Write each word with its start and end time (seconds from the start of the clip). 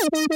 أعزائنا 0.00 0.32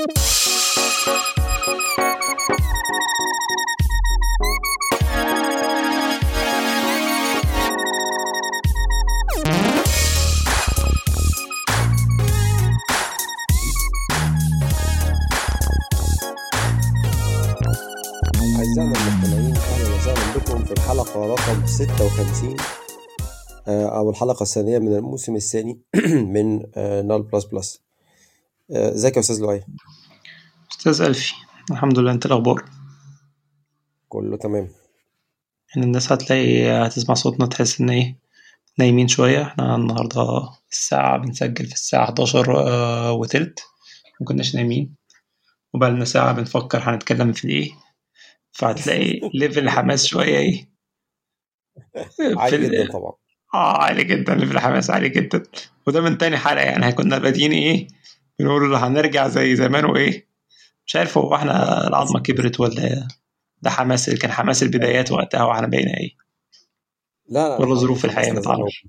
المستمعين 18.93 19.57
أهلا 19.57 19.97
وسهلا 19.97 20.37
بكم 20.37 20.65
في 20.65 20.73
الحلقة 20.73 21.27
رقم 21.27 21.67
56 21.67 22.57
آه، 23.69 23.99
أو 23.99 24.11
الحلقة 24.11 24.43
الثانية 24.43 24.79
من 24.79 24.97
الموسم 24.97 25.37
الثاني 25.37 25.81
من 26.35 26.59
نال 27.09 27.23
بلس 27.23 27.45
بلس. 27.45 27.84
ازيك 28.71 29.15
يا 29.17 29.21
أستاذ 29.21 29.41
لؤي؟ 29.41 29.65
أستاذ 30.73 31.03
ألفي 31.03 31.35
الحمد 31.71 31.99
لله 31.99 32.13
أنت 32.13 32.27
الأخبار؟ 32.27 32.65
كله 34.09 34.37
تمام. 34.37 34.69
إن 35.77 35.83
الناس 35.83 36.13
هتلاقي 36.13 36.69
هتسمع 36.87 37.15
صوتنا 37.15 37.47
تحس 37.47 37.81
إن 37.81 37.91
إيه 37.91 38.17
نايمين 38.79 39.09
شوية. 39.09 39.43
إحنا 39.43 39.77
النهاردة 39.77 40.23
الساعة 40.73 41.17
بنسجل 41.19 41.67
في 41.67 41.73
الساعة 41.73 42.05
11 42.05 42.69
آه، 42.69 43.13
وتلت 43.13 43.61
مكناش 44.21 44.55
نايمين. 44.55 44.95
وبقالنا 45.75 46.05
ساعة 46.05 46.33
بنفكر 46.33 46.79
هنتكلم 46.79 47.33
في 47.33 47.49
إيه. 47.49 47.71
فهتلاقي 48.53 49.21
level 49.35 49.65
الحماس 49.65 50.07
شوية 50.07 50.39
إيه. 50.39 50.69
في 52.17 52.35
عالي 52.39 52.57
ال- 52.57 52.71
جدا 52.73 52.93
طبعا. 52.93 53.13
آه 53.55 53.83
عالي 53.83 54.05
جدا 54.05 54.35
ليفل 54.35 54.57
الحماس 54.57 54.91
عالي 54.91 55.09
جدا. 55.09 55.43
وده 55.87 56.01
من 56.01 56.19
تاني 56.19 56.37
حلقة 56.37 56.65
يعني 56.65 56.93
كنا 56.93 57.19
بادئين 57.19 57.53
إيه 57.53 57.89
بنقول 58.39 58.75
هنرجع 58.75 59.29
زي 59.29 59.57
زمان 59.57 59.85
وإيه؟ 59.85 60.29
مش 60.87 60.97
عارف 60.97 61.19
هو 61.19 61.35
إحنا 61.35 61.87
العظمة 61.89 62.21
كبرت 62.21 62.61
ولا 62.61 63.09
ده 63.63 63.71
حماس 63.71 64.11
كان 64.11 64.33
حماس 64.33 64.63
البدايات 64.63 65.13
وقتها 65.13 65.45
وإحنا 65.45 65.67
بقينا 65.67 65.97
إيه؟ 66.01 66.11
لا 67.29 67.49
لا 67.49 67.61
ولا 67.61 67.75
ظروف 67.75 68.05
الحماس 68.05 68.29
ما 68.29 68.41
تعرفش. 68.41 68.87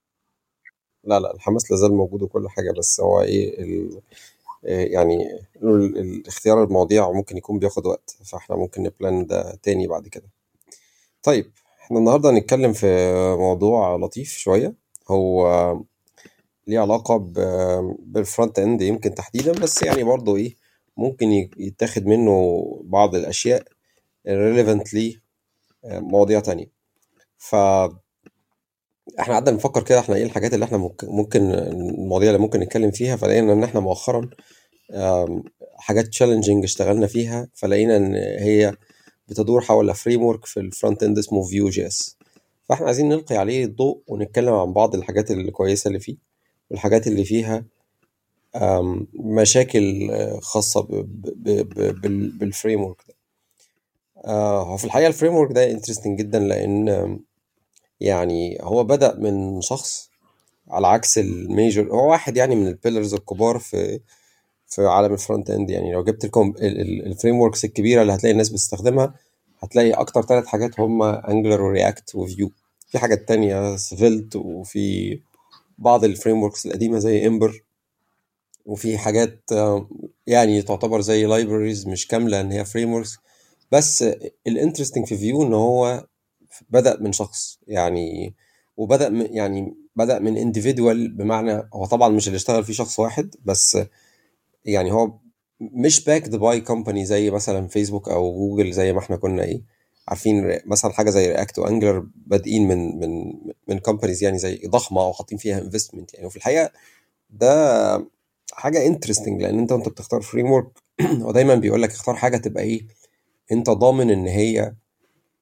لا 1.03 1.19
لا 1.19 1.33
الحماس 1.33 1.71
لازال 1.71 1.93
موجود 1.93 2.21
وكل 2.21 2.49
حاجة 2.49 2.73
بس 2.77 2.99
هو 3.01 3.21
إيه 3.21 3.63
ال... 3.63 4.01
آه، 4.65 4.85
يعني. 4.85 5.17
اختيار 6.27 6.63
المواضيع 6.63 7.11
ممكن 7.11 7.37
يكون 7.37 7.59
بياخد 7.59 7.85
وقت 7.85 8.17
فإحنا 8.25 8.55
ممكن 8.55 8.83
نبلان 8.83 9.25
ده 9.25 9.55
تاني 9.63 9.87
بعد 9.87 10.07
كده. 10.07 10.29
طيب 11.23 11.51
إحنا 11.81 11.99
النهاردة 11.99 12.29
هنتكلم 12.29 12.73
في 12.73 13.13
موضوع 13.39 13.95
لطيف 13.95 14.31
شوية 14.31 14.73
هو 15.09 15.47
ليه 16.67 16.79
علاقة 16.79 17.17
بال 17.99 18.16
front 18.16 18.59
end 18.59 18.81
يمكن 18.81 19.15
تحديدا 19.15 19.51
بس 19.51 19.83
يعني 19.83 20.03
برضه 20.03 20.35
إيه 20.35 20.55
ممكن 20.97 21.31
يتاخد 21.57 22.05
منه 22.05 22.63
بعض 22.83 23.15
الأشياء 23.15 23.63
relevant 24.27 24.93
ليه 24.93 25.21
مواضيع 25.85 26.39
تانية. 26.39 26.65
ف 27.37 27.55
إحنا 29.19 29.33
قعدنا 29.33 29.55
نفكر 29.55 29.83
كده 29.83 29.99
إحنا 29.99 30.15
إيه 30.15 30.23
الحاجات 30.23 30.53
اللي 30.53 30.65
إحنا 30.65 30.77
ممكن, 31.03 31.41
المواضيع 31.51 32.29
اللي 32.29 32.41
ممكن 32.41 32.59
نتكلم 32.59 32.91
فيها 32.91 33.15
فلقينا 33.15 33.53
إن 33.53 33.63
إحنا 33.63 33.79
مؤخرا 33.79 34.29
حاجات 35.77 36.05
challenging 36.07 36.63
اشتغلنا 36.63 37.07
فيها 37.07 37.47
فلقينا 37.53 37.97
إن 37.97 38.15
هي 38.15 38.73
بتدور 39.27 39.61
حول 39.61 39.95
framework 39.95 40.45
في 40.45 40.59
ال 40.59 40.66
front 40.66 41.03
end 41.03 41.17
اسمه 41.17 41.43
Vue.js 41.43 42.17
فإحنا 42.69 42.85
عايزين 42.85 43.09
نلقي 43.09 43.37
عليه 43.37 43.65
الضوء 43.65 44.01
ونتكلم 44.07 44.53
عن 44.53 44.73
بعض 44.73 44.95
الحاجات 44.95 45.31
الكويسة 45.31 45.87
اللي 45.87 45.99
فيه. 45.99 46.17
والحاجات 46.69 47.07
اللي 47.07 47.23
فيها 47.23 47.65
مشاكل 49.13 50.11
آه، 50.11 50.39
خاصة 50.39 50.87
بال 52.39 52.83
framework 52.83 52.97
ده. 53.07 53.15
آه، 54.25 54.63
هو 54.63 54.77
في 54.77 54.85
الحقيقة 54.85 55.07
ال 55.07 55.33
framework 55.35 55.51
ده 55.51 55.71
interesting 55.71 56.19
جدا 56.19 56.39
لأن 56.39 57.19
يعني 57.99 58.57
هو 58.61 58.83
بدأ 58.83 59.15
من 59.15 59.61
شخص 59.61 60.09
على 60.69 60.87
عكس 60.87 61.17
ال 61.17 61.29
major 61.29 61.91
هو 61.91 62.11
واحد 62.11 62.37
يعني 62.37 62.55
من 62.55 62.67
ال 62.67 62.73
pillars 62.73 63.13
الكبار 63.13 63.59
في 63.59 63.99
في 64.67 64.85
عالم 64.87 65.13
ال 65.13 65.19
front 65.19 65.49
end 65.49 65.69
يعني 65.69 65.93
لو 65.93 66.03
جبت 66.03 66.25
لكم 66.25 66.53
ال 66.61 67.39
frameworks 67.39 67.65
الكبيرة 67.65 68.01
اللي 68.01 68.13
هتلاقي 68.13 68.31
الناس 68.31 68.49
بتستخدمها 68.49 69.13
هتلاقي 69.59 69.91
أكتر 69.91 70.21
ثلاث 70.21 70.45
حاجات 70.45 70.79
هم 70.79 71.03
Angular 71.03 71.61
و 71.61 71.70
React 71.70 72.15
و 72.15 72.24
Vue 72.24 72.51
في 72.87 72.99
حاجات 72.99 73.27
تانية 73.27 73.75
Svelte 73.75 74.35
وفي 74.35 75.19
بعض 75.77 76.03
ال 76.03 76.43
frameworks 76.43 76.65
القديمة 76.65 76.99
زي 76.99 77.27
Ember 77.27 77.63
وفي 78.65 78.97
حاجات 78.97 79.43
آه، 79.51 79.89
يعني 80.27 80.61
تعتبر 80.61 81.01
زي 81.01 81.25
libraries 81.25 81.87
مش 81.87 82.07
كاملة 82.07 82.41
إن 82.41 82.51
هي 82.51 82.65
frameworks 82.65 83.17
بس 83.71 84.03
ال 84.47 84.52
interesting 84.52 85.05
في 85.07 85.17
Vue 85.17 85.43
إن 85.43 85.53
هو 85.53 86.07
بدأ 86.69 86.99
من 87.01 87.11
شخص 87.11 87.59
يعني 87.67 88.35
وبدأ 88.77 89.09
من 89.09 89.27
يعني 89.35 89.75
بدأ 89.95 90.19
من 90.19 90.53
individual 90.53 91.17
بمعنى 91.17 91.69
هو 91.73 91.85
طبعا 91.85 92.09
مش 92.09 92.27
اللي 92.27 92.35
اشتغل 92.37 92.63
فيه 92.63 92.73
شخص 92.73 92.99
واحد 92.99 93.35
بس 93.45 93.77
يعني 94.65 94.91
هو 94.93 95.19
مش 95.61 96.05
backed 96.05 96.35
by 96.35 96.61
company 96.61 97.05
زي 97.05 97.31
مثلا 97.31 97.67
فيسبوك 97.67 98.09
أو 98.09 98.33
جوجل 98.33 98.71
زي 98.71 98.93
ما 98.93 98.99
إحنا 98.99 99.15
كنا 99.17 99.43
إيه. 99.43 99.74
عارفين 100.07 100.59
مثلا 100.65 100.91
حاجة 100.93 101.09
زي 101.09 101.27
React 101.27 101.59
و 101.59 101.65
Angular 101.65 102.07
بادئين 102.15 102.67
من 102.67 102.99
من 102.99 103.33
من 103.67 103.79
companies 103.79 104.23
يعني 104.23 104.37
زي 104.37 104.61
ضخمة 104.67 105.01
أو 105.01 105.13
حاطين 105.13 105.37
فيها 105.37 105.59
investment 105.61 106.13
يعني. 106.13 106.25
وفي 106.25 106.37
الحقيقة 106.37 106.71
ده 107.29 108.07
حاجة 108.53 108.85
interesting 108.87 109.41
لأن 109.41 109.59
أنت 109.59 109.71
وأنت 109.71 109.89
بتختار 109.89 110.21
framework 110.21 110.67
هو 111.01 111.31
دايما 111.31 111.55
بيقول 111.55 111.81
لك 111.81 111.91
اختار 111.91 112.15
حاجة 112.15 112.37
تبقى 112.37 112.63
إيه 112.63 112.87
أنت 113.51 113.69
ضامن 113.69 114.11
إن 114.11 114.27
هي 114.27 114.73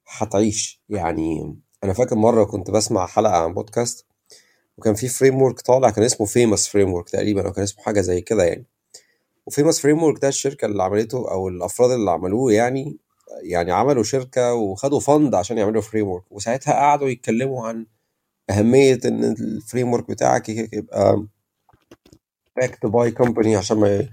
هتعيش. 0.08 0.82
يعني 0.88 1.56
أنا 1.84 1.92
فاكر 1.92 2.16
مرة 2.16 2.44
كنت 2.44 2.70
بسمع 2.70 3.06
حلقة 3.06 3.36
عن 3.36 3.54
بودكاست 3.54 4.06
وكان 4.78 4.94
في 4.94 5.08
framework 5.08 5.60
طالع 5.60 5.90
كان 5.90 6.04
اسمه 6.04 6.26
Famous 6.26 6.68
framework 6.68 7.08
تقريبا 7.10 7.46
أو 7.46 7.52
كان 7.52 7.62
اسمه 7.62 7.84
حاجة 7.84 8.00
زي 8.00 8.20
كده 8.20 8.44
يعني. 8.44 8.66
و 9.46 9.80
Famous 9.80 10.02
framework 10.02 10.22
ده 10.22 10.28
الشركة 10.28 10.66
اللي 10.66 10.82
عملته 10.82 11.30
أو 11.30 11.48
الأفراد 11.48 11.90
اللي 11.90 12.10
عملوه 12.10 12.52
يعني 12.52 12.96
يعني 13.42 13.72
عملوا 13.72 14.02
شركة 14.02 14.54
وخدوا 14.54 15.00
fund 15.00 15.34
عشان 15.34 15.58
يعملوا 15.58 15.82
framework 15.82 16.32
وساعتها 16.32 16.74
قعدوا 16.74 17.08
يتكلموا 17.08 17.68
عن 17.68 17.86
أهمية 18.50 19.00
إن 19.04 19.24
ال 19.24 19.92
framework 19.92 20.10
بتاعك 20.10 20.48
يبقى 20.48 21.24
backed 22.56 22.88
by 22.90 23.10
company 23.10 23.56
عشان 23.56 23.76
ما 23.76 24.08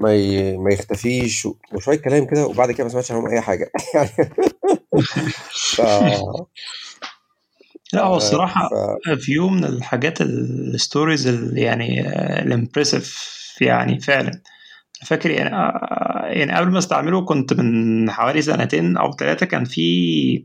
ما 0.00 0.12
ما 0.56 0.72
يختفيش. 0.72 1.48
وشوية 1.74 1.98
كلام 1.98 2.26
كده 2.26 2.46
وبعد 2.46 2.72
كده 2.72 2.84
ما 2.84 2.90
سمعتش 2.90 3.12
عنهم 3.12 3.26
أي 3.26 3.40
حاجة. 3.40 3.70
يعني 3.94 4.10
ف 5.76 5.80
لا 7.92 8.02
هو 8.02 8.14
آه، 8.14 8.16
الصراحة 8.16 8.68
ف 8.68 9.08
Vue 9.08 9.48
من 9.48 9.64
الحاجات 9.64 10.20
ال 10.20 10.33
stories 10.33 11.26
يعني 11.54 12.00
ال 12.42 12.50
impressive 12.50 13.30
يعني 13.60 14.00
فعلا. 14.00 14.42
فاكر 15.06 15.30
يعني 15.30 15.54
آه، 15.56 16.26
يعني 16.26 16.52
قبل 16.52 16.70
ما 16.70 16.78
استعمله 16.78 17.24
كنت 17.24 17.52
من 17.52 18.10
حوالي 18.10 18.42
سنتين 18.42 18.96
أو 18.96 19.12
ثلاثة 19.12 19.46
كان 19.46 19.64
في 19.64 20.44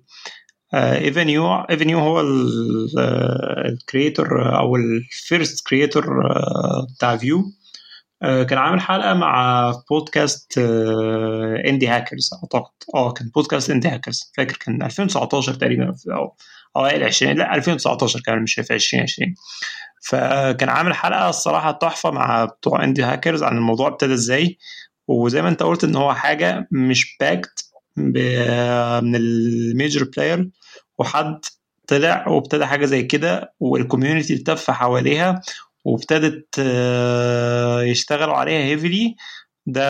Evan 0.73 1.53
You 1.55 1.68
Evan 1.68 1.86
You 1.86 1.99
هو 1.99 2.21
ال 3.65 3.77
creator 3.77 4.57
أو 4.59 4.75
ال 4.75 4.90
first 4.90 5.67
creator 5.67 6.05
بتاع 6.95 7.17
Vue 7.17 7.43
كان 8.21 8.57
عامل 8.57 8.81
حلقة 8.81 9.13
مع 9.13 9.71
بودكاست 9.89 10.57
Indie 11.65 11.87
Hackers 11.87 12.29
أعتقد. 12.33 12.73
آه 12.95 13.11
كان 13.13 13.29
بودكاست 13.35 13.69
Indie 13.69 13.87
Hackers 13.87 14.31
فاكر؟ 14.37 14.57
كان 14.57 14.83
2019 14.83 15.53
تقريبا 15.53 15.95
أو 16.11 16.35
أوائل 16.77 17.03
20 17.03 17.33
لا 17.37 17.55
2019 17.55 18.19
كان 18.25 18.43
مش 18.43 18.53
في 18.53 18.73
2020 18.73 19.33
فكان 20.01 20.69
عامل 20.69 20.93
حلقة 20.93 21.29
الصراحة 21.29 21.71
تحفة 21.71 22.11
مع 22.11 22.45
بتوع 22.45 22.83
Indie 22.83 23.03
Hackers 23.03 23.43
عن 23.43 23.57
الموضوع 23.57 23.87
ابتدى 23.87 24.13
إزاي. 24.13 24.57
وزي 25.07 25.41
ما 25.41 25.49
أنت 25.49 25.63
قلت 25.63 25.83
إن 25.83 25.95
هو 25.95 26.13
حاجة 26.13 26.67
مش 26.71 27.17
backed 27.19 27.65
من 27.97 29.15
ال 29.15 29.30
major 29.30 30.03
player 30.03 30.49
وحد 30.99 31.39
طلع 31.87 32.27
وابتدى 32.27 32.65
حاجة 32.65 32.85
زي 32.85 33.03
كده 33.03 33.53
وال 33.59 33.73
community 33.73 34.33
التف 34.33 34.71
حواليها 34.71 35.41
وابتدت 35.85 36.47
آه، 36.59 37.81
يشتغلوا 37.83 38.33
عليها 38.35 38.63
heavily 38.65 39.15
ده 39.65 39.83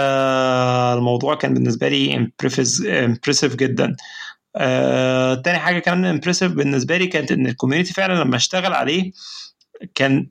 الموضوع 0.94 1.36
كان 1.36 1.54
بالنسبة 1.54 1.88
لي 1.88 2.30
impressive 3.06 3.56
جدا. 3.56 3.96
آه، 4.56 5.36
تاني 5.36 5.60
حاجة 5.60 5.80
كمان 5.80 6.06
impressive 6.06 6.52
بالنسبة 6.52 6.98
لي 6.98 7.08
كانت 7.08 7.32
إن 7.32 7.48
ال 7.48 7.52
community 7.52 7.94
فعلا 7.94 8.24
لما 8.24 8.36
اشتغل 8.36 8.74
عليه 8.74 9.12
كان 9.96 10.28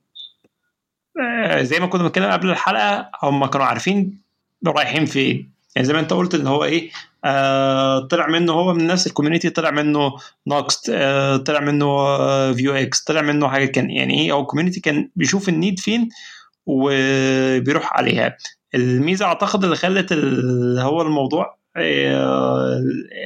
آه، 1.21 1.61
زي 1.61 1.79
ما 1.79 1.87
كنا 1.87 2.03
بنتكلم 2.03 2.31
قبل 2.31 2.49
الحلقة 2.49 3.11
هم 3.23 3.45
كانوا 3.45 3.65
عارفين 3.65 4.21
رايحين 4.67 5.05
فين. 5.05 5.51
يعني 5.75 5.87
زي 5.87 5.93
ما 5.93 5.99
أنت 5.99 6.13
قلت 6.13 6.35
إن 6.35 6.47
هو 6.47 6.63
إيه 6.63 6.91
آه 7.25 7.99
طلع 7.99 8.27
منه 8.27 8.53
هو 8.53 8.73
من 8.73 8.87
نفس 8.87 9.07
ال 9.07 9.11
community 9.11 9.49
طلع 9.49 9.71
منه 9.71 10.11
Nuxt 10.47 10.89
آه 10.93 11.37
طلع 11.37 11.59
منه 11.59 11.85
آه 11.85 12.51
Vuex 12.53 13.03
طلع 13.03 13.21
منه 13.21 13.47
حاجة 13.49 13.65
كان 13.65 13.89
يعني 13.89 14.21
إيه 14.21 14.31
أو 14.31 14.41
ال 14.41 14.45
community 14.45 14.79
كان 14.79 15.09
بيشوف 15.15 15.49
ال 15.49 15.55
need 15.55 15.79
فين 15.79 16.09
وبيروح 16.65 17.93
عليها. 17.93 18.37
الميزة 18.75 19.25
أعتقد 19.25 19.63
اللي 19.63 19.75
خلت 19.75 20.11
اللي 20.11 20.81
هو 20.81 21.01
الموضوع 21.01 21.57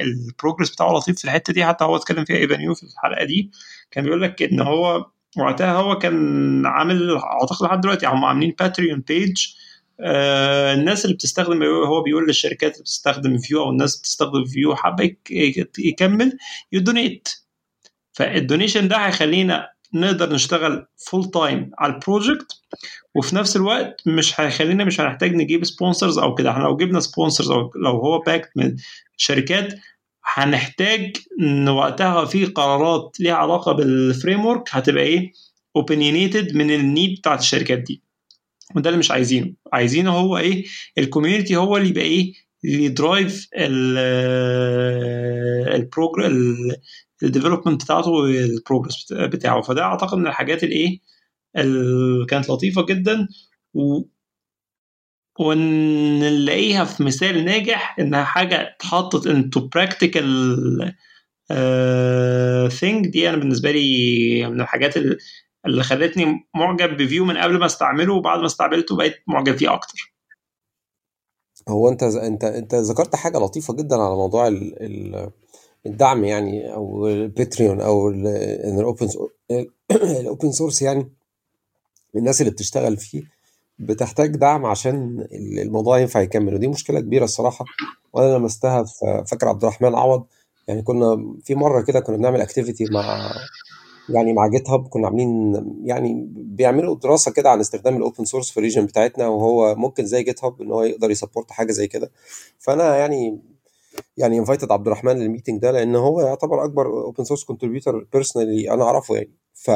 ال 0.02 0.10
progress 0.10 0.70
بتاعه 0.70 0.92
لطيف 0.92 1.18
في 1.18 1.24
الحتة 1.24 1.52
دي. 1.52 1.64
حتى 1.64 1.84
هو 1.84 1.96
اتكلم 1.96 2.24
فيها 2.24 2.36
Evan 2.36 2.58
You 2.58 2.74
في 2.74 2.82
الحلقة 2.82 3.24
دي. 3.24 3.50
كان 3.90 4.04
بيقول 4.04 4.22
لك 4.22 4.42
إن 4.42 4.60
هو 4.60 5.06
وقتها 5.38 5.72
هو 5.72 5.98
كان 5.98 6.66
عامل 6.66 7.16
أعتقد 7.16 7.66
لحد 7.66 7.80
دلوقتي 7.80 8.06
هم 8.06 8.24
عاملين 8.24 8.54
Patreon 8.60 9.00
page 9.00 9.46
آه 10.00 10.74
الناس 10.74 11.04
اللي 11.04 11.16
بتستخدم 11.16 11.62
هو 11.62 12.02
بيقول 12.02 12.26
للشركات 12.26 12.72
اللي 12.72 12.82
بتستخدم 12.82 13.38
Vue 13.38 13.62
أو 13.62 13.70
الناس 13.70 14.00
بتستخدم 14.00 14.44
فيو 14.44 14.74
حابة 14.74 15.16
يكمل 15.78 16.38
ي 16.72 16.80
donate 16.80 17.28
فال 18.12 18.27
donation 18.27 18.88
ده 18.88 18.96
هيخلينا 18.96 19.68
نقدر 19.94 20.32
نشتغل 20.32 20.86
full 20.96 21.30
time 21.30 21.70
على 21.78 21.94
ال 21.94 22.02
project 22.02 22.59
وفي 23.14 23.36
نفس 23.36 23.56
الوقت 23.56 24.02
مش 24.06 24.40
هيخلينا 24.40 24.84
مش 24.84 25.00
هنحتاج 25.00 25.34
نجيب 25.34 25.64
sponsors 25.64 26.18
أو 26.18 26.34
كده. 26.34 26.50
إحنا 26.50 26.62
لو 26.62 26.76
جبنا 26.76 27.00
sponsors 27.00 27.50
أو 27.50 27.70
لو 27.76 27.90
هو 27.90 28.18
backed 28.18 28.50
من 28.56 28.76
شركات 29.16 29.74
هنحتاج 30.34 31.16
إن 31.40 31.68
وقتها 31.68 32.24
في 32.24 32.44
قرارات 32.44 33.16
ليها 33.20 33.34
علاقة 33.34 33.72
بال 33.72 34.46
framework 34.46 34.62
هتبقى 34.70 35.02
إيه؟ 35.02 35.32
opinionated 35.76 36.56
من 36.56 36.70
ال 36.70 36.80
need 36.80 37.18
بتاعت 37.18 37.40
الشركات 37.40 37.78
دي. 37.78 38.02
وده 38.76 38.90
اللي 38.90 38.98
مش 38.98 39.10
عايزينه. 39.10 39.52
عايزينه 39.72 40.10
هو 40.18 40.38
إيه؟ 40.38 40.64
ال 40.98 41.04
community 41.04 41.56
هو 41.56 41.76
اللي 41.76 41.88
يبقى 41.88 42.02
إيه؟ 42.04 42.32
اللي 42.64 42.88
drive 42.88 43.48
ال 45.74 45.84
program 45.84 46.56
ال 47.22 47.27
development 47.27 47.84
بتاعته 47.84 48.10
وال 48.10 48.30
progress 48.30 49.12
بتاعه. 49.12 49.62
فده 49.62 49.82
أعتقد 49.82 50.18
من 50.18 50.26
الحاجات 50.26 50.64
الإيه؟ 50.64 50.98
كانت 52.28 52.50
لطيفة 52.50 52.86
جدا 52.86 53.28
و 53.74 54.02
ونلاقيها 55.40 56.84
في 56.84 57.02
مثال 57.04 57.44
ناجح 57.44 57.96
إنها 58.00 58.24
حاجة 58.24 58.74
اتحطت 58.76 59.26
into 59.26 59.60
practical 59.60 60.94
thing 62.70 63.06
دي 63.08 63.28
أنا 63.28 63.36
بالنسبة 63.36 63.70
لي 63.70 64.46
من 64.48 64.60
الحاجات 64.60 64.94
اللي 65.66 65.82
خلتني 65.82 66.48
معجب 66.54 66.96
ب 66.96 67.03
Vue 67.03 67.24
من 67.24 67.36
قبل 67.36 67.58
ما 67.58 67.66
استعمله 67.66 68.14
وبعد 68.14 68.38
ما 68.38 68.46
استعملته 68.46 68.96
بقيت 68.96 69.14
معجب 69.26 69.56
فيه 69.56 69.74
أكتر. 69.74 70.14
هو 71.68 71.88
أنت 71.88 72.02
أنت 72.02 72.44
أنت 72.44 72.74
ذكرت 72.74 73.16
حاجة 73.16 73.38
لطيفة 73.38 73.74
جدا 73.74 73.96
على 73.96 74.14
موضوع 74.14 74.48
ال 74.48 74.82
ال 74.82 75.30
الدعم 75.86 76.24
يعني 76.24 76.74
أو 76.74 77.08
ال 77.08 77.17
Patreon 77.17 77.80
أو 77.80 78.08
ال 78.08 78.28
open 78.28 79.08
ال 79.90 80.02
open 80.02 80.52
source 80.52 80.82
يعني. 80.82 81.19
الناس 82.16 82.40
اللي 82.40 82.52
بتشتغل 82.52 82.96
فيه 82.96 83.22
بتحتاج 83.78 84.36
دعم 84.36 84.66
عشان 84.66 85.26
الموضوع 85.32 85.98
ينفع 85.98 86.20
يكمل. 86.20 86.54
ودي 86.54 86.68
مشكلة 86.68 87.00
كبيرة 87.00 87.24
الصراحة. 87.24 87.64
وأنا 88.12 88.36
لمستها 88.36 88.84
فاكر 89.26 89.48
عبد 89.48 89.62
الرحمن 89.62 89.94
عوض. 89.94 90.24
يعني 90.68 90.82
كنا 90.82 91.34
في 91.44 91.54
مرة 91.54 91.82
كده 91.82 92.00
كنا 92.00 92.16
بنعمل 92.16 92.40
activity 92.40 92.84
مع 92.90 93.32
يعني 94.08 94.32
مع 94.32 94.46
GitHub 94.46 94.88
كنا 94.88 95.06
عاملين 95.06 95.54
يعني 95.84 96.26
بيعملوا 96.36 96.96
دراسة 96.96 97.32
كده 97.32 97.50
عن 97.50 97.60
استخدام 97.60 97.96
ال 97.96 98.02
open 98.02 98.24
source 98.24 98.50
في 98.50 98.56
ال 98.56 98.60
region 98.60 98.86
بتاعتنا 98.86 99.26
وهو 99.26 99.74
ممكن 99.74 100.06
زي 100.06 100.22
GitHub 100.22 100.62
إن 100.62 100.72
هو 100.72 100.82
يقدر 100.82 101.10
ي 101.10 101.15
support 101.15 101.50
حاجة 101.50 101.72
زي 101.72 101.86
كده. 101.88 102.10
فأنا 102.58 102.96
يعني 102.96 103.38
يعني 104.16 104.38
invited 104.38 104.72
عبد 104.72 104.86
الرحمن 104.86 105.18
لل 105.18 105.27
meeting 105.27 105.60
ده 105.60 105.70
لأن 105.70 105.96
هو 105.96 106.20
يعتبر 106.20 106.64
أكبر 106.64 106.86
open 106.86 107.24
source 107.24 107.44
contributor 107.44 108.06
personally 108.12 108.70
أنا 108.70 108.84
أعرفه 108.84 109.14
يعني. 109.14 109.30
ف 109.54 109.70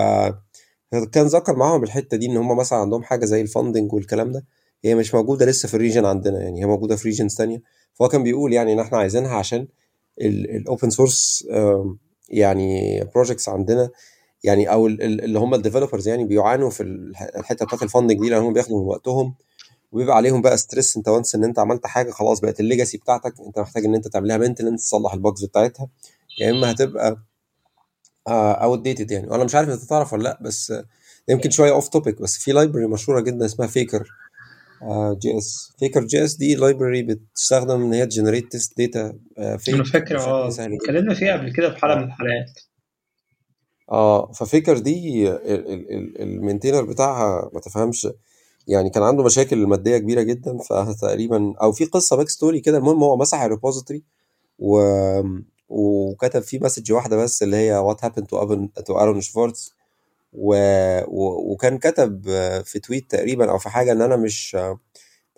كان 1.13 1.27
ذكر 1.27 1.57
معاهم 1.57 1.83
الحتة 1.83 2.17
دي 2.17 2.27
إن 2.27 2.37
هم 2.37 2.57
مثلا 2.57 2.79
عندهم 2.79 3.03
حاجة 3.03 3.25
زي 3.25 3.41
ال 3.41 3.47
funding 3.47 3.93
والكلام 3.93 4.33
ده. 4.33 4.45
هي 4.85 4.95
مش 4.95 5.15
موجودة 5.15 5.47
لسه 5.47 5.69
في 5.69 5.75
ال 5.75 5.79
region 5.79 6.05
عندنا 6.05 6.41
يعني 6.43 6.61
هي 6.61 6.67
موجودة 6.67 6.97
في 6.97 7.09
regions 7.09 7.35
ثانية 7.35 7.63
فهو 7.95 8.09
كان 8.09 8.23
بيقول 8.23 8.53
يعني 8.53 8.73
إن 8.73 8.81
إحنا 8.81 8.99
عايزينها 8.99 9.35
عشان 9.37 9.67
ال 10.21 10.35
open 10.35 10.91
source 10.91 11.47
يعني 12.29 13.01
projects 13.15 13.49
عندنا 13.49 13.91
يعني 14.45 14.73
أو 14.73 14.87
اللي 14.87 15.39
هم 15.39 15.55
ال 15.55 15.60
developers 15.60 16.09
يعني 16.09 16.25
بيعانوا 16.25 16.71
في 16.71 16.83
الحتة 17.37 17.67
بتاعت 17.67 17.83
ال 17.83 17.87
funding 17.88 18.21
دي 18.21 18.31
لأن 18.31 18.43
هم 18.43 18.53
بياخدوا 18.53 18.81
من 18.83 18.87
وقتهم 18.89 19.35
وبيبقى 19.93 20.17
عليهم 20.17 20.43
بقى 20.43 20.57
stress 20.57 20.97
أنت 20.97 21.09
once 21.09 21.35
إن 21.35 21.45
أنت 21.45 21.59
عملت 21.59 21.87
حاجة 21.87 22.11
خلاص 22.11 22.41
بقت 22.41 22.61
ال 22.61 22.66
legacy 22.66 22.99
بتاعتك 22.99 23.35
أنت 23.47 23.59
محتاج 23.59 23.85
إن 23.85 23.95
أنت 23.95 24.09
تعملها 24.09 24.37
maintenance 24.39 24.83
تصلح 24.83 25.15
ال 25.15 25.21
bugs 25.21 25.45
بتاعتها. 25.45 25.89
يا 26.41 26.51
إما 26.51 26.71
هتبقى 26.71 27.17
outdated 28.29 29.11
يعني. 29.11 29.27
وأنا 29.27 29.45
مش 29.45 29.55
عارف 29.55 29.69
انت 29.69 29.83
تعرف 29.83 30.13
ولا 30.13 30.23
لأ 30.23 30.39
بس 30.43 30.73
يمكن 31.29 31.51
شوية 31.51 31.71
off 31.73 31.89
topic 31.89 32.23
بس 32.23 32.39
في 32.39 32.53
library 32.53 32.87
مشهورة 32.87 33.21
جدا 33.21 33.45
اسمها 33.45 33.69
Faker 33.69 34.09
JS 35.19 35.73
Faker 35.79 36.05
JS 36.05 36.35
دي 36.35 36.55
library 36.55 37.03
بتستخدم 37.03 37.83
إن 37.83 37.93
هي 37.93 38.07
ت 38.07 38.12
generate 38.12 38.53
test 38.53 38.79
data 38.79 39.19
أنا 39.39 39.85
فاكر 39.85 40.19
آه 40.21 40.49
اتكلمنا 40.49 41.15
فيها 41.15 41.33
قبل 41.33 41.53
كده 41.53 41.71
في 41.71 41.77
حلقة 41.79 41.97
من 41.97 42.05
الحلقات. 42.05 42.61
آه 43.91 44.33
ف 44.33 44.40
Faker 44.40 44.79
دي 44.79 45.29
ال 46.23 46.28
maintainer 46.28 46.85
بتاعها 46.85 47.51
ما 47.55 47.61
تفهمش 47.61 48.09
يعني 48.69 48.91
كان 48.91 49.03
عنده 49.03 49.25
مشاكل 49.25 49.67
مادية 49.67 49.99
كبيرة 49.99 50.23
جدا 50.23 50.59
فتقريبا 50.59 51.55
أو 51.63 51.73
في 51.73 51.85
قصة 51.85 52.17
back 52.17 52.29
story 52.29 52.61
كده 52.61 52.79
المهم 52.79 53.03
هو 53.03 53.17
مسح 53.17 53.43
ال 53.43 53.48
repository 53.48 54.03
و 54.59 54.81
وكتب 55.75 56.43
فيه 56.43 56.59
message 56.63 56.93
واحدة 56.93 57.17
بس 57.17 57.43
اللي 57.43 57.57
هي 57.57 57.77
what 57.77 58.05
happened 58.05 58.27
to 58.27 58.43
happened 58.43 58.73
to 58.73 58.99
Aaron 58.99 59.21
Swartz 59.21 59.75
و... 60.33 60.55
و... 61.07 61.53
وكان 61.53 61.79
كتب 61.79 62.23
في 62.65 62.79
tweet 62.79 63.11
تقريبا 63.11 63.51
أو 63.51 63.59
في 63.59 63.69
حاجة 63.69 63.93
إن 63.93 64.03
أنا 64.03 64.17
مش 64.17 64.55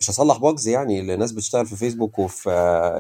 مش 0.01 0.11
هصلح 0.11 0.39
bugs 0.39 0.69
يعني 0.69 1.03
لناس 1.03 1.33
بتشتغل 1.33 1.67
في 1.67 1.77
فيسبوك 1.77 2.19
وفي 2.19 2.51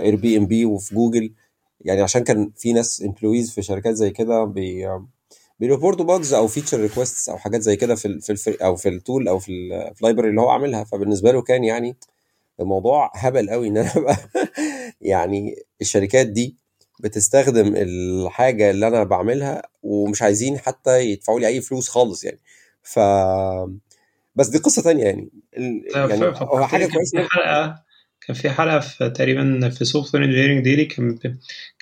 Airbnb 0.02 0.64
وفي 0.64 0.94
جوجل 0.94 1.32
يعني 1.80 2.02
عشان 2.02 2.24
كان 2.24 2.52
في 2.56 2.72
ناس 2.72 3.02
employees 3.02 3.50
في 3.50 3.62
شركات 3.62 3.94
زي 3.94 4.10
كده 4.10 4.44
بي 4.44 4.88
بي 5.60 5.71
report 5.71 6.04
وا 6.04 6.10
bugs 6.10 6.34
أو 6.34 6.46
feature 6.46 6.80
requests 6.80 7.28
أو 7.28 7.38
حاجات 7.38 7.60
زي 7.60 7.76
كده 7.76 7.94
في 7.94 8.20
في 8.20 8.64
أو 8.64 8.76
في 8.76 8.88
ال 8.88 8.96
tool 8.96 9.28
أو 9.28 9.38
في 9.38 9.48
ال 9.98 10.02
library 10.02 10.30
اللي 10.30 10.40
هو 10.40 10.48
عاملها. 10.50 10.84
فبالنسبة 10.84 11.32
له 11.32 11.42
كان 11.42 11.64
يعني 11.64 11.96
الموضوع 12.60 13.12
هبل 13.14 13.50
قوي 13.50 13.68
إن 13.68 13.76
أنا 13.76 13.92
أبقى 13.96 14.16
يعني 15.00 15.56
الشركات 15.80 16.26
دي 16.26 16.56
بتستخدم 17.00 17.74
الحاجة 17.76 18.70
اللي 18.70 18.88
أنا 18.88 19.04
بعملها 19.04 19.62
ومش 19.82 20.22
عايزين 20.22 20.58
حتى 20.58 21.00
يدفعوا 21.00 21.40
لي 21.40 21.46
أي 21.46 21.60
فلوس 21.60 21.88
خالص 21.88 22.24
يعني. 22.24 22.38
ف 22.82 22.98
بس 24.34 24.48
دي 24.48 24.58
قصة 24.58 24.82
تانية 24.82 25.04
يعني. 25.04 25.30
يعني 25.94 26.24
هو 26.24 26.66
حاجة 26.66 26.86
كويسة 26.86 27.22
في 27.22 27.28
حلقة 27.30 27.86
كان 28.20 28.36
في 28.36 28.50
حلقة 28.50 28.78
في 28.78 29.10
تقريبا 29.10 29.68
في 29.68 29.84
Software 29.84 30.24
Engineering 30.24 30.64
Daily 30.64 30.84
كان 30.84 31.18
كان 31.18 31.38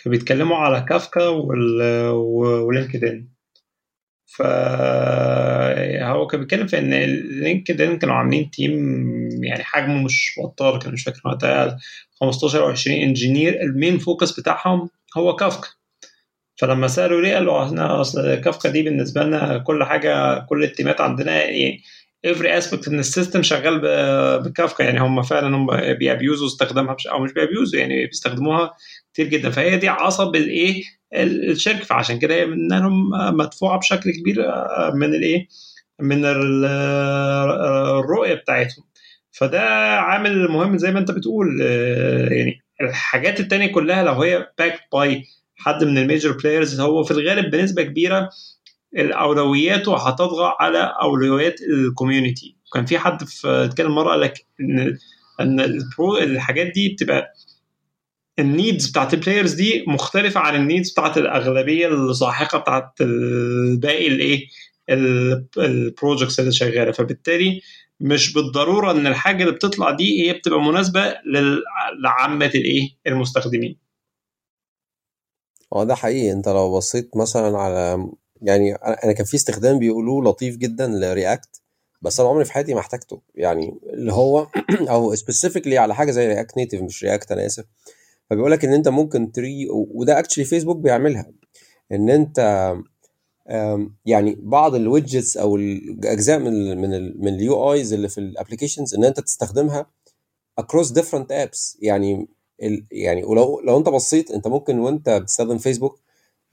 بيتكلموا 0.07 0.57
على 0.57 0.87
كافكا 0.88 1.29
و 1.29 3.05
LinkedIn 3.05 3.29
فهو 4.27 6.27
كان 6.27 6.41
بيتكلم 6.41 6.67
في 6.67 6.79
إن 6.79 6.91
LinkedIn 7.41 7.99
كانوا 7.99 8.15
عاملين 8.15 8.50
team 8.50 9.45
يعني 9.45 9.65
حجمه 9.65 10.03
مش 10.03 10.41
بطال 10.45 10.79
كان 10.79 10.93
مش 10.93 11.05
فاكر 11.05 11.21
وقتها 11.25 11.79
15 12.21 12.62
أو 12.62 12.71
20 12.71 13.03
engineer 13.03 13.62
ال 13.62 13.70
main 13.70 13.99
focus 13.99 14.41
بتاعهم 14.41 14.91
هو 15.16 15.37
كافكا. 15.37 15.68
فلما 16.56 16.88
سألوا 16.88 17.21
ليه 17.21 17.35
قالوا 17.35 17.64
إحنا 17.64 18.00
أصل 18.00 18.35
كافكا 18.35 18.68
دي 18.68 18.83
بالنسبة 18.83 19.23
لنا 19.23 19.59
كل 19.59 19.85
حاجة 19.85 20.38
كل 20.38 20.64
ال 20.64 20.71
teamات 20.71 21.00
عندنا 21.00 21.44
يعني 21.44 21.83
every 22.26 22.62
aspect 22.62 22.88
من 22.88 22.99
ال 22.99 23.05
system 23.05 23.43
شغال 23.42 23.80
بكافكا. 24.42 24.83
يعني 24.83 25.00
هم 25.00 25.23
فعلا 25.23 25.56
هم 25.56 25.66
بي 25.95 26.08
abuseوا 26.08 26.47
استخدامها 26.47 26.97
أو 27.12 27.18
مش 27.18 27.33
بي 27.33 27.45
abuseوا 27.45 27.81
يعني 27.80 28.06
بيستخدموها 28.06 28.75
كتير 29.12 29.26
جدا. 29.26 29.50
فهي 29.50 29.76
دي 29.76 29.88
عصب 29.88 30.37
الإيه؟ 30.37 30.83
الشركة. 31.14 31.85
فعشان 31.85 32.18
كده 32.18 32.35
هي 32.35 32.47
مدفوعة 33.33 33.78
بشكل 33.78 34.11
كبير 34.11 34.37
من 34.94 35.14
الإيه؟ 35.14 35.47
من 36.00 36.25
الرؤية 37.94 38.35
بتاعتهم. 38.35 38.85
فده 39.33 39.61
عامل 40.00 40.49
مهم 40.49 40.78
زي 40.78 40.90
ما 40.92 40.99
أنت 40.99 41.11
بتقول 41.11 41.61
يعني 42.30 42.63
الحاجات 42.85 43.41
التانية 43.41 43.67
كلها 43.73 44.03
لو 44.03 44.12
هي 44.23 44.49
backed 44.59 44.81
by 44.93 45.25
حد 45.57 45.85
من 45.85 45.99
ال 45.99 46.04
major 46.04 46.33
players 46.33 46.81
هو 46.81 47.05
في 47.05 47.11
الغالب 47.11 47.50
بنسبة 47.50 47.83
كبيرة 47.83 48.31
الأولوياته 48.97 49.97
هتطغى 50.09 50.55
على 50.61 50.95
أولويات 51.03 51.61
ال 51.62 51.72
community 51.72 52.57
كان 52.75 52.87
في 52.87 52.99
حد 52.99 53.25
في 53.25 53.49
اتكلم 53.49 53.95
مرة 53.95 54.11
قال 54.11 54.21
لك 54.21 54.47
ان 54.61 54.99
إن 55.41 55.61
البرو 55.61 56.19
الحاجات 56.19 56.67
دي 56.67 56.88
بتبقى 56.88 57.33
ال 58.38 58.47
needs 58.47 58.91
بتاعت 58.91 59.14
ال 59.14 59.19
players 59.19 59.53
دي 59.53 59.85
مختلفة 59.88 60.41
عن 60.41 60.55
ال 60.55 60.61
needs 60.61 60.91
بتاعت 60.93 61.19
الأغلبية 61.19 61.88
الساحقه 61.88 62.59
بتاعت 62.59 62.93
باقي 63.79 64.07
الإيه؟ 64.07 64.47
ال 65.59 65.68
projects 65.68 66.41
اللي 66.41 66.53
شغالة. 66.53 66.93
فبالتالي 66.93 67.61
مش 68.01 68.33
بالضرورة 68.33 68.91
إن 68.91 69.07
الحاجة 69.07 69.43
اللي 69.43 69.55
بتطلع 69.55 69.91
دي 69.91 70.23
هي 70.29 70.33
بتبقى 70.33 70.61
مناسبة 70.61 71.15
لعامة 72.03 72.47
الإيه؟ 72.47 72.89
المستخدمين. 73.07 73.79
آه 75.73 75.85
ده 75.85 75.95
حقيقي. 75.95 76.33
أنت 76.33 76.49
لو 76.49 76.77
بصيت 76.77 77.17
مثلا 77.17 77.59
على 77.59 78.09
يعني 78.43 78.75
أنا 78.75 79.13
كان 79.13 79.27
في 79.27 79.35
استخدام 79.35 79.79
بيقولوه 79.79 80.25
لطيف 80.25 80.57
جدا 80.57 80.87
ل 80.87 80.99
React 80.99 81.62
بس 82.03 82.21
أنا 82.21 82.29
عمري 82.29 82.45
في 82.45 82.53
حياتي 82.53 82.75
ما 82.75 82.81
احتاجته. 82.81 83.23
يعني 83.35 83.81
اللي 83.93 84.13
هو 84.13 84.47
أو 84.91 85.15
specifically 85.14 85.79
على 85.79 85.95
حاجة 85.95 86.11
زي 86.11 86.27
React 86.29 86.57
Native 86.57 86.83
مش 86.83 87.05
React 87.05 87.33
أنا 87.33 87.47
آسف. 87.47 87.65
فبيقول 88.31 88.51
لك 88.53 88.65
إن 88.65 88.73
أنت 88.73 88.89
ممكن 88.89 89.33
تري 89.33 89.67
وده 89.71 90.19
actually 90.19 90.45
Facebook 90.45 90.76
بيعملها. 90.77 91.33
إن 91.93 92.11
أنت 92.11 92.41
يعني 94.07 94.37
بعض 94.41 94.75
ال 94.75 94.82
widgets 94.82 95.37
أو 95.37 95.57
الأجزاء 95.57 96.39
من 96.39 96.79
من 96.79 96.95
ال 96.95 97.21
من 97.21 97.35
ال 97.35 97.73
UIs 97.73 97.93
اللي 97.93 98.09
في 98.09 98.19
ال 98.19 98.24
applications 98.24 98.95
إن 98.95 99.05
أنت 99.05 99.21
تستخدمها 99.21 99.87
across 100.61 100.87
different 100.89 101.27
apps. 101.33 101.77
يعني 101.81 102.29
يعني 102.91 103.25
ولو 103.25 103.61
لو 103.61 103.79
أنت 103.79 103.89
بصيت 103.89 104.31
أنت 104.31 104.47
ممكن 104.49 104.79
وأنت 104.79 105.11
بتستخدم 105.11 105.59
فيسبوك 105.59 106.01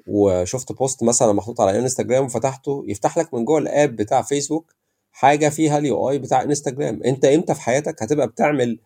وشفت 0.08 0.72
post 0.72 1.04
مثلا 1.04 1.34
محطوط 1.34 1.62
على 1.62 1.80
انستجرام 1.80 2.26
وفتحته 2.26 2.84
يفتح 2.88 3.18
لك 3.18 3.34
من 3.34 3.46
جوه 3.46 3.58
ال 3.60 3.69
app 3.69 3.96
بتاع 3.96 4.22
فيسبوك 4.22 4.76
حاجة 5.12 5.50
فيها 5.50 5.78
ال 5.78 6.10
UI 6.10 6.20
بتاع 6.20 6.42
انستجرام 6.44 7.04
أنت 7.04 7.26
إمتى 7.26 7.54
في 7.56 7.62
حياتك 7.62 8.04
هتبقى 8.04 8.28
بتعمل 8.28 8.80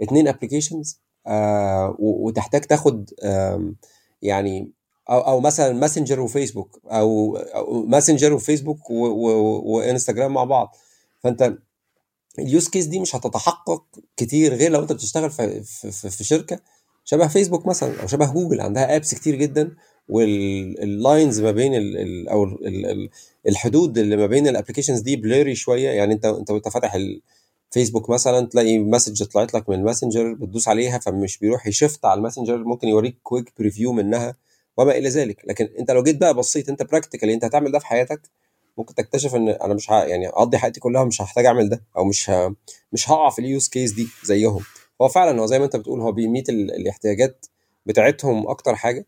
اتنين 0.00 0.28
applications 0.28 1.00
آه 1.26 1.96
وتحتاج 1.98 2.60
تاخد 2.60 3.10
آه 3.22 3.72
يعني 4.22 4.70
أو 5.10 5.18
أو 5.20 5.40
مثلا 5.40 5.72
ماسنجر 5.72 6.20
وفيسبوك 6.20 6.80
أو, 6.86 7.38
ماسنجر 7.86 8.32
وفيسبوك 8.32 8.90
وإنستجرام 8.90 10.34
مع 10.34 10.44
بعض. 10.44 10.76
فأنت 11.20 11.54
ال 12.38 12.45
use 12.45 12.68
case 12.68 12.86
دي 12.86 13.00
مش 13.00 13.16
هتتحقق 13.16 13.84
كتير 14.16 14.54
غير 14.54 14.70
لو 14.70 14.82
أنت 14.82 14.92
بتشتغل 14.92 15.30
في, 15.30 15.62
في, 15.62 16.10
في 16.10 16.24
شركة 16.24 16.60
شبه 17.04 17.28
فيسبوك 17.28 17.66
مثلا 17.66 18.02
أو 18.02 18.06
شبه 18.06 18.32
جوجل 18.32 18.60
عندها 18.60 18.96
apps 18.96 19.14
كتير 19.14 19.34
جدا 19.34 19.76
وال 20.08 20.46
lines 20.46 21.40
ما 21.40 21.50
بين 21.50 21.74
ال 21.74 21.96
ال 21.98 22.28
أو 22.28 22.44
ال 22.44 22.86
ال 22.86 23.08
الحدود 23.48 23.98
اللي 23.98 24.16
ما 24.16 24.26
بين 24.26 24.48
ال 24.48 24.52
applications 24.52 25.00
دي 25.00 25.16
blurry 25.16 25.54
شوية. 25.54 25.90
يعني 25.90 26.14
انت 26.14 26.24
أنت 26.24 26.50
وأنت 26.50 26.68
فاتح 26.68 26.94
الفيسبوك 27.70 28.10
مثلا 28.10 28.46
تلاقي 28.46 28.78
message 28.78 29.24
طلعت 29.24 29.54
لك 29.54 29.68
من 29.68 29.76
الماسنجر 29.76 30.34
بتدوس 30.34 30.68
عليها 30.68 30.98
فمش 30.98 31.38
بيروح 31.38 31.66
ي 31.66 31.72
shift 31.72 32.04
على 32.04 32.18
الماسنجر 32.18 32.56
ممكن 32.64 32.88
يوريك 32.88 33.16
quick 33.22 33.52
preview 33.58 33.92
منها. 33.92 34.36
وما 34.76 34.92
إلى 34.98 35.08
ذلك 35.08 35.42
لكن 35.44 35.68
أنت 35.78 35.90
لو 35.90 36.02
جيت 36.02 36.16
بقى 36.16 36.34
بصيت 36.34 36.68
أنت 36.68 36.82
practically 36.82 37.34
أنت 37.34 37.44
هتعمل 37.44 37.72
ده 37.72 37.78
في 37.78 37.86
حياتك 37.86 38.20
ممكن 38.78 38.94
تكتشف 38.94 39.34
إن 39.34 39.48
أنا 39.48 39.74
مش. 39.74 39.88
يعني 39.88 40.28
أقضي 40.28 40.58
حياتي 40.58 40.80
كلها 40.80 41.04
مش 41.04 41.22
هحتاج 41.22 41.46
أعمل 41.46 41.68
ده 41.68 41.82
أو 41.96 42.04
مش. 42.04 42.30
مش 42.92 43.10
هقع 43.10 43.30
في 43.30 43.38
ال 43.38 43.45
use 43.45 43.68
case 43.68 43.92
دي 43.92 44.08
زيهم 44.24 44.60
هو 45.02 45.08
فعلا 45.08 45.40
هو 45.40 45.46
زي 45.46 45.58
ما 45.58 45.64
أنت 45.64 45.76
بتقول 45.76 46.00
هو 46.00 46.12
بي 46.12 46.24
meet 46.24 46.48
ال... 46.48 46.74
الاحتياجات 46.74 47.46
بتاعتهم 47.86 48.46
أكتر 48.48 48.74
حاجة 48.76 49.06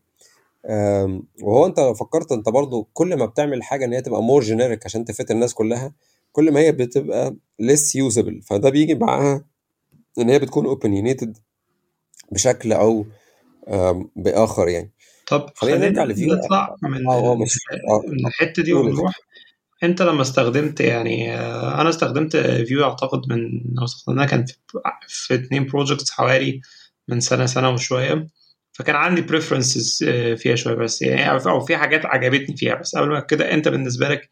وهو 1.43 1.65
أنت 1.65 1.79
لو 1.79 1.93
فكرت 1.93 2.31
أنت 2.31 2.49
برضو 2.49 2.87
كل 2.93 3.15
ما 3.15 3.25
بتعمل 3.25 3.63
حاجة 3.63 3.85
إن 3.85 3.93
هي 3.93 4.01
تبقى 4.01 4.23
more 4.23 4.41
generic 4.43 4.85
عشان 4.85 5.05
تفيد 5.05 5.31
الناس 5.31 5.53
كلها 5.53 5.93
كل 6.31 6.51
ما 6.51 6.59
هي 6.59 6.71
بتبقى 6.71 7.35
less 7.59 7.95
usable 7.95 8.41
فده 8.41 8.69
بيجي 8.69 8.95
معاها 8.95 9.45
إن 10.19 10.29
هي 10.29 10.39
بتكون 10.39 10.65
opinionated 10.65 11.37
بشكل 12.31 12.73
أو 12.73 13.05
بآخر 14.15 14.67
يعني 14.67 14.91
طب 15.27 15.49
خلينا 15.55 15.77
نرجع 15.77 16.03
ل 16.03 16.11
Vue 16.11 16.35
نطلع 16.35 16.75
من 16.83 17.07
آه 17.07 17.33
آه. 17.33 17.35
من 18.07 18.27
الحتة 18.27 18.63
دي 18.63 18.73
ونروح. 18.73 19.13
انت 19.83 20.01
لما 20.01 20.21
استخدمت 20.21 20.79
يعني 20.79 21.35
أنا 21.81 21.89
استخدمت 21.89 22.37
Vue 22.37 22.83
اعتقد 22.83 23.21
من 23.29 23.37
لو 23.77 23.83
استخدمناها 23.83 24.25
كان 24.25 24.45
في, 24.45 24.55
في 25.07 25.33
اتنين 25.33 25.65
projects 25.65 26.11
حوالي 26.11 26.61
من 27.07 27.19
سنة 27.19 27.45
سنة 27.45 27.69
وشوية. 27.69 28.27
فكان 28.71 28.95
عندي 28.95 29.21
preferences 29.21 30.03
فيها 30.37 30.55
شوية 30.55 30.75
بس 30.75 31.01
يعني 31.01 31.31
أو 31.31 31.59
في 31.59 31.77
حاجات 31.77 32.05
عجبتني 32.05 32.57
فيها. 32.57 32.75
بس 32.75 32.95
قبل 32.95 33.07
ما 33.07 33.19
كده 33.19 33.53
انت 33.53 33.67
بالنسبة 33.67 34.09
لك 34.09 34.29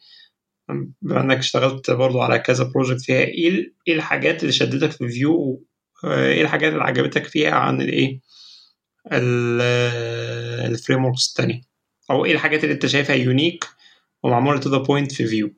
بما 1.02 1.22
انك 1.22 1.38
اشتغلت 1.38 1.92
برضو 1.92 2.22
على 2.22 2.40
كذا 2.40 2.64
project 2.64 3.02
فيها 3.02 3.20
إيه 3.20 3.74
إيه 3.88 3.96
الحاجات 3.96 4.42
اللي 4.42 4.52
شدتك 4.52 4.92
في 4.92 5.08
Vue؟ 5.10 5.66
إيه 6.06 6.42
الحاجات 6.42 6.74
اللي 6.74 6.84
عجبتك 6.84 7.26
فيها 7.26 7.52
عن 7.52 7.82
الايه؟ 7.82 8.20
ال 9.18 11.06
frameworks 11.06 11.30
الثانية 11.30 11.62
أو 12.12 12.26
إيه 12.26 12.32
الحاجات 12.32 12.64
اللي 12.64 12.74
أنت 12.74 12.86
شايفها 12.86 13.16
unique 13.16 13.66
ومعمولة 14.24 14.60
to 14.60 14.70
the 14.70 14.78
point 14.78 15.12
في 15.12 15.28
Vue 15.28 15.54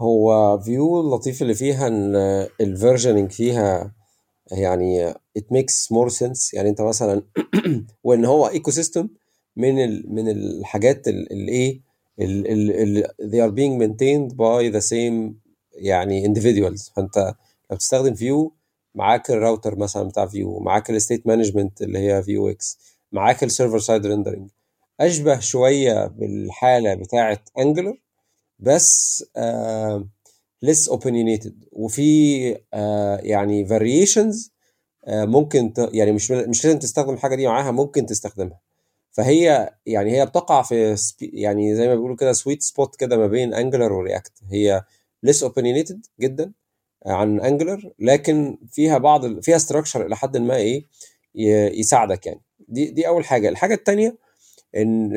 هو 0.00 0.58
Vue 0.58 1.00
اللطيف 1.00 1.42
اللي 1.42 1.54
فيها 1.54 1.86
إن 1.86 2.16
ال 2.60 2.66
versioning 2.66 3.30
فيها 3.30 3.92
يعني 4.52 5.12
it 5.12 5.44
makes 5.52 5.94
more 5.94 6.10
sense. 6.10 6.54
يعني 6.54 6.68
أنت 6.68 6.80
مثلا 6.80 7.22
وإن 8.04 8.24
هو 8.24 8.48
ecosystem 8.48 9.08
من 9.56 9.84
ال 9.84 10.14
من 10.14 10.28
الحاجات 10.28 11.08
اللي 11.08 11.52
إيه 11.52 11.88
they 13.22 13.40
are 13.46 13.52
being 13.52 13.78
maintained 13.78 14.32
by 14.32 14.70
the 14.76 14.80
same 14.80 15.34
يعني 15.74 16.26
individuals. 16.28 16.92
فأنت 16.96 17.34
لو 17.70 17.76
بتستخدم 17.76 18.14
Vue 18.14 18.52
معاك 18.94 19.30
الراوتر 19.30 19.76
مثلا 19.78 20.02
بتاع 20.08 20.26
Vue 20.26 20.58
معاك 20.60 20.90
ال 20.90 20.96
state 20.96 21.26
management 21.26 21.82
اللي 21.82 21.98
هي 21.98 22.22
Vuex 22.22 22.78
معاك 23.12 23.44
ال 23.44 23.49
server 23.49 23.78
side 23.78 24.06
rendering 24.06 24.50
أشبه 25.00 25.38
شوية 25.40 26.06
بالحالة 26.06 26.94
بتاعه 26.94 27.38
Angular 27.58 27.98
بس 28.58 29.24
آه 29.36 30.08
less 30.66 30.90
opinionated. 30.92 31.52
وفي 31.72 32.56
آه 32.74 33.16
يعني 33.22 33.68
variations 33.68 34.50
آه 35.06 35.24
ممكن 35.24 35.72
ت... 35.72 35.88
يعني 35.92 36.12
مش 36.12 36.30
مش 36.30 36.64
لازم 36.66 36.78
تستخدم 36.78 37.14
الحاجة 37.14 37.34
دي 37.36 37.46
معاها 37.46 37.70
ممكن 37.70 38.06
تستخدمها. 38.06 38.60
فهي 39.12 39.70
يعني 39.86 40.10
هي 40.20 40.26
بتقع 40.26 40.62
في 40.62 40.96
spe... 40.96 41.30
يعني 41.34 41.74
زي 41.76 41.88
ما 41.88 41.94
بيقولوا 41.94 42.16
كده 42.16 42.32
sweet 42.32 42.62
spot 42.62 42.96
كده 42.96 43.16
ما 43.16 43.26
بين 43.26 43.54
Angular 43.54 43.92
و 43.92 43.99
React 43.99 44.32
هي 44.50 44.84
less 45.26 45.44
opinionated 45.48 45.96
جدا. 46.20 46.52
عن 47.06 47.40
Angular 47.40 47.92
لكن 47.98 48.58
فيها 48.70 48.98
بعض. 48.98 49.40
فيها 49.40 49.58
structure 49.58 50.06
إلى 50.06 50.16
حد 50.16 50.36
ما 50.36 50.56
إيه. 50.56 50.84
يساعدك 51.80 52.26
يعني 52.26 52.40
دي 52.68 52.90
دي 52.90 53.08
أول 53.08 53.24
حاجة 53.24 53.48
الحاجة 53.48 53.74
الثانية 53.74 54.16
إن 54.76 55.12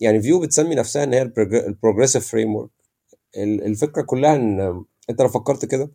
يعني 0.00 0.22
Vue 0.22 0.40
بتسمي 0.40 0.74
نفسها 0.74 1.04
إن 1.04 1.12
هي 1.12 1.22
ال 1.22 2.28
progressive 2.28 2.54
framework 2.56 2.70
الفكرة 3.36 4.02
كلها 4.02 4.36
إن 4.36 4.84
أنت 5.10 5.22
لو 5.22 5.28
فكرت 5.28 5.64
كده 5.64 5.90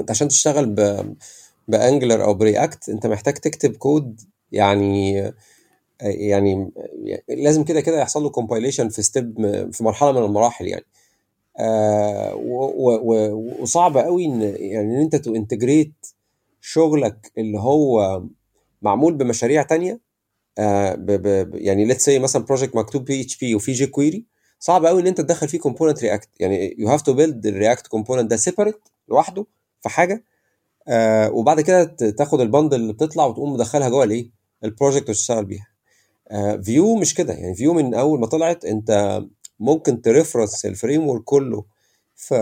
أنت 0.00 0.10
عشان 0.10 0.28
تشتغل 0.28 0.66
ب 0.66 1.14
ب 1.68 1.75
Angular 1.75 2.24
أو 2.24 2.34
ب 2.34 2.43
React 2.43 2.88
أنت 2.88 3.06
محتاج 3.06 3.34
تكتب 3.34 3.76
كود 3.76 4.20
يعني 4.52 5.32
يعني 6.00 6.70
لازم 7.28 7.64
كده 7.64 7.80
كده 7.80 8.00
يحصل 8.00 8.22
له 8.22 8.30
compilation 8.30 8.88
في 8.88 9.02
step 9.02 9.34
في 9.72 9.84
مرحلة 9.84 10.12
من 10.12 10.24
المراحل 10.24 10.66
يعني 10.66 10.84
آه 11.60 12.34
وصعب 13.60 13.96
قوي 13.98 14.24
إن 14.24 14.42
يعني 14.42 14.96
إن 14.96 15.00
أنت 15.00 15.16
ت 15.16 15.24
integrate 15.24 15.92
شغلك 16.60 17.32
اللي 17.38 17.58
هو 17.58 18.22
معمول 18.82 19.14
بمشاريع 19.14 19.62
تانية 19.62 20.00
آه 20.58 20.94
ب 20.94 21.06
ب 21.06 21.54
يعني 21.54 21.84
let's 21.84 22.04
say 22.04 22.18
مثلا 22.18 22.44
project 22.44 22.76
مكتوب 22.76 23.04
ب 23.04 23.20
PHP 23.20 23.54
وفي 23.54 23.72
jQuery 23.72 24.24
صعب 24.58 24.86
قوي 24.86 25.02
إن 25.02 25.06
أنت 25.06 25.20
تدخل 25.20 25.48
فيه 25.48 25.58
component 25.58 26.02
React 26.02 26.28
يعني 26.40 26.74
you 26.78 26.88
have 26.88 27.02
to 27.02 27.12
build 27.12 27.46
ال 27.46 27.53
React 27.53 27.86
component 27.86 28.30
ده 28.30 28.36
separate 28.36 28.80
لوحده 29.08 29.46
في 29.82 29.88
حاجة 29.88 30.24
آه 30.88 31.30
وبعد 31.30 31.60
كده 31.60 31.84
تاخد 32.18 32.40
ال 32.40 32.46
bundle 32.46 32.80
اللي 32.80 32.92
بتطلع 32.92 33.24
وتقوم 33.26 33.52
مدخلها 33.52 33.88
جوه 33.88 34.04
الإيه؟ 34.04 34.30
ال 34.64 34.69
project 34.69 35.08
وتشتغل 35.10 35.44
بيها. 35.44 35.66
آه 36.30 36.56
Vue 36.56 36.96
مش 36.96 37.14
كده. 37.14 37.32
يعني 37.34 37.54
Vue 37.54 37.74
من 37.74 37.94
أول 37.94 38.20
ما 38.20 38.26
طلعت 38.26 38.64
أنت 38.64 39.22
ممكن 39.60 40.02
ت 40.02 40.08
reference 40.08 40.60
ال 40.60 40.66
framework 40.66 41.24
كله 41.24 41.64
في 42.16 42.34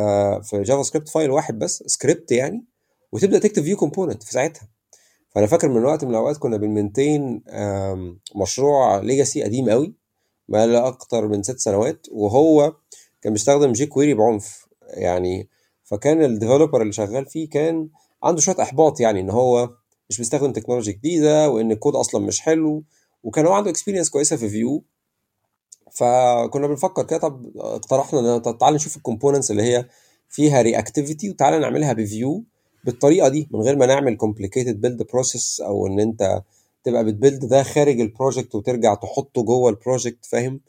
في 0.44 0.62
JavaScript 0.62 1.08
file 1.08 1.30
واحد 1.30 1.58
بس 1.58 1.84
سكريبت 1.86 2.32
يعني 2.32 2.64
وتبدأ 3.12 3.38
تكتب 3.38 3.62
Vue 3.62 3.76
component 3.76 4.22
في 4.22 4.32
ساعتها. 4.32 4.68
فأنا 5.30 5.46
فاكر 5.46 5.68
من 5.68 5.84
وقت 5.84 6.04
من 6.04 6.10
الأوقات 6.10 6.36
كنا 6.36 6.56
بن 6.56 6.74
maintain 6.74 7.42
مشروع 8.36 8.98
legacy 8.98 9.42
قديم 9.42 9.70
قوي 9.70 9.94
ما 10.48 10.66
لا 10.66 10.86
أكتر 10.88 11.28
من 11.28 11.42
ست 11.42 11.58
سنوات 11.58 12.06
وهو 12.10 12.72
كان 13.22 13.32
بيستخدم 13.32 13.72
jQuery 13.72 14.14
بعنف. 14.14 14.66
يعني 14.88 15.48
فكان 15.84 16.24
ال 16.24 16.30
developer 16.30 16.82
اللي 16.82 16.92
شغال 16.92 17.26
فيه 17.26 17.48
كان 17.48 17.88
عنده 18.22 18.40
شوية 18.40 18.62
أحباط 18.62 19.00
يعني 19.00 19.20
إن 19.20 19.30
هو 19.30 19.70
مش 20.10 20.18
بيستخدم 20.18 20.52
technology 20.52 20.92
جديدة 20.92 21.50
وإن 21.50 21.72
الكود 21.72 21.96
أصلا 21.96 22.26
مش 22.26 22.40
حلو 22.40 22.84
وكان 23.22 23.46
هو 23.46 23.52
عنده 23.52 23.70
experience 23.70 24.10
كويسة 24.10 24.36
في 24.36 24.48
Vue 24.48 24.84
فكنا 25.94 26.66
بنفكر 26.66 27.02
كده 27.02 27.18
طب 27.18 27.46
اقترحنا 27.56 28.38
طب 28.38 28.58
تعالى 28.58 28.76
نشوف 28.76 28.96
ال 28.96 29.01
components 29.01 29.50
اللي 29.50 29.62
هي 29.62 29.86
فيها 30.28 30.62
reactivity 30.62 31.30
وتعالى 31.30 31.58
نعملها 31.58 31.92
ب 31.92 32.05
Vue 32.05 32.44
بالطريقة 32.84 33.28
دي 33.28 33.48
من 33.50 33.60
غير 33.60 33.76
ما 33.76 33.86
نعمل 33.86 34.16
complicated 34.16 34.80
build 34.80 35.02
process 35.12 35.60
أو 35.60 35.86
إن 35.86 36.00
أنت 36.00 36.42
تبقى 36.84 37.04
بت 37.04 37.16
build 37.16 37.44
ده 37.44 37.62
خارج 37.62 38.00
ال 38.00 38.07
project 38.07 38.54
وترجع 38.54 38.94
تحطه 38.94 39.42
جوه 39.42 39.70
ال 39.70 39.77
project 39.77 40.24
فاهم؟ 40.24 40.60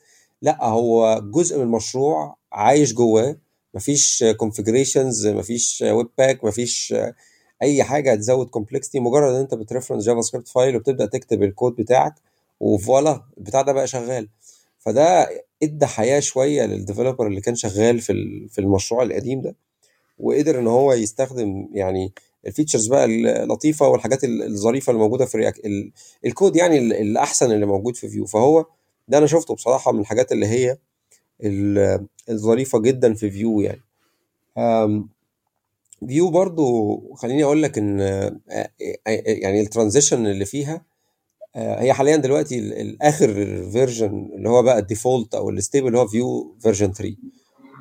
لأ 0.42 0.66
هو 0.66 1.22
جزء 1.32 1.58
من 1.58 1.64
المشروع 1.64 2.36
عايش 2.52 2.94
جواه 2.94 3.36
مفيش 3.74 4.24
configurations 4.38 5.28
مفيش 5.28 5.84
webpack 5.88 6.44
مفيش 6.46 6.96
أي 7.62 7.84
حاجة 7.84 8.16
تزود 8.16 8.48
complexity 8.48 9.00
مجرد 9.00 9.34
إن 9.34 9.40
أنت 9.40 9.54
بت 9.54 10.06
reference 10.06 10.22
JavaScript 10.22 10.48
file 10.48 10.76
وبتبدأ 10.76 11.06
تكتب 11.06 11.44
الكود 11.44 11.76
بتاعك 11.76 12.14
و 12.60 12.70
voilà 12.70 13.22
البتاع 13.38 13.62
ده 13.62 13.72
بقى 13.74 13.88
شغال. 13.88 14.30
فده 14.86 15.30
إدى 15.64 15.86
حياة 15.86 16.20
شوية 16.20 16.66
لل 16.66 16.77
developer 16.77 17.28
اللي 17.28 17.42
كان 17.42 17.56
شغال 17.56 18.00
في 18.00 18.14
في 18.50 18.62
المشروع 18.62 19.04
القديم 19.04 19.42
ده 19.42 19.56
وقدر 20.20 20.60
إن 20.60 20.68
هو 20.68 20.94
يستخدم 20.94 21.68
يعني 21.74 22.14
ال 22.48 22.52
features 22.52 22.88
بقى 22.88 23.06
اللطيفة 23.06 23.88
والحاجات 23.88 24.24
الظريفة 24.24 24.92
اللي 24.92 25.02
موجودة 25.02 25.26
في 25.26 25.36
ال 25.36 25.40
React 25.40 25.62
ال 26.26 26.32
code 26.32 26.56
يعني 26.56 26.78
الأحسن 26.78 27.52
اللي 27.52 27.66
موجود 27.66 27.96
في 27.96 28.08
Vue 28.10 28.26
فهو 28.26 28.66
ده 29.08 29.18
أنا 29.18 29.28
شفته 29.28 29.54
بصراحة 29.56 29.92
من 29.92 30.00
الحاجات 30.00 30.32
اللي 30.32 30.46
هي 30.48 30.78
الظريفة 32.30 32.80
جدا 32.80 33.14
في 33.14 33.32
Vue 33.32 33.62
يعني. 33.62 33.82
Vue 36.08 36.30
برضو 36.30 37.00
خليني 37.16 37.44
أقول 37.44 37.64
لك 37.64 37.78
إن 37.78 38.00
يعني 39.28 39.62
ال 39.62 39.68
transition 39.68 40.26
اللي 40.28 40.46
فيها 40.46 40.86
هي 41.56 41.94
حاليا 41.94 42.16
دلوقتي 42.16 42.60
الآخر 42.60 43.34
version 43.72 44.30
اللي 44.36 44.50
هو 44.50 44.64
بقى 44.64 44.80
ال 44.80 44.87
default 44.87 45.36
أو 45.36 45.50
ال 45.50 45.56
stable 45.56 45.96
هو 45.96 46.08
Vue 46.08 46.56
version 46.60 46.92
3 46.94 47.16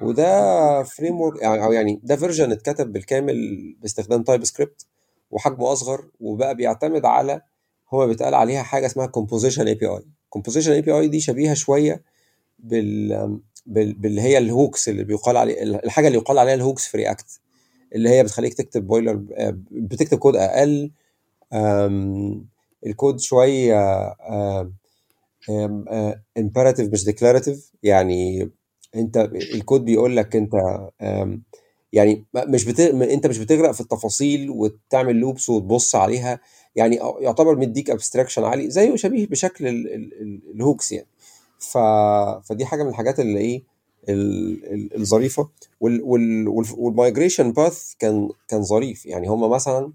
وده 0.02 0.82
framework 0.82 1.42
أو 1.42 1.72
يعني 1.72 2.00
ده 2.02 2.16
version 2.16 2.52
اتكتب 2.52 2.92
بالكامل 2.92 3.36
باستخدام 3.82 4.22
TypeScript 4.22 4.86
وحجمه 5.30 5.72
أصغر 5.72 6.04
وبقى 6.20 6.54
بيعتمد 6.54 7.04
على 7.04 7.40
هو 7.94 8.06
بيتقال 8.06 8.34
عليها 8.34 8.62
حاجة 8.62 8.86
اسمها 8.86 9.06
كومبوزيشن 9.06 9.66
اي 9.68 9.74
بي 9.74 9.86
اي 9.86 10.02
كومبوزيشن 10.28 10.72
اي 10.72 10.82
بي 10.82 10.92
اي 10.92 11.08
دي 11.08 11.20
شبيهة 11.20 11.54
شوية 11.54 12.02
بال 12.58 13.40
باللي 13.66 14.20
هي 14.20 14.38
ال 14.38 14.47
hooks 14.47 14.88
اللي 14.88 15.04
بيقال 15.04 15.36
عليه 15.36 15.62
الحاجة 15.62 16.06
اللي 16.06 16.18
يقال 16.18 16.38
عليها 16.38 16.54
ال 16.54 16.60
hooks 16.60 16.86
في 16.86 16.96
React 16.96 17.40
اللي 17.94 18.08
هي 18.08 18.22
بتخليك 18.24 18.54
تكتب 18.54 18.86
boiler 18.86 19.20
بتكتب 19.70 20.18
كود 20.18 20.36
أقل 20.36 20.90
الكود 22.86 23.20
شوية 23.20 24.14
imperative 26.38 26.92
مش 26.92 27.04
declarative 27.04 27.72
يعني 27.82 28.50
انت 28.94 29.16
الكود 29.54 29.84
بيقول 29.84 30.16
لك 30.16 30.36
انت 30.36 30.52
يعني 31.92 32.24
مش. 32.36 32.68
انت 32.92 33.26
مش 33.26 33.38
بتغرق 33.38 33.70
في 33.70 33.80
التفاصيل 33.80 34.50
وتعمل 34.50 35.16
loops 35.16 35.48
وتبص 35.50 35.94
عليها. 35.94 36.40
يعني 36.76 36.98
يعتبر 37.20 37.56
مديك 37.56 37.90
abstraction 37.90 38.44
عالي 38.44 38.70
زيه 38.70 38.96
شبيه 38.96 39.26
بشكل 39.26 39.66
ال 40.54 40.61
hooks 40.61 40.92
يعني. 40.92 41.06
ف... 41.58 41.78
فدي 42.48 42.64
حاجة 42.64 42.82
من 42.82 42.88
الحاجات 42.88 43.20
اللي 43.20 43.38
إيه 43.38 43.62
الظريفة. 44.96 45.48
وال 45.80 46.12
migration 46.12 47.52
path 47.52 47.94
كان 47.98 48.28
كان 48.48 48.62
ظريف. 48.62 49.06
يعني 49.06 49.28
هم 49.28 49.50
مثلا 49.50 49.92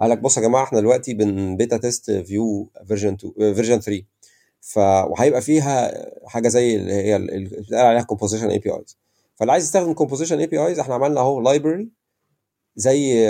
قال 0.00 0.10
لك 0.10 0.18
بصوا 0.18 0.42
يا 0.42 0.48
جماعة 0.48 0.64
إحنا 0.64 0.80
دلوقتي 0.80 1.14
بن 1.14 1.56
beta 1.56 1.76
test 1.76 2.10
Vue 2.10 2.70
version 2.88 3.14
2 3.14 3.54
version 3.54 3.80
3 3.80 4.02
ف 4.60 4.78
وهيبقى 4.78 5.40
فيها 5.40 5.92
حاجة 6.26 6.48
زي 6.48 6.76
اللي 6.76 6.92
هي 6.92 7.16
اللي 7.16 7.44
بتقال 7.48 7.86
عليها 7.86 8.02
composition 8.02 8.50
APIs 8.50 8.98
فاللي 9.36 9.52
عايز 9.52 9.64
يستخدم 9.64 9.92
composition 9.92 10.38
APIs 10.38 10.78
إحنا 10.78 10.94
عملنا 10.94 11.20
أهو 11.20 11.40
library 11.40 11.90
زي 12.76 13.28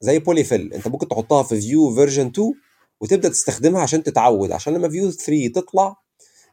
زي 0.00 0.18
polyfill 0.18 0.72
أنت 0.74 0.88
ممكن 0.88 1.08
تحطها 1.08 1.42
في 1.42 1.60
Vue 1.60 1.94
version 1.94 2.26
2 2.26 2.54
وتبدأ 3.00 3.28
تستخدمها 3.28 3.82
عشان 3.82 4.02
تتعود. 4.02 4.52
عشان 4.52 4.74
لما 4.74 4.88
Vue 4.88 5.10
3 5.10 5.48
تطلع 5.54 5.96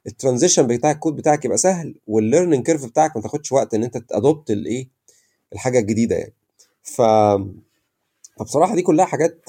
ال 0.07 0.13
transition 0.13 0.67
بتاع 0.67 0.91
الكود 0.91 1.15
بتاعك 1.15 1.45
يبقى 1.45 1.57
سهل 1.57 1.95
وال 2.07 2.19
learning 2.19 2.65
curve 2.65 2.85
بتاعك 2.85 3.15
ما 3.15 3.21
تاخدش 3.21 3.51
وقت 3.51 3.73
إن 3.73 3.83
أنت 3.83 3.97
ت 3.97 4.06
adopt 4.06 4.51
الإيه 4.51 4.89
الحاجة 5.53 5.79
الجديدة 5.79 6.15
يعني. 6.15 6.33
ف 6.83 7.01
فبصراحة 8.39 8.75
دي 8.75 8.81
كلها 8.81 9.05
حاجات 9.05 9.45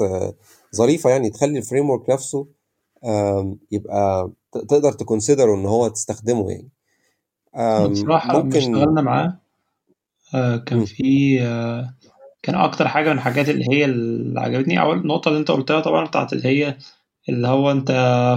ظريفة 0.77 1.11
يعني 1.11 1.31
تخلي 1.31 1.59
ال 1.59 1.91
framework 1.91 2.11
نفسه 2.11 2.47
يبقى 3.73 4.31
تقدر 4.53 4.93
ت 4.93 5.00
consider 5.00 5.55
إن 5.55 5.67
هو 5.67 5.89
تستخدمه 5.89 6.51
يعني. 6.51 6.71
بصراحة 7.91 8.43
ممكن 8.43 8.59
اشتغلنا 8.59 9.01
معاه 9.03 9.39
كان 10.59 10.85
في 10.85 11.39
كان 12.43 12.55
أكتر 12.55 12.89
حاجة 12.89 13.09
من 13.11 13.17
الحاجات 13.17 13.49
اللي 13.49 13.65
هي 13.71 13.85
اللي 13.85 14.41
عجبتني 14.41 14.81
اول 14.81 15.07
نقطه 15.07 15.29
اللي 15.29 15.41
أنت 15.41 15.51
قلتها 15.51 15.81
طبعا 15.81 16.07
بتاعت 16.07 16.33
اللي 16.33 16.49
هي 16.49 16.79
اللي 17.29 17.49
هو 17.49 17.71
أنت 17.71 17.91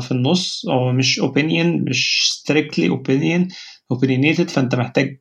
في 0.03 0.11
النص 0.11 0.65
هو 0.69 0.91
مش 0.91 1.19
opinion 1.19 1.89
مش 1.89 2.29
strictly 2.33 2.89
opinion 2.89 3.47
opinionated 3.91 4.49
فأنت 4.49 4.75
محتاج 4.75 5.19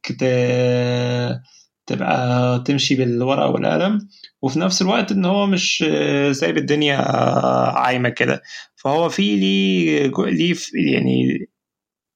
تبقى 1.88 2.62
تمشي 2.66 2.94
بالورقة 2.94 3.50
والقلم 3.50 4.08
وفي 4.42 4.58
نفس 4.58 4.82
الوقت 4.82 5.12
إن 5.12 5.24
هو 5.24 5.46
مش 5.46 5.84
سايب 6.32 6.56
الدنيا 6.58 6.96
عايمة 7.78 8.08
كده. 8.08 8.42
فهو 8.76 9.08
في 9.08 9.36
ليه 9.36 10.12
ليه 10.18 10.54
يعني 10.74 11.48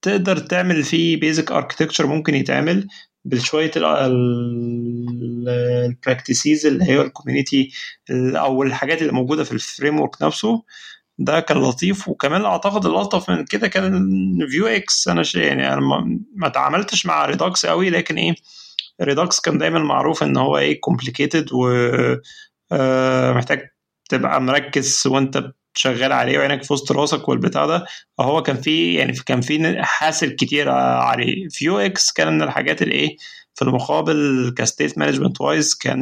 تقدر 0.02 0.36
تعمل 0.38 0.82
فيه 0.82 1.20
basic 1.20 1.52
architecture 1.52 2.06
ممكن 2.06 2.34
يتعمل 2.34 2.88
بشويه 3.24 3.70
ال 5.46 5.58
practices 5.58 6.66
اللي 6.66 6.84
هي 6.84 7.00
ال 7.00 7.07
community 7.07 7.70
أو 8.10 8.62
الحاجات 8.62 9.02
اللي 9.02 9.12
موجودة 9.12 9.44
في 9.44 9.52
ال 9.52 10.00
framework 10.00 10.22
نفسه. 10.22 10.62
ده 11.18 11.40
كان 11.40 11.58
لطيف 11.58 12.08
وكمان 12.08 12.44
أعتقد 12.44 12.86
الألطف 12.86 13.30
من 13.30 13.44
كده 13.44 13.68
كان 13.68 14.08
Vuex 14.50 15.08
أنا 15.08 15.22
يعني 15.34 15.72
أنا 15.72 15.80
ما 16.36 16.48
تعاملتش 16.48 17.06
مع 17.06 17.26
Redux 17.26 17.66
قوي 17.66 17.90
لكن 17.90 18.16
إيه 18.18 18.34
Redux 19.02 19.40
كان 19.40 19.58
دايما 19.58 19.78
معروف 19.78 20.22
إن 20.22 20.36
هو 20.36 20.58
إيه 20.58 20.80
complicated 20.80 21.46
ومحتاج 22.72 23.68
تبقى 24.08 24.40
مركز 24.40 25.02
وأنت 25.06 25.52
شغال 25.74 26.12
عليه 26.12 26.38
وعينك 26.38 26.62
في 26.62 26.72
وسط 26.72 26.92
راسك 26.92 27.28
والبتاع 27.28 27.66
ده. 27.66 27.84
هو 28.20 28.42
كان 28.42 28.56
في 28.56 28.94
يعني 28.94 29.12
كان 29.12 29.40
في 29.40 29.76
hassle 29.82 30.30
كتير 30.36 30.68
عليه. 30.70 31.48
Vuex 31.48 32.12
كان 32.12 32.32
من 32.34 32.42
الحاجات 32.42 32.82
اللي 32.82 32.94
إيه 32.94 33.16
في 33.54 33.62
المقابل 33.62 34.54
ك 34.56 34.63
state 34.63 34.98
management 34.98 35.40
wise 35.40 35.74
كان 35.74 36.00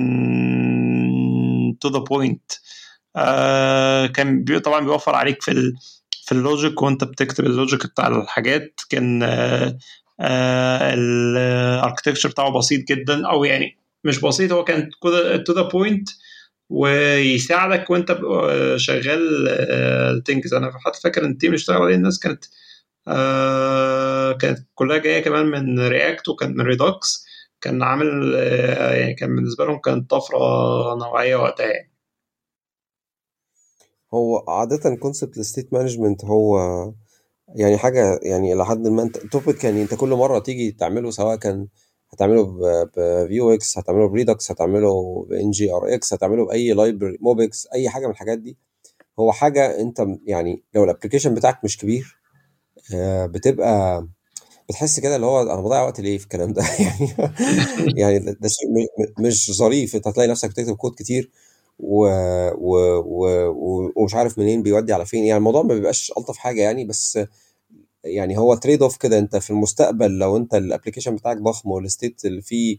to 1.81 1.89
the 1.89 1.99
point 1.99 2.53
كان 4.15 4.45
بي 4.45 4.61
طبعا 4.61 4.81
بيوفر 4.81 5.15
عليك 5.15 5.43
في 5.43 5.51
ال 5.51 5.75
في 6.27 6.33
ال 6.33 6.41
logic 6.41 6.83
وأنت 6.83 7.05
بتكتب 7.05 7.47
ال 7.47 7.53
logic 7.53 7.87
بتاع 7.87 8.07
الحاجات. 8.09 8.81
كان 8.91 9.23
آه 9.23 9.79
ال 10.21 10.37
architecture 10.37 12.29
بتاعه 12.29 12.59
بسيط 12.59 12.89
جدا 12.89 13.27
أو 13.27 13.45
يعني 13.45 13.77
مش 14.05 14.21
بسيط 14.21 14.53
هو 14.53 14.65
كان 14.65 14.91
to 15.47 15.53
the 15.53 15.63
point 15.63 16.09
ويساعدك 16.71 17.91
وأنت 17.91 18.19
شغال 18.77 20.23
تنجز. 20.27 20.55
أنا 20.55 20.73
حتى 20.79 21.01
فاكر 21.01 21.25
إن 21.25 21.31
ال 21.31 21.35
team 21.35 21.51
اللي 21.51 21.59
اشتغل 21.59 21.83
عليه 21.83 21.95
الناس 21.95 22.19
كانت 22.19 22.45
آه 23.09 24.33
كانت 24.33 24.59
كلها 24.75 24.99
جاية 24.99 25.23
كمان 25.23 25.47
من 25.47 25.89
React 25.89 26.29
وكان 26.29 26.57
من 26.57 26.65
Redux 26.67 27.27
كان 27.61 27.83
عامل 27.83 28.35
آه 28.37 28.95
يعني 28.95 29.15
كان 29.15 29.37
بالنسبة 29.37 29.65
لهم 29.65 29.79
كانت 29.79 30.11
طفرة 30.11 30.39
نوعية 30.95 31.37
وقتها 31.37 31.67
يعني. 31.67 31.91
هو 34.15 34.45
عادة 34.49 34.97
concept 34.97 35.39
ال 35.39 35.44
state 35.44 35.73
management 35.73 36.25
هو 36.25 36.59
يعني 37.57 37.79
حاجة 37.79 38.21
يعني 38.23 38.55
لحد 38.55 38.89
ما 38.89 39.03
أنت 39.03 39.17
topic 39.19 39.65
يعني 39.65 39.83
أنت 39.83 39.95
كل 39.95 40.09
مرة 40.11 40.39
تيجي 40.39 40.71
تعمله 40.73 41.11
سواء 41.11 41.37
كان 41.37 41.67
هتعمله 42.13 42.45
ب 42.97 43.51
Vuex 43.55 43.79
هتعمله 43.79 44.09
ب 44.09 44.16
Redux 44.16 44.51
هتعمله 44.51 45.27
ب 45.31 45.51
NgRx 45.51 46.15
هتعمله 46.15 46.47
بأي 46.47 46.73
library 46.73 47.19
MobX 47.21 47.69
أي 47.75 47.89
حاجة 47.89 48.07
من 48.07 48.13
الحاجات 48.13 48.39
دي 48.39 48.57
هو 49.21 49.33
حاجة 49.33 49.81
أنت 49.81 50.07
يعني 50.27 50.65
لو 50.75 50.85
ال 50.85 50.89
application 50.89 51.35
بتاعك 51.35 51.65
مش 51.65 51.79
كبير 51.79 52.19
بتبقى 53.27 54.07
بتحس 54.69 55.01
كده 55.01 55.17
اللي 55.17 55.27
هو 55.27 55.43
أنا 55.43 55.61
بضيع 55.61 55.83
وقت 55.83 56.01
ليه 56.01 56.19
في 56.19 56.25
الكلام 56.25 56.53
ده؟ 56.53 56.63
يعني 56.81 57.15
يعني 57.97 58.19
ده 58.21 58.49
شيء 58.49 58.69
مش 59.21 59.53
ظريف. 59.53 59.97
أنت 59.97 60.09
هتلاقي 60.09 60.29
نفسك 60.31 60.51
بتكتب 60.51 60.77
كود 60.77 60.95
كتير 60.99 61.31
و... 61.83 62.07
و... 62.59 62.77
و... 62.99 63.93
ومش 63.97 64.15
عارف 64.15 64.39
منين 64.39 64.63
بيودي 64.63 64.93
على 64.93 65.07
فين. 65.07 65.25
يعني 65.25 65.39
الموضوع 65.39 65.63
ما 65.63 65.75
بيبقاش 65.75 66.13
ألطف 66.19 66.37
حاجة 66.39 66.61
يعني 66.63 66.85
بس 66.85 67.19
يعني 68.05 68.39
هو 68.39 68.55
trade-off 68.55 68.97
كده. 68.97 69.19
أنت 69.19 69.37
في 69.37 69.51
المستقبل 69.51 70.19
لو 70.19 70.37
أنت 70.37 70.55
ال 70.55 70.60
application 70.60 71.17
بتاعك 71.17 71.37
ضخم 71.37 71.71
وال 71.71 71.86
state 71.86 72.25
اللي 72.25 72.43
فيه 72.43 72.79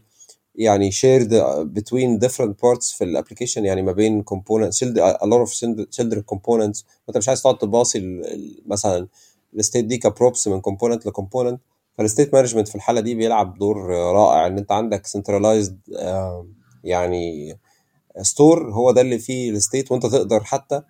يعني 0.54 0.90
shared 0.90 1.34
between 1.74 2.18
different 2.18 2.62
parts 2.62 2.92
في 2.92 3.04
ال 3.04 3.09
application 3.09 3.64
يعني 3.64 3.82
ما 3.82 3.92
بين 3.92 4.22
component 4.22 4.72
child 4.72 4.98
a 4.98 5.18
lot 5.26 5.38
of 5.38 5.52
children 5.90 6.20
components 6.22 6.84
وانت 7.08 7.18
مش 7.18 7.28
عايز 7.28 7.42
تقعد 7.42 7.58
تباصي 7.58 8.20
مثلا 8.66 9.08
الستيت 9.54 9.84
دي 9.84 9.98
كبروبس 9.98 10.48
من 10.48 10.60
كومبوننت 10.60 11.06
لكومبوننت 11.06 11.60
فالستيت 11.98 12.34
مانجمنت 12.34 12.68
في 12.68 12.74
الحالة 12.74 13.00
دي 13.00 13.14
بيلعب 13.14 13.58
دور 13.58 13.76
رائع. 13.90 14.46
إن 14.46 14.58
أنت 14.58 14.72
عندك 14.72 15.06
centralized 15.06 15.78
يعني 16.84 17.54
store 18.22 18.70
هو 18.72 18.90
ده 18.90 19.00
اللي 19.00 19.18
فيه 19.18 19.50
ال 19.50 19.57
state 19.57 19.92
وانت 19.92 20.06
تقدر 20.06 20.44
حتى 20.44 20.82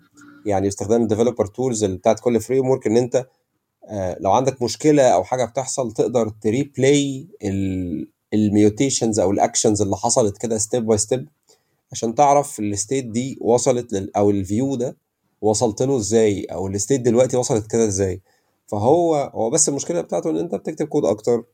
يعني 0.47 0.65
باستخدام 0.67 1.03
ال 1.03 1.07
developer 1.07 1.47
tools 1.47 1.85
بتاعت 1.85 2.21
كل 2.21 2.41
framework 2.41 2.87
إن 2.87 2.97
انت 2.97 3.27
آه 3.89 4.17
لو 4.21 4.33
عندك 4.33 4.63
مشكلة 4.63 5.03
أو 5.03 5.25
حاجة 5.25 5.45
بتحصل 5.45 5.93
تقدر 5.93 6.29
ت 6.29 6.43
replay 6.43 7.27
ال 8.35 8.43
mutations 8.43 9.21
أو 9.21 9.31
ال 9.31 9.37
actions 9.37 9.83
اللي 9.83 9.97
حصلت 9.97 10.39
كده 10.39 10.59
step 10.59 10.87
by 10.87 10.99
step 10.99 11.29
عشان 11.93 12.15
تعرف 12.15 12.61
ال 12.61 12.68
state 12.68 13.05
دي 13.05 13.39
وصلت 13.41 13.93
لل 13.93 14.17
أو 14.17 14.31
ال 14.31 14.40
view 14.40 14.75
ده 14.77 14.97
وصلت 15.41 15.83
له 15.83 15.97
إزاي 15.97 16.45
أو 16.45 16.67
ال 16.67 16.72
state 16.72 17.01
دلوقتي 17.01 17.37
وصلت 17.37 17.71
كده 17.71 17.87
إزاي. 17.87 18.21
فهو 18.67 19.15
هو 19.35 19.51
بس 19.51 19.69
المشكلة 19.69 20.01
بتاعته 20.01 20.31
إن 20.31 20.37
أنت 20.37 20.55
بتكتب 20.55 20.87
كود 20.89 21.05
أكتر. 21.05 21.45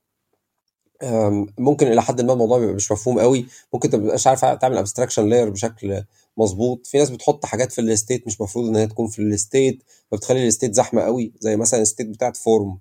ممكن 1.58 1.86
إلى 1.86 2.02
حد 2.02 2.20
ما 2.20 2.32
الموضوع 2.32 2.58
بيبقى 2.58 2.74
مش 2.74 2.92
مفهوم 2.92 3.18
قوي. 3.20 3.46
ممكن 3.74 3.90
ما 3.90 3.96
تبقاش 3.98 4.26
عارف 4.26 4.44
تعمل 4.44 4.76
abstraction 4.78 5.28
layer 5.28 5.50
بشكل 5.50 6.02
مظبوط. 6.36 6.86
في 6.86 6.98
ناس 6.98 7.10
بتحط 7.10 7.46
حاجات 7.46 7.72
في 7.72 7.80
ال 7.80 7.88
state 7.88 8.26
مش 8.26 8.40
مفروض 8.40 8.68
ان 8.68 8.76
هي 8.76 8.86
تكون 8.86 9.06
في 9.08 9.22
ال 9.22 9.32
state 9.32 9.82
فبتخلي 10.10 10.46
ال 10.48 10.52
state 10.52 10.74
زحمة 10.74 11.02
قوي. 11.02 11.32
زي 11.40 11.56
مثلا 11.56 11.82
ال 11.82 11.86
state 11.86 12.06
بتاعت 12.06 12.36
form 12.36 12.78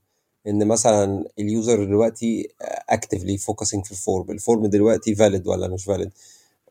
إن 0.47 0.67
مثلا 0.67 1.25
ال 1.39 1.48
user 1.48 1.83
دلوقتي 1.85 2.47
actively 2.89 3.37
focusing 3.37 3.85
في 3.85 3.91
ال 3.91 3.99
form 3.99 4.31
ال 4.31 4.38
form 4.38 4.65
دلوقتي 4.67 5.15
valid 5.15 5.47
ولا 5.47 5.67
مش 5.67 5.83
valid 5.85 6.11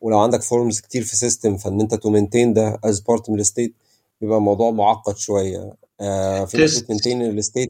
ولو 0.00 0.18
عندك 0.18 0.42
forms 0.42 0.80
كتير 0.80 1.02
في 1.02 1.16
system 1.16 1.56
فإن 1.56 1.80
أنت 1.80 1.94
to 1.94 2.10
maintain 2.10 2.52
ده 2.52 2.78
as 2.84 3.00
part 3.00 3.30
من 3.30 3.40
ال 3.40 3.46
state 3.46 3.74
بيبقى 4.20 4.38
الموضوع 4.38 4.70
معقد 4.70 5.16
شوية. 5.16 5.72
آه 6.00 6.44
في 6.44 6.58
ناس 6.58 6.80
بت 6.80 6.89
maintain 6.89 7.22
ال 7.22 7.30
state 7.30 7.68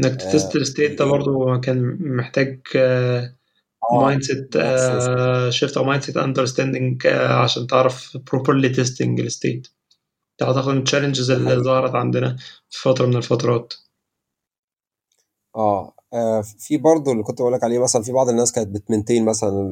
إنك 0.00 0.22
test 0.22 0.56
آه 0.56 0.60
ال 0.60 0.66
state 0.66 0.98
ده 0.98 1.04
برضه 1.04 1.60
كان 1.60 1.98
محتاج 2.16 2.60
mindset 3.92 4.54
shift 5.52 5.76
أو 5.76 5.84
mindset 5.84 6.16
understanding 6.16 7.06
عشان 7.06 7.66
تعرف 7.66 8.16
properly 8.16 8.76
testing 8.76 9.20
ال 9.20 9.28
state 9.28 9.68
ده 10.40 10.46
أعتقد 10.46 10.68
من 10.68 10.78
ال 10.78 10.83
challenges 10.83 11.30
اللي 11.30 11.54
ظهرت 11.56 11.94
عندنا 11.94 12.36
في 12.70 12.82
فترة 12.82 13.06
من 13.06 13.16
الفترات. 13.16 13.74
آه 15.56 15.92
آه، 16.12 16.40
في 16.58 16.76
برضه 16.76 17.12
اللي 17.12 17.22
كنت 17.22 17.40
بقول 17.40 17.52
لك 17.52 17.64
عليه 17.64 17.78
مثلا 17.78 18.02
في 18.02 18.12
بعض 18.12 18.28
الناس 18.28 18.52
كانت 18.52 18.68
بت 18.68 18.79
maintain 18.79 19.24
مثلا 19.24 19.70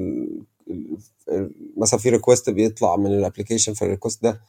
مثلا 1.76 2.00
في 2.00 2.10
request 2.10 2.50
بيطلع 2.50 2.96
من 2.96 3.06
ال 3.06 3.12
application 3.12 3.74
في 3.74 3.82
ال 3.82 3.87
request 3.87 4.22
ده 4.22 4.40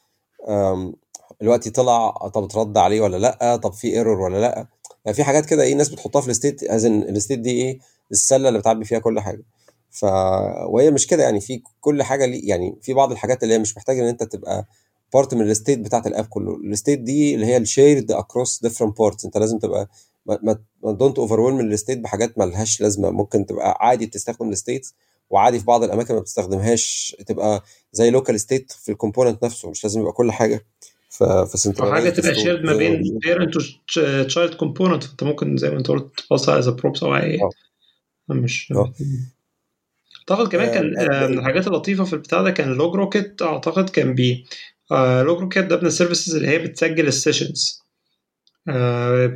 آم، 0.49 0.93
دلوقتي 1.41 1.69
طلع 1.69 2.09
طب 2.09 2.43
اترد 2.43 2.77
عليه 2.77 3.01
ولا 3.01 3.17
لأ؟ 3.17 3.55
طب 3.55 3.73
في 3.73 3.87
error 3.87 4.19
ولا 4.21 4.37
لأ؟ 4.37 4.67
يعني 5.05 5.15
في 5.15 5.23
حاجات 5.23 5.45
كده 5.45 5.63
إيه 5.63 5.73
الناس 5.73 5.89
بتحطها 5.89 6.21
في 6.21 6.27
ال 6.29 6.35
state 6.35 6.63
as 6.63 6.85
ال 6.85 6.94
state 6.94 7.39
دي 7.39 7.51
إيه 7.51 7.79
السلة 8.11 8.47
اللي 8.49 8.59
بتعبي 8.59 8.85
فيها 8.85 8.99
كل 8.99 9.19
حاجة. 9.19 9.43
ف 9.91 10.03
وهي 10.69 10.91
مش 10.91 11.07
كده 11.07 11.23
يعني 11.23 11.39
في 11.41 11.61
كل 11.81 12.03
حاجة 12.03 12.25
ليه 12.25 12.49
يعني 12.49 12.75
في 12.81 12.93
بعض 12.93 13.11
الحاجات 13.11 13.43
اللي 13.43 13.53
هي 13.53 13.59
مش 13.59 13.77
محتاجة 13.77 14.01
إن 14.01 14.07
أنت 14.07 14.23
تبقى 14.23 14.65
part 15.13 15.33
من 15.33 15.41
ال 15.41 15.48
state 15.48 15.79
بتاعت 15.79 16.07
ال 16.07 16.12
app 16.12 16.25
كله. 16.25 16.55
ال 16.55 16.62
state 16.62 16.99
دي 16.99 17.35
اللي 17.35 17.45
هي 17.45 17.57
ال 17.57 17.65
shared 17.65 18.11
across 18.11 18.61
different 18.61 18.97
parts 18.97 19.25
أنت 19.25 19.37
لازم 19.37 19.59
تبقى 19.59 19.89
ما 20.25 20.59
ما 20.83 20.91
don't 20.91 21.19
overwhelm 21.19 21.39
ال 21.39 21.59
state 21.59 21.99
بحاجات 21.99 22.37
ما 22.37 22.43
لهاش 22.43 22.81
لازمة. 22.81 23.09
ممكن 23.09 23.45
تبقى 23.45 23.77
عادي 23.79 24.05
بتستخدم 24.05 24.49
ال 24.49 24.56
states 24.56 24.93
وعادي 25.29 25.59
في 25.59 25.65
بعض 25.65 25.83
الأماكن 25.83 26.13
ما 26.13 26.19
بتستخدمهاش. 26.19 27.15
تبقى 27.27 27.63
زي 27.93 28.09
local 28.09 28.39
state 28.39 28.71
في 28.71 28.91
ال 28.91 28.96
component 28.96 29.43
نفسه. 29.43 29.69
مش 29.69 29.83
لازم 29.83 30.01
يبقى 30.01 30.13
كل 30.13 30.31
حاجة. 30.31 30.65
في 31.17 31.73
أو 31.79 31.91
حاجة 31.91 32.09
تبقى 32.09 32.35
shared 32.35 32.63
ما 32.63 32.73
بين 32.73 33.19
parent 33.23 33.55
و 33.57 33.73
child 33.73 34.53
component 34.53 35.03
فانت 35.03 35.23
ممكن 35.23 35.57
زي 35.57 35.69
ما 35.69 35.77
انت 35.77 35.87
قلت 35.87 36.19
تباصيها 36.19 36.59
as 36.59 36.69
props 36.69 37.03
أو 37.03 37.15
اي 37.15 37.39
آه. 37.41 37.49
مش 38.29 38.71
آه. 38.71 38.93
أعتقد 40.19 40.47
كمان 40.47 40.67
آه، 40.67 40.73
كان 40.73 41.11
آه، 41.13 41.27
من 41.27 41.39
الحاجات 41.39 41.67
اللطيفة 41.67 42.03
في 42.03 42.13
البتاع 42.13 42.41
ده 42.41 42.51
كان 42.51 42.73
LogRocket 42.73 43.41
أعتقد 43.41 43.89
كان 43.89 44.15
بي 44.15 44.45
LogRocket 44.91 45.65
ده 45.65 45.77
من 45.77 45.85
ال 45.85 45.91
services 45.91 46.35
اللي 46.35 46.47
هي 46.47 46.59
بتسجل 46.59 47.07
ال 47.07 47.16
sessions 47.16 47.83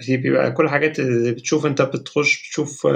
بيبقى 0.10 0.52
كل 0.52 0.70
حاجات 0.70 1.00
اللي 1.00 1.32
بتشوف 1.32 1.66
انت 1.66 1.82
بتخش 1.82 2.40
بتشوف 2.40 2.88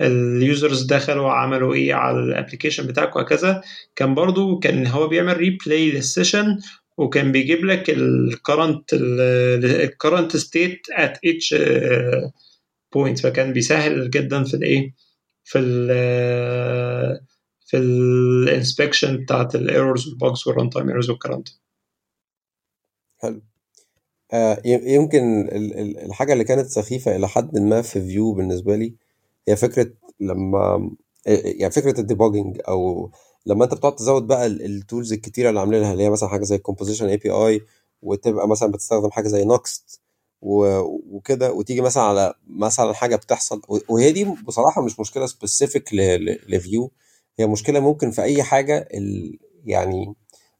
ال 0.00 0.14
users 0.14 0.82
دخلوا 0.82 1.30
عملوا 1.30 1.74
إيه 1.74 1.94
على 1.94 2.18
ال 2.18 2.24
application 2.24 2.86
بتاعك 2.86 3.16
وهكذا. 3.16 3.62
كان 3.96 4.14
برضو 4.14 4.58
كان 4.58 4.86
هو 4.86 5.08
بيعمل 5.08 5.36
replay 5.36 5.90
لل 5.90 6.05
session 6.05 6.58
وكان 6.96 7.32
بيجيب 7.32 7.64
لك 7.64 7.90
ال 7.90 8.03
current 8.03 8.90
ال 8.92 9.10
current 9.10 10.36
state 10.36 11.18
at 11.24 11.34
each 11.34 11.54
point 12.94 13.18
فكان 13.18 13.52
بيسهل 13.52 14.10
جدا 14.10 14.44
في 14.44 14.54
الإيه؟ 14.54 14.94
في 15.44 15.58
ال 15.58 15.88
في 17.66 17.76
ال 17.76 17.89
inspection 17.89 19.16
بتاعت 19.16 19.54
ال 19.54 19.62
errors 19.62 20.08
وال 20.08 20.18
bugs 20.18 20.38
وال 20.38 20.48
runtime 20.48 20.88
errors 20.88 21.10
والكلام 21.10 21.38
ده 21.42 21.52
حلو. 23.18 23.42
آه، 24.32 24.62
يمكن 24.66 25.40
ال- 25.40 25.78
ال- 25.78 25.98
الحاجة 25.98 26.32
اللي 26.32 26.44
كانت 26.44 26.66
سخيفة 26.66 27.16
إلى 27.16 27.28
حد 27.28 27.58
ما 27.58 27.82
في 27.82 28.00
Vue 28.00 28.32
بالنسبة 28.32 28.76
لي 28.76 28.94
هي 29.48 29.56
فكرة 29.56 29.92
لما 30.20 30.90
يعني 31.26 31.72
فكرة 31.72 32.00
ال 32.00 32.06
debugging 32.06 32.60
أو 32.68 33.10
لما 33.46 33.64
أنت 33.64 33.74
بتقعد 33.74 33.96
تزود 33.96 34.26
بقى 34.26 34.46
ال 34.46 34.57
tools 34.57 35.12
الكتيرة 35.12 35.48
اللي 35.48 35.60
عاملينها 35.60 35.92
اللي 35.92 36.02
هي 36.04 36.10
مثلا 36.10 36.28
حاجة 36.28 36.44
زي 36.44 36.56
ال 36.56 36.60
composition 36.60 37.06
API 37.08 37.60
وتبقى 38.02 38.48
مثلا 38.48 38.72
بتستخدم 38.72 39.10
حاجة 39.10 39.28
زي 39.28 39.44
Nuxt 39.44 40.00
وكده 40.42 41.52
وتيجي 41.52 41.80
مثلا 41.80 42.02
على 42.02 42.34
مثلا 42.46 42.92
حاجة 42.94 43.16
بتحصل 43.16 43.62
وهي 43.88 44.12
دي 44.12 44.24
بصراحة 44.24 44.82
مش 44.82 45.00
مشكلة 45.00 45.26
specific 45.26 45.88
ل 46.48 46.59
Vue 46.59 46.92
هي 47.38 47.46
مشكلة 47.46 47.80
ممكن 47.80 48.10
في 48.10 48.22
أي 48.22 48.42
حاجة 48.42 48.88
ال- 48.94 49.38
يعني 49.64 50.14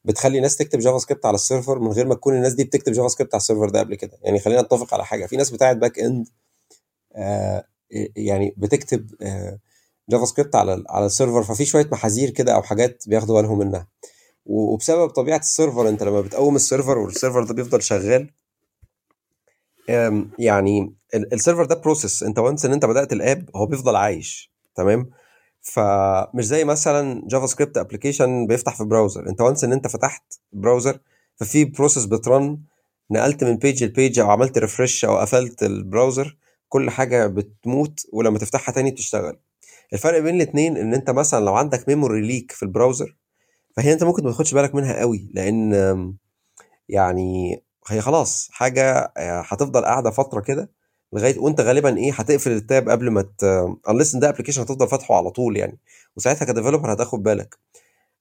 بتخلي 0.05 0.39
ناس 0.39 0.57
تكتب 0.57 0.79
JavaScript 0.79 1.25
على 1.25 1.35
ال 1.35 1.41
server 1.41 1.79
من 1.79 1.87
غير 1.91 2.05
ما 2.07 2.15
تكون 2.15 2.35
الناس 2.35 2.53
دي 2.53 2.63
بتكتب 2.63 2.91
JavaScript 2.93 3.33
على 3.35 3.39
ال 3.41 3.45
server 3.45 3.69
ده 3.69 3.79
قبل 3.79 3.95
كده. 3.95 4.17
يعني 4.23 4.39
خلينا 4.39 4.61
نتفق 4.61 4.93
على 4.93 5.05
حاجة 5.05 5.25
في 5.25 5.37
ناس 5.37 5.51
بتاعت 5.51 5.77
back 5.77 5.99
end 5.99 6.27
آه 7.15 7.65
يعني 8.17 8.53
بتكتب 8.57 9.11
آه 9.21 9.59
JavaScript 10.09 10.55
على 10.55 10.83
على 10.89 11.05
ال 11.05 11.10
server 11.10 11.43
ففي 11.43 11.65
شوية 11.65 11.89
محاذير 11.91 12.29
كده 12.29 12.55
أو 12.55 12.61
حاجات 12.61 13.03
بياخدوا 13.07 13.41
بالهم 13.41 13.59
منها. 13.59 13.87
وبسبب 14.45 15.09
طبيعة 15.09 15.37
ال 15.37 15.44
server 15.44 15.89
أنت 15.89 16.03
لما 16.03 16.21
بتقوم 16.21 16.55
ال 16.55 16.61
server 16.61 16.97
وال 16.97 17.09
server 17.09 17.43
ده 17.43 17.53
بيفضل 17.53 17.81
شغال 17.83 18.29
يعني 20.39 20.93
ال- 21.15 21.33
ال 21.33 21.38
server 21.38 21.65
ده 21.65 21.75
process 21.75 22.23
أنت 22.23 22.39
once 22.39 22.65
إن 22.65 22.73
أنت 22.73 22.85
بدأت 22.85 23.13
ال 23.13 23.22
app 23.22 23.49
هو 23.55 23.65
بيفضل 23.65 23.95
عايش. 23.95 24.51
تمام؟ 24.75 25.09
فمش 25.61 26.45
زي 26.45 26.63
مثلا 26.63 27.21
JavaScript 27.27 27.77
application 27.77 28.47
بيفتح 28.47 28.75
في 28.77 28.83
browser 28.83 29.29
أنت 29.29 29.41
once 29.41 29.63
إن 29.63 29.73
أنت 29.73 29.87
فتحت 29.87 30.23
browser 30.53 30.99
ففي 31.35 31.65
process 31.65 32.05
بت 32.05 32.23
run. 32.23 32.59
نقلت 33.11 33.43
من 33.43 33.57
page 33.57 33.83
ل 33.83 33.90
page 33.90 34.19
أو 34.19 34.31
عملت 34.31 34.57
refresh 34.57 35.05
أو 35.05 35.17
قفلت 35.17 35.63
ال 35.63 35.72
browser 35.72 36.37
كل 36.69 36.89
حاجة 36.89 37.27
بتموت 37.27 37.99
ولما 38.13 38.39
تفتحها 38.39 38.73
تاني 38.73 38.91
بتشتغل. 38.91 39.37
الفرق 39.93 40.19
بين 40.19 40.35
الاثنين 40.35 40.77
إن 40.77 40.93
أنت 40.93 41.09
مثلا 41.09 41.45
لو 41.45 41.55
عندك 41.55 41.87
memory 41.89 42.21
leak 42.21 42.51
في 42.51 42.63
ال 42.63 42.69
browser 42.69 43.15
فهي 43.77 43.93
أنت 43.93 44.03
ممكن 44.03 44.23
ما 44.23 44.31
تاخدش 44.31 44.53
بالك 44.53 44.75
منها 44.75 44.99
قوي 44.99 45.31
لأن 45.33 45.73
يعني 46.89 47.61
هي 47.87 48.01
خلاص 48.01 48.49
حاجة 48.51 49.13
آه، 49.17 49.41
هتفضل 49.47 49.85
قاعدة 49.85 50.11
فترة 50.11 50.41
كده 50.41 50.71
لغاية 51.13 51.39
وأنت 51.39 51.61
غالبا 51.61 51.97
إيه 51.97 52.13
هتقفل 52.13 52.51
ال 52.51 52.61
tab 52.61 52.89
قبل 52.89 53.09
ما 53.11 53.21
ت 53.21 53.43
ان 54.15 54.19
ده 54.19 54.29
application 54.29 54.61
هتفضل 54.61 54.87
فاتحه 54.87 55.15
على 55.15 55.29
طول 55.31 55.57
يعني 55.57 55.79
وساعتها 56.17 56.45
ك 56.45 56.50
developer 56.50 56.93
هتاخد 56.93 57.23
بالك. 57.23 57.57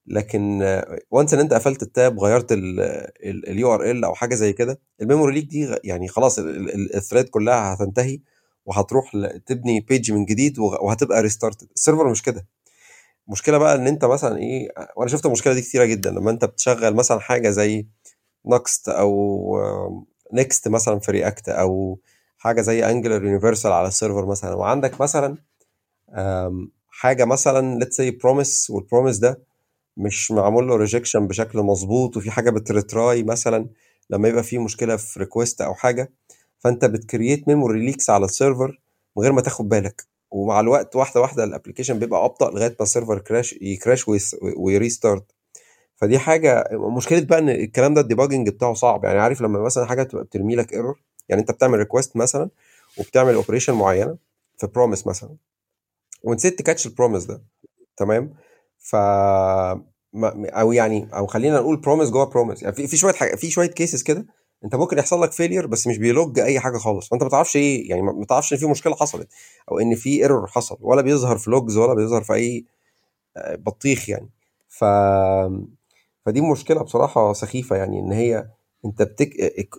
لكن 0.06 0.62
once 1.10 1.34
إن 1.34 1.40
أنت 1.40 1.54
قفلت 1.54 1.82
ال 1.82 1.92
tab 1.92 2.20
غيرت 2.20 3.90
ال 3.90 3.94
URL 3.94 4.04
أو 4.04 4.14
حاجة 4.14 4.34
زي 4.34 4.52
كده 4.52 4.80
ال 5.02 5.07
memory 5.07 5.34
leak 5.34 5.44
دي 5.44 5.74
يعني 5.84 6.08
خلاص 6.08 6.38
ال 6.94 6.99
thread 6.99 7.28
كلها 7.28 7.74
هتنتهي 7.74 8.20
وهتروح 8.66 9.12
تبني 9.46 9.80
page 9.80 10.12
من 10.12 10.24
جديد 10.24 10.58
وهتبقى 10.58 11.22
restarted 11.22 11.68
ال 11.74 11.79
server 11.79 12.08
مش 12.10 12.22
كده. 12.22 12.46
المشكلة 13.26 13.58
بقى 13.58 13.74
إن 13.74 13.86
أنت 13.86 14.04
مثلا 14.04 14.38
إيه 14.38 14.68
وأنا 14.96 15.10
شفت 15.10 15.26
المشكلة 15.26 15.54
دي 15.54 15.60
كتيرة 15.62 15.84
جدا. 15.84 16.10
لما 16.10 16.30
أنت 16.30 16.44
بتشغل 16.44 16.94
مثلا 16.94 17.20
حاجة 17.20 17.50
زي 17.50 17.86
Nuxt 18.46 18.88
أو 18.88 19.58
Next 20.32 20.68
مثلا 20.68 20.98
في 20.98 21.12
React 21.12 21.48
أو 21.48 21.98
حاجة 22.38 22.60
زي 22.60 22.90
Angular 22.90 23.24
Universal 23.24 23.72
على 23.72 23.88
ال 23.88 23.93
server 23.93 24.26
مثلا 24.26 24.54
وعندك 24.54 25.00
مثلا 25.00 25.36
حاجة 26.88 27.24
مثلا 27.24 27.78
let's 27.78 27.96
say 27.96 28.10
promise 28.10 28.70
وال 28.70 28.81
promise 28.81 29.18
ده 29.18 29.40
مش 29.96 30.30
معمول 30.30 30.68
له 30.68 30.76
rejection 30.76 31.26
بشكل 31.26 31.58
مظبوط 31.58 32.16
وفي 32.16 32.30
حاجة 32.30 32.50
بت 32.50 32.71
retry 32.71 33.22
مثلا 33.22 33.68
لما 34.10 34.28
يبقى 34.28 34.42
في 34.42 34.58
مشكلة 34.58 34.96
في 34.96 35.18
request 35.20 35.60
أو 35.60 35.74
حاجة. 35.74 36.12
فانت 36.64 36.84
بت 36.84 37.00
create 37.00 37.48
memory 37.48 37.86
leaks 37.86 38.10
على 38.10 38.24
ال 38.24 38.32
server 38.32 38.80
من 39.16 39.22
غير 39.22 39.32
ما 39.32 39.40
تاخد 39.40 39.68
بالك. 39.68 40.04
ومع 40.30 40.60
الوقت 40.60 40.96
واحدة 40.96 41.20
واحدة 41.20 41.44
ال 41.44 41.49
application 41.49 41.98
بيبقى 41.98 42.24
أبطأ 42.24 42.50
لغاية 42.50 42.68
ما 42.68 42.76
ال 42.80 42.85
server 42.85 43.18
crash 43.18 43.52
ي 43.62 43.69
crash 43.69 44.04
وي 44.56 44.71
restart 44.71 45.24
فدي 45.96 46.18
حاجة 46.18 46.68
مشكلة 46.72 47.20
بقى 47.20 47.38
إن 47.38 47.48
الكلام 47.48 47.94
ده 47.94 48.00
ال 48.00 48.05
debugging 48.05 48.48
بتاعه 48.48 48.74
صعب. 48.74 49.04
يعني 49.04 49.18
عارف 49.18 49.40
لما 49.40 49.58
مثلا 49.58 49.86
حاجة 49.86 50.02
تبقى 50.02 50.24
بترمي 50.24 50.56
لك 50.56 50.72
error 50.72 51.00
يعني 51.28 51.40
أنت 51.40 51.50
بتعمل 51.50 51.78
request 51.78 52.16
مثلا 52.16 52.50
وبتعمل 52.98 53.34
operation 53.34 53.74
معينة 53.74 54.16
في 54.58 54.66
promise 54.66 55.06
مثلا 55.06 55.30
ونسيت 56.22 56.58
ت 56.58 56.63
catch 56.63 56.86
ال 56.86 56.91
promise 56.91 57.24
ده. 57.24 57.42
تمام؟ 57.96 58.34
ف 58.78 58.96
أو 60.34 60.72
يعني 60.72 61.08
أو 61.14 61.26
خلينا 61.26 61.56
نقول 61.60 61.76
promise 61.76 62.10
جوه 62.10 62.24
promise 62.24 62.62
يعني 62.62 62.74
في 62.74 62.96
شوية 62.96 63.12
حاجة 63.12 63.34
في 63.36 63.50
شوية 63.50 63.66
cases 63.68 64.02
كده 64.02 64.26
انت 64.64 64.74
ممكن 64.74 64.98
يحصل 64.98 65.22
لك 65.22 65.32
failure 65.32 65.66
بس 65.66 65.86
مش 65.86 65.98
بي 65.98 66.14
log 66.14 66.38
اي 66.38 66.60
حاجة 66.60 66.78
خالص 66.78 67.08
فانت 67.08 67.22
ما 67.22 67.28
تعرفش 67.28 67.56
إيه 67.56 67.90
يعني 67.90 68.02
ما 68.02 68.24
تعرفش 68.24 68.52
ان 68.52 68.58
في 68.58 68.66
مشكلة 68.66 68.94
حصلت 68.94 69.28
أو 69.70 69.78
ان 69.78 69.94
في 69.94 70.10
error 70.22 70.46
حصل 70.46 70.76
ولا 70.80 71.02
بيظهر 71.02 71.38
في 71.38 71.50
logs 71.50 71.76
ولا 71.76 71.94
بيظهر 71.94 72.22
في 72.24 72.34
اي 72.34 72.64
آه، 73.36 73.54
بطيخ 73.56 74.08
يعني. 74.10 74.30
ف 74.68 74.84
فدي 76.26 76.40
مشكلة 76.40 76.82
بصراحة 76.82 77.32
سخيفة 77.32 77.76
يعني 77.76 78.00
إن 78.00 78.12
هي 78.12 78.48
أنت 78.84 79.02
بتك... 79.02 79.30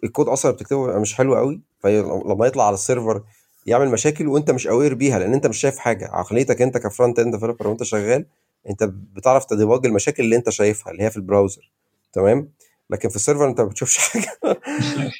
الكود 0.03 0.27
أصلا 0.27 0.51
بتكتبه 0.51 0.99
مش 0.99 1.15
حلو 1.15 1.35
قوي 1.35 1.61
فلما 1.79 2.47
يطلع 2.47 2.67
على 2.67 2.73
السيرفر 2.73 3.23
يعمل 3.65 3.89
مشاكل 3.89 4.27
وأنت 4.27 4.51
مش 4.51 4.67
aware 4.67 4.93
بيها 4.93 5.19
لأن 5.19 5.33
أنت 5.33 5.47
مش 5.47 5.57
شايف 5.57 5.77
حاجة. 5.77 6.09
عقليتك 6.11 6.61
أنت 6.61 6.77
ك 6.77 7.19
front-end 7.19 7.35
developer 7.35 7.67
وأنت 7.67 7.83
شغال 7.83 8.25
أنت 8.69 8.83
بتعرف 8.83 9.45
ت 9.45 9.52
debug 9.52 9.85
المشاكل 9.85 10.23
اللي 10.23 10.35
أنت 10.35 10.49
شايفها 10.49 10.91
اللي 10.91 11.03
هي 11.03 11.11
في 11.11 11.17
ال 11.17 11.24
browser 11.24 11.71
تمام؟ 12.13 12.49
لكن 12.89 13.09
في 13.09 13.15
ال 13.15 13.20
server 13.20 13.49
انت 13.49 13.61
ما 13.61 13.67
بتشوفش 13.67 13.97
حاجة. 14.09 14.37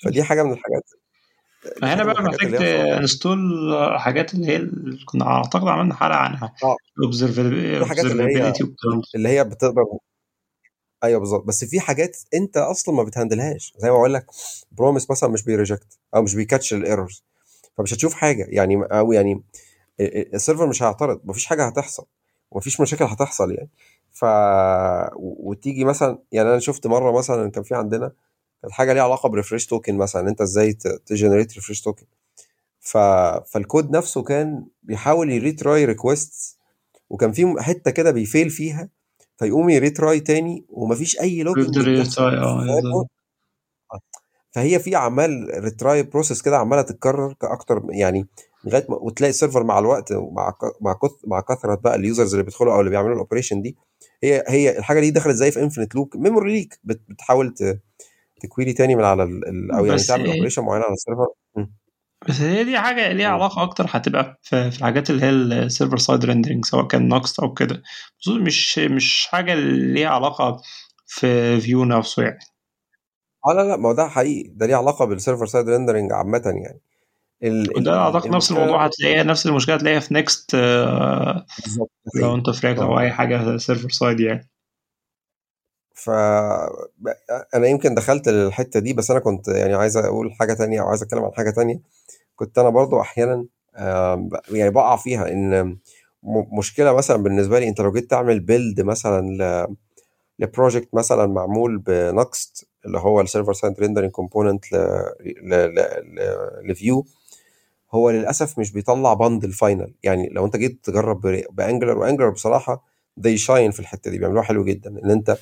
فدي 0.06 0.24
حاجة 0.24 0.44
من 0.44 0.54
الحاجات. 0.54 0.84
دي 1.66 1.86
هنا 1.86 1.88
حاجة 1.96 2.04
من 2.04 2.14
بقى 2.14 2.24
محتاج 2.24 2.56
install 2.64 3.40
حاجات 4.00 4.34
اللي 4.34 4.48
هي 4.48 4.56
اللي 4.56 5.06
كنا 5.06 5.28
أعتقد 5.28 5.68
عملنا 5.68 5.94
حلقة 5.96 6.16
عنها. 6.18 6.54
آه. 6.64 6.76
observability 7.08 7.90
والكلام 7.90 9.02
اللي 9.16 9.30
هي 9.30 9.44
بتقدر 9.44 9.84
أيوه 11.04 11.20
بالظبط. 11.20 11.44
بس 11.46 11.66
في 11.66 11.80
حاجات 11.80 12.18
أنت 12.34 12.58
أصلا 12.58 12.96
ما 12.96 13.04
بت 13.04 13.15
handle 13.15 13.50
هاش. 13.50 13.74
زي 13.78 13.90
ما 13.90 13.96
بقول 13.98 14.14
لك 14.14 14.26
promise 14.72 15.12
مثلا 15.12 15.30
مش 15.30 15.44
بي 15.44 15.58
reject 15.58 16.00
أو 16.16 16.22
مش 16.22 16.36
بي 16.36 16.46
catch 16.46 16.74
ال 16.74 16.80
errors. 16.80 17.24
فمش 17.78 17.94
هتشوف 17.94 18.14
حاجة. 18.14 18.46
يعني 18.50 18.84
أو 18.92 19.12
يعني 19.14 19.44
ال 20.00 20.09
server 20.09 20.68
مش 20.68 20.84
هيعترض. 20.84 21.22
مفيش 21.26 21.46
حاجة 21.46 21.66
هتحصل. 21.68 22.06
ومفيش 22.52 22.82
مشاكل 22.82 23.06
هتحصل 23.06 23.52
يعني. 23.52 23.70
ف 24.16 24.26
وتيجي 25.16 25.84
مثلا 25.86 26.20
يعني 26.32 26.50
أنا 26.50 26.60
شفت 26.60 26.88
مرة 26.88 27.12
مثلا 27.18 27.52
كان 27.52 27.64
في 27.64 27.76
عندنا 27.76 28.12
كانت 28.62 28.74
حاجة 28.74 28.94
ليها 28.94 29.04
علاقة 29.04 29.30
ب 29.30 29.34
refresh 29.34 29.66
token 29.66 29.98
مثلا 29.98 30.30
أنت 30.30 30.42
إزاي 30.42 30.74
ت 31.06 31.11
generate 31.11 31.54
refresh 31.56 31.82
token 31.82 32.06
ف... 32.80 32.98
فالكود 33.48 33.92
نفسه 33.92 34.24
كان 34.24 34.66
بيحاول 34.84 35.32
ي 35.32 35.41
retry 35.41 35.86
request 35.86 36.58
وكان 37.10 37.32
في 37.32 37.56
حتة 37.60 37.92
كده 37.92 38.12
بي 38.12 38.24
fail 38.24 38.50
فيها 38.50 38.90
فيقوم 39.38 39.70
ي 39.70 39.78
retry 39.78 40.20
تاني 40.20 40.66
ومفيش 40.70 41.20
أي 41.22 41.44
retry 42.02 42.38
آه 42.38 42.64
يفضل 42.80 43.08
فهي 44.52 44.80
في 44.80 44.96
عمال 44.96 45.52
retry 45.64 46.04
process 46.04 46.42
كده 46.42 46.58
عمالة 46.58 46.82
تتكرر 46.82 47.34
كأكتر 47.34 47.82
يعني 47.90 48.28
لغاية 48.66 48.86
ما 48.90 48.96
وتلاقي 48.96 49.30
ال 49.30 49.35
server 49.35 49.64
مع 49.64 49.80
الوقت 49.80 50.14
مع 50.14 50.54
مع 50.82 50.94
كث- 50.94 51.28
مع 51.28 51.40
كثرة 51.42 51.76
بقى 51.76 51.96
ال 51.96 52.02
users 52.02 52.34
اللي 52.34 52.44
بيدخلوا 52.44 52.74
أو 52.74 52.80
اللي 52.80 52.90
بيعملوا 52.90 53.14
ال 53.14 53.18
operation 53.18 53.62
دي 53.62 53.76
هي 54.26 54.44
هي 54.48 54.78
الحاجة 54.78 55.00
دي 55.00 55.12
دخلت 55.12 55.36
زي 55.36 55.52
في 55.52 55.60
infinite 55.60 55.96
loop 55.96 56.18
memory 56.18 56.54
leak 56.54 56.80
بت- 56.84 57.02
بتحاول 57.10 57.54
ت 58.42 58.47
query 58.47 58.74
تاني 58.74 58.96
من 58.96 59.04
على 59.04 59.24
أو 59.74 59.86
يعني 59.86 60.02
تعمل 60.04 60.26
إيه 60.26 60.34
operation 60.34 60.62
معينة 60.64 60.86
على 60.86 60.94
ال 60.94 60.98
server. 60.98 61.28
بس 62.30 62.42
هي 62.42 62.64
دي 62.64 62.80
حاجة 62.80 63.12
ليها. 63.12 63.28
علاقة 63.28 63.64
أكتر 63.64 63.86
هتبقى 63.90 64.40
في 64.42 64.56
الحاجات 64.68 65.10
اللي 65.10 65.26
هي 65.26 65.30
ال 65.30 65.98
server-side 65.98 66.26
rendering 66.26 66.66
سواء 66.66 66.88
كان 66.88 67.08
Next 67.10 67.40
أو 67.40 67.54
كده. 67.54 67.84
مش 68.42 68.80
مش 68.80 69.28
حاجة 69.32 69.54
ليها 69.56 70.10
علاقة 70.10 70.62
في 71.08 71.60
Vue 71.62 71.86
نفسه 71.86 72.24
يعني. 72.24 72.40
آه 73.48 73.54
لا 73.54 73.62
لا 73.62 73.78
ما 73.78 73.90
هو 73.90 73.94
ده 73.94 74.08
حقيقي. 74.08 74.50
ده 74.50 74.66
ليه 74.66 74.76
علاقة 74.76 75.06
بال 75.06 75.46
server-side 75.46 75.70
rendering 75.70 76.12
عامة 76.14 76.42
يعني. 76.46 76.82
ال 77.46 77.78
ال 77.78 77.90
أعتقد 77.90 78.30
نفس 78.30 78.52
الموضوع 78.52 78.86
هتلاقيها 78.86 79.24
نفس 79.24 79.46
المشكلة 79.46 79.76
هتلاقيها 79.76 80.00
في 80.00 80.14
Next 80.14 80.56
ده 80.56 81.46
لو 82.16 82.36
أنت 82.36 82.50
في 82.50 82.68
React 82.68 82.82
أو 82.82 82.98
آه. 82.98 83.02
أي 83.02 83.12
حاجة 83.12 83.58
server-side 83.58 84.20
يعني. 84.20 84.50
ف 85.94 86.10
أنا 87.56 87.68
يمكن 87.68 87.96
دخلت 87.96 88.28
الحته 88.28 88.80
دي 88.80 88.94
بس 88.94 89.12
أنا 89.12 89.20
كنت 89.20 89.48
يعني 89.48 89.74
عايز 89.74 89.98
أقول 89.98 90.34
حاجة 90.34 90.54
تانية 90.54 90.82
أو 90.82 90.88
عايز 90.88 91.04
أتكلم 91.04 91.24
عن 91.24 91.32
حاجة 91.34 91.50
تانية. 91.50 91.80
كنت 92.36 92.58
أنا 92.58 92.70
برضو 92.70 93.02
أحيانا 93.02 93.46
يعني 94.50 94.70
بقع 94.70 94.96
فيها 94.96 95.28
إن 95.32 95.78
مشكلة 96.60 96.94
مثلا 96.94 97.18
بالنسبة 97.24 97.60
لي 97.60 97.68
أنت 97.68 97.82
لو 97.82 97.92
جيت 97.92 98.10
تعمل 98.10 98.40
build 98.40 98.82
مثلا 98.82 99.22
ل 99.22 99.76
ل 100.40 100.46
project 100.46 100.90
مثلا 100.94 101.26
معمول 101.26 101.78
ب 101.78 101.96
Next 101.96 102.68
اللي 102.86 103.00
هو 103.00 103.22
ال 103.22 103.54
server-side 103.54 103.80
rendering 103.80 104.12
component 104.12 104.66
ل 106.70 106.79
Vue 106.79 107.06
هو 107.92 108.10
للأسف 108.10 108.60
مش 108.60 108.72
بيطلع 108.72 109.14
bundle 109.14 109.52
final 109.52 109.94
يعني 110.04 110.30
لو 110.30 110.46
أنت 110.46 110.56
جيت 110.58 110.80
تجرب 110.84 111.22
ب 111.52 111.57
Angular 111.57 111.98
و 111.98 112.02
Angular 112.02 112.30
بصراحة 112.30 112.86
they 113.20 113.40
shine 113.48 113.70
في 113.72 113.80
الحتة 113.80 114.12
دي 114.12 114.18
بيعملوها 114.20 114.44
حلو 114.44 114.64
جدا. 114.64 114.90
إن 115.04 115.12
أنت 115.12 115.38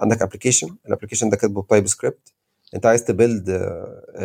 عندك 0.00 0.22
application 0.22 0.76
ال 0.88 0.91
application 0.91 1.28
ده 1.30 1.36
كاتبه 1.36 1.62
ب 1.62 1.86
TypeScript 1.86 2.32
أنت 2.74 2.86
عايز 2.86 3.04
ت 3.04 3.15
build 3.15 3.72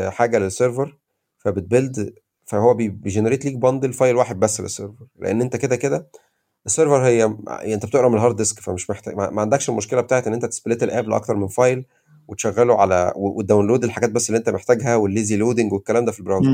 حاجة 0.08 0.38
لل 0.40 0.54
server 0.54 0.98
فبت 1.38 1.66
build 1.66 2.14
فهو 2.46 2.74
بي- 2.74 2.90
بي 2.90 3.01
generate 3.01 3.46
ليك 3.46 3.56
bundle 3.56 3.94
file 3.94 4.16
واحد 4.16 4.40
بس 4.40 4.62
لل 4.62 4.73
server 4.73 5.06
لأن 5.20 5.42
أنت 5.42 5.56
كده 5.56 5.76
كده 5.76 6.08
ال 6.66 6.70
server 6.70 6.98
هي 7.06 7.18
يعني 7.50 7.74
أنت 7.74 7.86
بتقرأ 7.86 8.10
من 8.10 8.16
ال 8.16 8.20
hard 8.20 8.36
disk 8.36 8.60
فمش 8.60 8.90
محتاج 8.90 9.16
ما 9.16 9.42
عندكش 9.42 9.70
المشكلة 9.70 10.02
بتاعت 10.02 10.28
إن 10.28 10.34
أنت 10.34 10.46
ت 10.46 10.52
split 10.52 10.84
ال 10.84 10.90
app 10.90 11.10
لأكتر 11.10 11.36
من 11.36 11.48
file 11.48 11.86
وتشغله 12.28 12.82
على 12.82 13.14
وت 13.16 13.29
download 13.29 13.84
الحاجات 13.84 14.10
بس 14.10 14.30
اللي 14.30 14.38
أنت 14.40 14.50
محتاجها 14.50 14.96
وال 14.96 15.10
lazy 15.10 15.38
loading 15.38 15.74
والكلام 15.74 16.06
ده 16.06 16.12
في 16.12 16.20
ال 16.20 16.23
browser. 16.23 16.50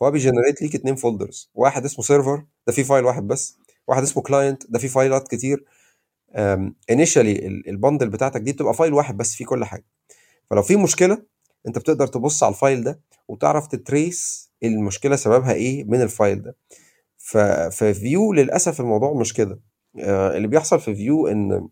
فهو 0.00 0.10
بي 0.10 0.20
generate 0.20 0.62
ليك 0.62 0.74
اتنين 0.74 0.94
folders. 0.96 1.50
واحد 1.54 1.84
اسمه 1.84 2.04
server 2.04 2.44
ده 2.66 2.72
فيه 2.72 2.82
file 2.82 3.04
واحد 3.04 3.26
بس. 3.26 3.56
واحد 3.88 4.02
اسمه 4.02 4.22
client 4.22 4.70
ده 4.70 4.78
فيه 4.78 4.88
فايلات 4.88 5.28
كتير. 5.28 5.64
initially 6.90 7.46
ال 7.46 7.55
bundle 7.55 8.08
بتاعتك 8.10 8.40
دي 8.40 8.52
بتبقى 8.52 8.74
file 8.74 8.92
واحد 8.92 9.16
بس 9.16 9.34
فيه 9.34 9.44
كل 9.46 9.64
حاجة. 9.64 9.84
فلو 10.50 10.62
في 10.62 10.76
مشكلة 10.76 11.22
انت 11.68 11.78
بتقدر 11.78 12.06
تبص 12.06 12.42
على 12.42 12.54
ال 12.54 12.60
file 12.60 12.84
ده 12.84 13.00
وتعرف 13.28 13.66
ت 13.66 13.80
trace 13.80 14.50
المشكلة 14.62 15.16
سببها 15.16 15.52
إيه 15.52 15.84
من 15.84 16.02
ال 16.02 16.10
file 16.10 16.42
ده. 16.42 16.56
ففي 17.18 17.94
Vue 17.94 18.32
للأسف 18.32 18.80
الموضوع 18.80 19.12
مش 19.14 19.34
كده. 19.34 19.60
آه، 20.00 20.36
اللي 20.36 20.48
بيحصل 20.48 20.80
في 20.80 20.94
Vue 20.94 21.26
ان 21.26 21.68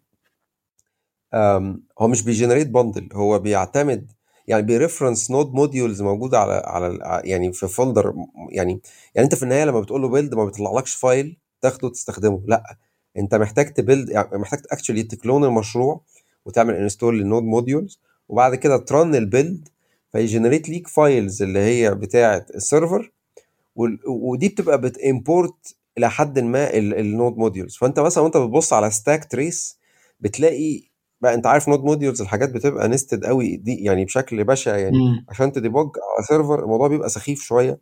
هو 1.99 2.09
مش 2.09 2.23
بي 2.23 2.32
generate 2.32 2.67
bundle 2.69 3.09
هو 3.13 3.39
بيعتمد 3.39 4.13
يعني 4.49 4.63
بي 4.63 4.75
reference 4.75 5.31
node 5.31 5.53
modules 5.55 6.03
موجوده 6.03 6.39
على 6.39 6.63
على 6.67 6.99
يعني 7.25 7.53
في 7.53 7.69
folder 7.69 8.15
يعني 8.51 8.81
يعني 9.15 9.25
انت 9.25 9.35
في 9.35 9.43
النهاية 9.43 9.65
لما 9.65 9.81
بتقول 9.81 10.03
له 10.03 10.09
build 10.09 10.35
ما 10.35 10.45
بيطلعلكش 10.45 10.95
file 10.95 11.37
تاخده 11.61 11.89
تستخدمه 11.89 12.43
لا 12.47 12.77
انت 13.17 13.35
محتاج 13.35 13.73
ت 13.73 13.79
build 13.79 14.09
يعني 14.11 14.39
محتاج 14.39 14.61
actually 14.73 15.03
ت 15.03 15.10
clone 15.10 15.45
المشروع 15.45 16.01
وتعمل 16.45 16.75
install 16.75 17.19
لل 17.19 17.27
node 17.27 17.43
modules 17.43 18.01
وبعد 18.29 18.55
كده 18.55 18.77
ت 18.77 18.86
run 18.86 19.15
ال 19.15 19.24
build 19.24 19.69
في 20.13 20.24
generate 20.24 20.69
ليك 20.69 20.89
files 20.89 21.43
اللي 21.43 21.59
هي 21.59 21.95
بتاعة 21.95 22.47
ال 22.55 22.63
server 22.63 23.13
ودي 24.07 24.49
بتبقى 24.49 24.81
بت 24.81 25.05
import 25.05 25.77
إلى 25.99 26.11
حد 26.11 26.39
ما 26.39 26.75
ال 26.77 26.89
node 26.89 27.37
modules 27.37 27.77
فأنت 27.77 28.01
مثلا 28.01 28.25
وأنت 28.25 28.37
بتبص 28.37 28.73
على 28.73 28.91
stack 28.91 29.25
trace 29.33 29.79
بتلاقي 30.21 30.83
بقى 31.21 31.35
أنت 31.35 31.47
عارف 31.47 31.69
node 31.69 31.85
modules 31.85 32.21
الحاجات 32.23 32.51
بتبقى 32.51 32.89
nested 32.89 33.25
قوي 33.25 33.57
دي 33.57 33.75
يعني 33.85 34.05
بشكل 34.05 34.45
بشع 34.45 34.77
يعني. 34.77 34.99
مم. 34.99 35.25
عشان 35.29 35.53
ت 35.53 35.59
debug 35.59 35.89
على 36.17 36.27
server 36.27 36.63
الموضوع 36.63 36.89
بيبقى 36.89 37.09
سخيف 37.09 37.43
شوية 37.43 37.79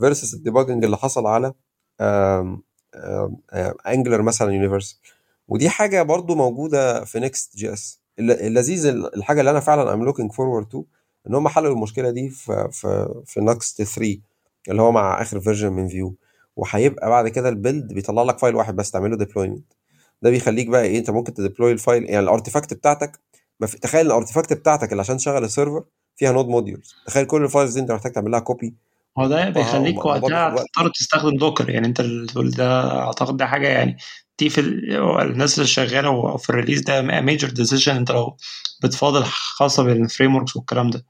versus 0.00 0.34
ال 0.34 0.39
debugging 0.39 0.84
اللي 0.84 0.96
حصل 0.96 1.26
على 1.26 1.52
Angular 3.88 4.22
مثلا 4.22 4.52
Universal 4.52 4.98
ودي 5.48 5.68
حاجة 5.68 6.02
برضو 6.02 6.34
موجودة 6.34 7.04
في 7.04 7.20
Next.js 7.20 8.00
اللذيذ 8.18 8.86
الحاجة 8.86 9.40
اللي 9.40 9.50
أنا 9.50 9.60
فعلا 9.60 9.94
am 9.94 10.04
looking 10.04 10.32
forward 10.32 10.66
to 10.68 10.84
إن 11.28 11.34
هم 11.34 11.48
حلوا 11.48 11.72
المشكلة 11.74 12.10
دي 12.10 12.30
في 12.30 12.68
في 12.72 13.14
في 13.26 13.40
Nuxt 13.40 13.82
3 13.82 14.18
اللي 14.68 14.82
هو 14.82 14.92
مع 14.92 15.22
آخر 15.22 15.40
version 15.40 15.72
من 15.72 15.88
Vue 15.88 16.14
وهيبقى 16.56 17.08
بعد 17.10 17.28
كده 17.28 17.48
ال 17.48 17.55
build 17.55 17.92
بيطلع 17.92 18.22
لك 18.22 18.38
file 18.38 18.54
واحد 18.54 18.76
بس 18.76 18.90
تعمله 18.90 19.16
deployment 19.16 19.72
ده 20.22 20.30
بيخليك 20.30 20.66
بقى 20.66 20.82
إيه 20.82 20.98
أنت 20.98 21.10
ممكن 21.10 21.34
ت 21.34 21.39
deploy 21.39 21.72
ال 21.72 21.78
file 21.78 22.04
يعني 22.04 22.18
ال 22.18 22.24
artifact 22.24 22.74
بتاعتك 22.74 23.20
ما 23.60 23.66
في 23.66 23.78
تخيل 23.78 24.06
ال 24.06 24.11
artifact 24.11 24.52
بتاعتك 24.52 24.92
اللي 24.92 25.00
عشان 25.00 25.16
تشغل 25.16 25.44
ال 25.44 25.50
server 25.50 25.84
فيها 26.16 26.32
node 26.32 26.48
modules 26.48 26.94
تخيل 27.06 27.24
كل 27.26 27.44
ال 27.44 27.49
files 27.49 27.74
دي 27.74 27.80
أنت 27.80 27.92
محتاج 27.92 28.12
تعمل 28.12 28.30
لها 28.30 28.40
copy 28.40 28.74
هو 29.18 29.26
ده 29.26 29.50
بيخليك 29.50 30.04
وقتها 30.04 30.50
تضطر 30.50 30.88
تستخدم 30.94 31.36
Docker 31.36 31.70
يعني 31.70 31.86
أنت 31.86 32.00
تقول 32.28 32.50
ده 32.50 32.98
أعتقد 33.00 33.36
ده 33.36 33.46
حاجة 33.46 33.68
يعني 33.68 33.96
دي 34.38 34.50
في 34.50 34.60
ال- 34.60 35.20
الناس 35.20 35.54
اللي 35.58 35.66
شغالة 35.66 36.36
في 36.36 36.50
ال 36.50 36.54
release 36.54 36.80
ده 36.80 37.02
major 37.02 37.48
decision 37.50 37.96
أنت 37.96 38.10
لو 38.10 38.36
بتفاضل 38.82 39.24
خاصة 39.24 39.82
بال 39.82 40.36
frameworks 40.36 40.56
والكلام 40.56 40.90
ده. 40.90 41.04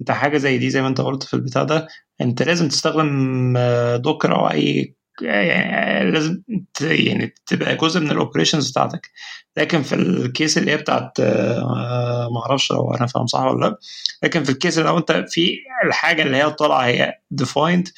أنت 0.00 0.10
حاجة 0.10 0.38
زي 0.38 0.58
دي 0.58 0.70
زي 0.70 0.82
ما 0.82 0.88
أنت 0.88 1.00
قلت 1.00 1.22
في 1.22 1.34
البتاع 1.34 1.62
ده 1.62 1.88
أنت 2.20 2.42
لازم 2.42 2.68
تستخدم 2.68 3.54
آه، 3.56 3.96
Docker 3.96 4.34
أو 4.36 4.50
أي 4.50 4.95
يعني 5.22 6.10
لازم 6.10 6.42
يعني 6.80 7.34
تبقى 7.46 7.76
جزء 7.76 8.00
من 8.00 8.10
ال 8.10 8.15
operations 8.15 8.70
بتاعتك. 8.70 9.10
لكن 9.56 9.82
في 9.82 9.94
ال 9.94 10.07
case 10.07 10.58
اللي 10.58 10.70
هي 10.72 10.76
بتاعت 10.76 11.20
آه، 11.20 12.28
ما 12.32 12.40
أعرفش 12.40 12.72
لو 12.72 12.94
أنا 12.94 13.06
فاهم 13.06 13.26
صح 13.26 13.40
ولا 13.40 13.66
لا. 13.66 13.78
لكن 14.22 14.44
في 14.44 14.50
ال 14.50 14.56
case 14.56 14.78
لو 14.78 14.98
انت 14.98 15.24
في 15.28 15.58
الحاجة 15.86 16.22
اللي 16.22 16.36
هي 16.36 16.50
طالعة 16.50 16.86
هي 16.86 17.12
defined 17.42 17.90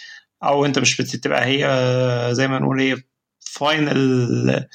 أو 0.44 0.64
انت 0.66 0.78
مش 0.78 1.00
بتبقى 1.00 1.44
هي 1.46 1.66
آه، 1.66 2.32
زي 2.32 2.48
ما 2.48 2.58
نقول 2.58 2.80
هي 2.80 2.96
final 3.40 4.66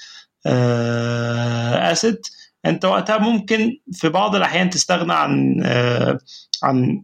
asset 1.92 2.28
انت 2.66 2.86
وقتها 2.86 3.18
ممكن 3.18 3.78
في 3.94 4.10
بعض 4.10 4.36
الأحيان 4.36 4.70
تستغنى 4.70 5.14
عن 5.14 5.62
آه، 5.66 6.18
عن 6.64 7.04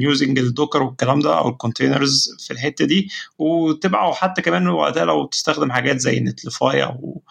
using 0.00 0.38
ال 0.38 0.44
Docker 0.44 0.82
والكلام 0.82 1.20
ده 1.20 1.38
أو 1.38 1.48
ال 1.48 1.56
containers 1.56 2.36
في 2.46 2.52
الحتة 2.52 2.84
دي 2.84 3.08
وتبقى 3.38 4.14
حتى 4.14 4.42
كمان 4.42 4.68
وقتها 4.68 5.04
لو 5.04 5.26
تستخدم 5.26 5.72
حاجات 5.72 5.96
زي 6.00 6.20
Netlify 6.20 6.84
أو 6.84 7.22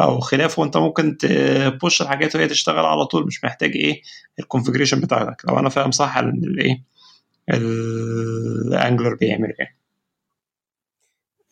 أو 0.00 0.20
خلافه 0.20 0.60
وأنت 0.62 0.76
ممكن 0.76 1.16
ت 1.16 1.33
push 1.33 2.02
الحاجات 2.02 2.36
وهي 2.36 2.46
تشتغل 2.48 2.84
على 2.86 3.04
طول 3.06 3.26
مش 3.26 3.44
محتاج 3.44 3.76
إيه 3.76 4.02
ال 4.38 4.42
configuration 4.42 5.00
بتاعتك. 5.00 5.42
لو 5.48 5.58
أنا 5.58 5.68
فاهم 5.68 5.90
صح 5.90 6.16
الايه 6.18 6.82
ال 7.50 7.71
Angular 7.71 9.14
بيعمل 9.14 9.52
إيه. 9.60 9.76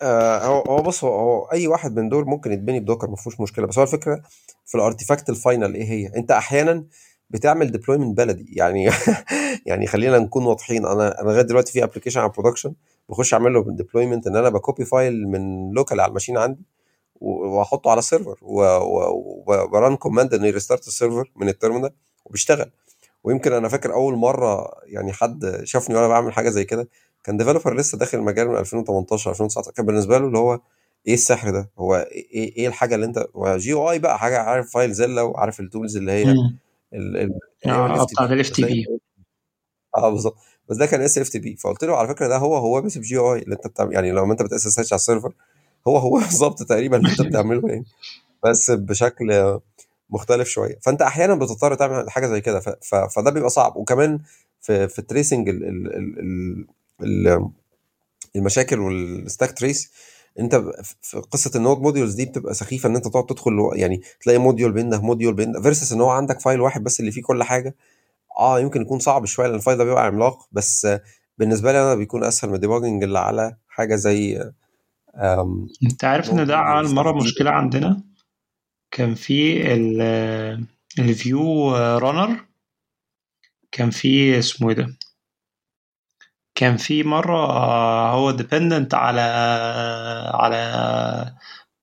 آه 0.03 0.45
هو 0.47 0.61
هو 0.63 0.83
بص 0.83 1.05
هو, 1.05 1.45
أي 1.53 1.67
واحد 1.67 1.97
من 1.97 2.09
دول 2.09 2.25
ممكن 2.25 2.53
يتبني 2.53 2.81
ب 2.81 2.85
Docker 2.85 3.11
ما 3.11 3.17
فيهوش 3.17 3.41
مشكلة. 3.41 3.67
بس 3.67 3.79
هو 3.79 3.85
الفكرة 3.85 4.23
في 4.67 4.75
ال 4.75 4.81
artifact 4.81 5.31
ال 5.31 5.38
final 5.38 5.75
إيه 5.75 5.85
هي؟ 5.85 6.07
أنت 6.17 6.31
أحيانا 6.31 6.85
بتعمل 7.33 7.73
deployment 7.73 8.19
بلدي. 8.19 8.47
يعني 8.57 8.91
يعني 9.67 9.87
خلينا 9.87 10.19
نكون 10.19 10.45
واضحين. 10.47 10.87
أنا 10.87 11.21
أنا 11.21 11.31
لغاية 11.31 11.43
دلوقتي 11.43 11.73
في 11.73 11.85
application 11.85 12.21
على 12.21 12.29
production 12.29 12.75
بخش 13.09 13.35
اعمل 13.35 13.53
له 13.53 13.65
deployment 13.69 14.27
إن 14.27 14.37
أنا 14.37 14.49
ب 14.49 14.56
copy 14.56 14.85
file 14.85 15.29
من 15.29 15.71
local 15.71 16.01
على 16.01 16.09
ال 16.09 16.12
machine 16.12 16.39
عندي 16.39 16.63
وأحطه 17.21 17.91
على 17.91 17.99
السيرفر 17.99 18.39
وبران 18.43 19.97
كوماند 19.97 20.35
إنه 20.35 20.47
يريستارت 20.47 20.87
السيرفر 20.87 21.31
من 21.37 21.49
التيرمينال 21.49 21.91
وبيشتغل. 22.25 22.71
ويمكن 23.25 23.53
أنا 23.53 23.69
فاكر 23.69 23.95
أول 23.95 24.17
مرة 24.17 24.71
يعني 24.87 25.13
حد 25.13 25.61
شافني 25.65 25.97
وأنا 25.97 26.09
بعمل 26.09 26.33
حاجة 26.33 26.49
زي 26.51 26.65
كده 26.65 26.89
كان 27.25 27.37
developer 27.37 27.77
لسه 27.77 27.99
داخل 27.99 28.19
المجال 28.19 28.49
من 28.49 28.57
2018 28.57 29.31
2019 29.31 29.73
كان 29.73 29.87
بالنسبة 29.87 30.19
له 30.19 30.27
اللي 30.27 30.39
هو 30.39 30.61
إيه 31.07 31.15
السحر 31.15 31.51
ده؟ 31.51 31.71
هو 31.79 31.95
إيه 31.95 32.57
إيه 32.57 32.69
الحاجة 32.69 32.95
اللي 32.95 33.07
أنت؟ 33.07 33.27
GUI 33.37 33.99
بقى 33.99 34.19
حاجة 34.19 34.39
عارف 34.39 34.71
FileZilla 34.71 35.23
وعارف 35.23 35.61
ال 35.61 35.67
tools 35.67 35.97
اللي 35.97 36.13
هي 36.13 36.35
آه 36.95 38.05
بتاعت 38.05 38.33
ال 38.33 38.51
FTP 38.51 38.87
آه 39.97 40.11
بالظبط. 40.11 40.37
بس 40.69 40.77
ده 40.77 40.87
كان 40.87 41.01
SFTP 41.01 41.57
فقلت 41.57 41.85
له 41.85 41.97
على 41.97 42.09
فكرة 42.09 42.29
ده 42.29 42.37
هو 42.37 42.57
هو 42.57 42.81
بس 42.83 42.99
GUI 42.99 43.39
اللي 43.39 43.55
انت 43.55 43.67
بتعمل 43.67 43.95
يعني 43.95 44.13
لو 44.13 44.33
انت 44.33 44.43
بت 44.43 44.63
SSH 44.63 44.93
على 44.93 44.99
ال 44.99 45.04
server 45.04 45.33
هو 45.89 45.97
هو 45.97 46.19
بالظبط 46.19 46.63
تقريبا 46.63 46.97
اللي 46.97 47.11
انت 47.11 47.23
بتعمله 47.23 47.69
يعني. 47.69 47.85
بس 48.45 48.71
بشكل 48.71 49.59
مختلف 50.11 50.49
شوية. 50.49 50.79
فانت 50.83 51.03
أحيانا 51.03 51.35
بتضطر 51.35 51.75
تعمل 51.75 52.11
حاجة 52.11 52.27
زي 52.27 52.41
كده. 52.41 52.61
فده 53.15 53.31
بيبقى 53.31 53.51
صعب. 53.51 53.77
وكمان 53.77 54.21
في 54.61 54.89
في 54.89 54.99
ال 54.99 55.05
tracing 55.05 55.49
ال 55.49 55.65
ال 55.65 55.97
ال 55.97 56.67
ال 57.03 57.49
المشاكل 58.37 58.81
وال 58.81 59.03
stack 59.03 59.59
trace 59.59 59.93
أنت 60.41 60.55
في 61.03 61.17
قصة 61.31 61.51
ال 61.57 61.61
node 61.61 61.79
modules 61.79 62.15
دي 62.15 62.25
بتبقى 62.25 62.55
سخيفة 62.55 62.89
إن 62.89 62.97
أنت 62.97 63.09
تقعد 63.09 63.27
تدخل 63.27 63.53
يعني 63.75 64.01
تلاقي 64.21 64.39
module 64.39 64.73
بين 64.73 64.89
ده 64.91 65.01
module 65.01 65.35
بين 65.35 65.53
ده 65.53 65.63
versus 65.63 65.93
إن 65.93 66.01
هو 66.01 66.11
عندك 66.11 66.41
file 66.41 66.61
واحد 66.61 66.83
بس 66.85 67.01
اللي 67.01 67.11
فيه 67.11 67.23
كل 67.23 67.43
حاجة. 67.43 67.77
آه 68.39 68.61
يمكن 68.61 68.83
يكون 68.83 68.99
صعب 68.99 69.25
شوية 69.27 69.47
لأن 69.47 69.57
ال 69.57 69.61
file 69.61 69.79
ده 69.79 69.85
بيبقى 69.85 70.07
عملاق 70.07 70.49
بس 70.53 70.89
بالنسبة 71.39 71.73
لي 71.73 71.83
أنا 71.83 71.95
بيكون 71.95 72.25
أسهل 72.25 72.49
من 72.51 72.57
ال 72.57 72.61
debugging 72.61 73.03
اللي 73.03 73.19
على 73.19 73.57
حاجة 73.69 73.95
زي 73.97 74.51
أنت 75.83 76.05
عارف 76.05 76.31
إن 76.31 76.47
ده 76.47 76.57
عمل 76.57 76.95
مرة 76.95 77.13
مشكلة 77.13 77.51
عندنا؟ 77.51 78.03
كان 78.91 79.15
في 79.15 79.63
ال 80.99 81.18
Vue 81.18 81.77
runner 81.77 82.45
كان 83.73 83.91
في 83.91 84.39
اسمه 84.39 84.69
إيه 84.71 84.75
ده؟ 84.77 84.97
كان 86.55 86.77
في 86.77 87.03
مرة 87.03 87.47
هو 88.11 88.31
dependent 88.31 88.95
على 88.95 89.21
على 90.35 91.35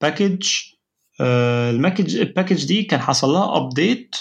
package 0.01 0.47
ال 1.21 1.33
package 1.33 2.17
ال 2.17 2.23
package 2.23 2.65
دي 2.65 2.83
كان 2.83 2.99
حصل 3.01 3.29
لها 3.29 3.57
update 3.57 4.15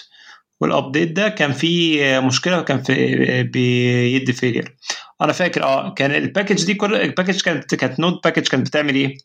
وال 0.60 0.73
update 0.73 1.12
ده 1.12 1.28
كان 1.28 1.52
فيه 1.52 2.18
مشكلة 2.20 2.62
كان 2.62 2.82
في 2.82 3.42
بيدي 3.42 4.32
failure 4.32 4.76
أنا 5.20 5.32
فاكر 5.32 5.62
آه 5.64 5.94
كان 5.94 6.10
ال 6.10 6.17
package 6.17 6.64
دي 6.66 6.74
كل 6.74 6.94
ال 6.94 7.00
package 7.00 7.40
كانت 7.42 7.74
كانت 7.74 8.00
node 8.00 8.20
package 8.24 8.48
كانت 8.48 8.66
بتعمل 8.68 8.94
إيه؟ 8.94 9.16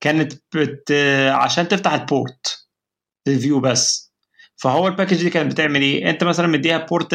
كانت 0.00 0.32
بت 0.54 0.92
عشان 1.32 1.68
تفتح 1.68 1.92
ال 1.92 2.07
port 2.07 2.66
ال 3.28 3.36
Vue 3.36 3.60
بس 3.60 4.14
فهو 4.56 4.88
ال 4.88 4.92
package 4.92 5.22
دي 5.22 5.30
كانت 5.30 5.52
بتعمل 5.52 5.82
إيه؟ 5.82 6.10
أنت 6.10 6.24
مثلا 6.24 6.46
مديها 6.46 6.78
port 6.78 7.14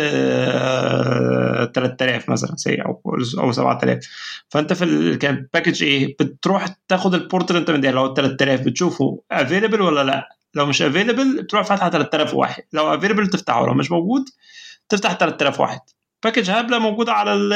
3000 1.66 2.30
مثلا 2.30 2.56
سي 2.56 2.82
أو 2.82 3.02
أو 3.40 3.52
7000 3.52 4.08
فأنت 4.50 4.74
في 4.74 4.84
ال... 4.84 5.18
كان 5.18 5.48
package 5.54 5.84
إيه؟ 5.84 6.16
بتروح 6.20 6.68
تاخد 6.88 7.14
ال 7.14 7.21
port 7.21 7.52
اللي 7.52 7.60
أنت 7.60 7.72
مديها 7.72 7.92
هو 7.92 8.14
3000 8.14 8.62
بتشوفه 8.62 9.22
available 9.32 9.82
ولا 9.82 10.04
لا؟ 10.04 10.30
لو 10.56 10.66
مش 10.66 10.82
available 10.82 11.48
تروح 11.48 11.66
فاتحة 11.66 11.90
3001 11.90 12.64
لو 12.74 12.94
available 12.94 13.28
تفتحه. 13.28 13.66
لو 13.66 13.74
مش 13.74 13.92
موجود 13.92 14.26
تفتح 14.90 15.14
3001 15.14 15.80
package 16.24 16.50
هبلة 16.50 16.80
موجودة 16.80 17.12
على 17.12 17.34
ال 17.34 17.54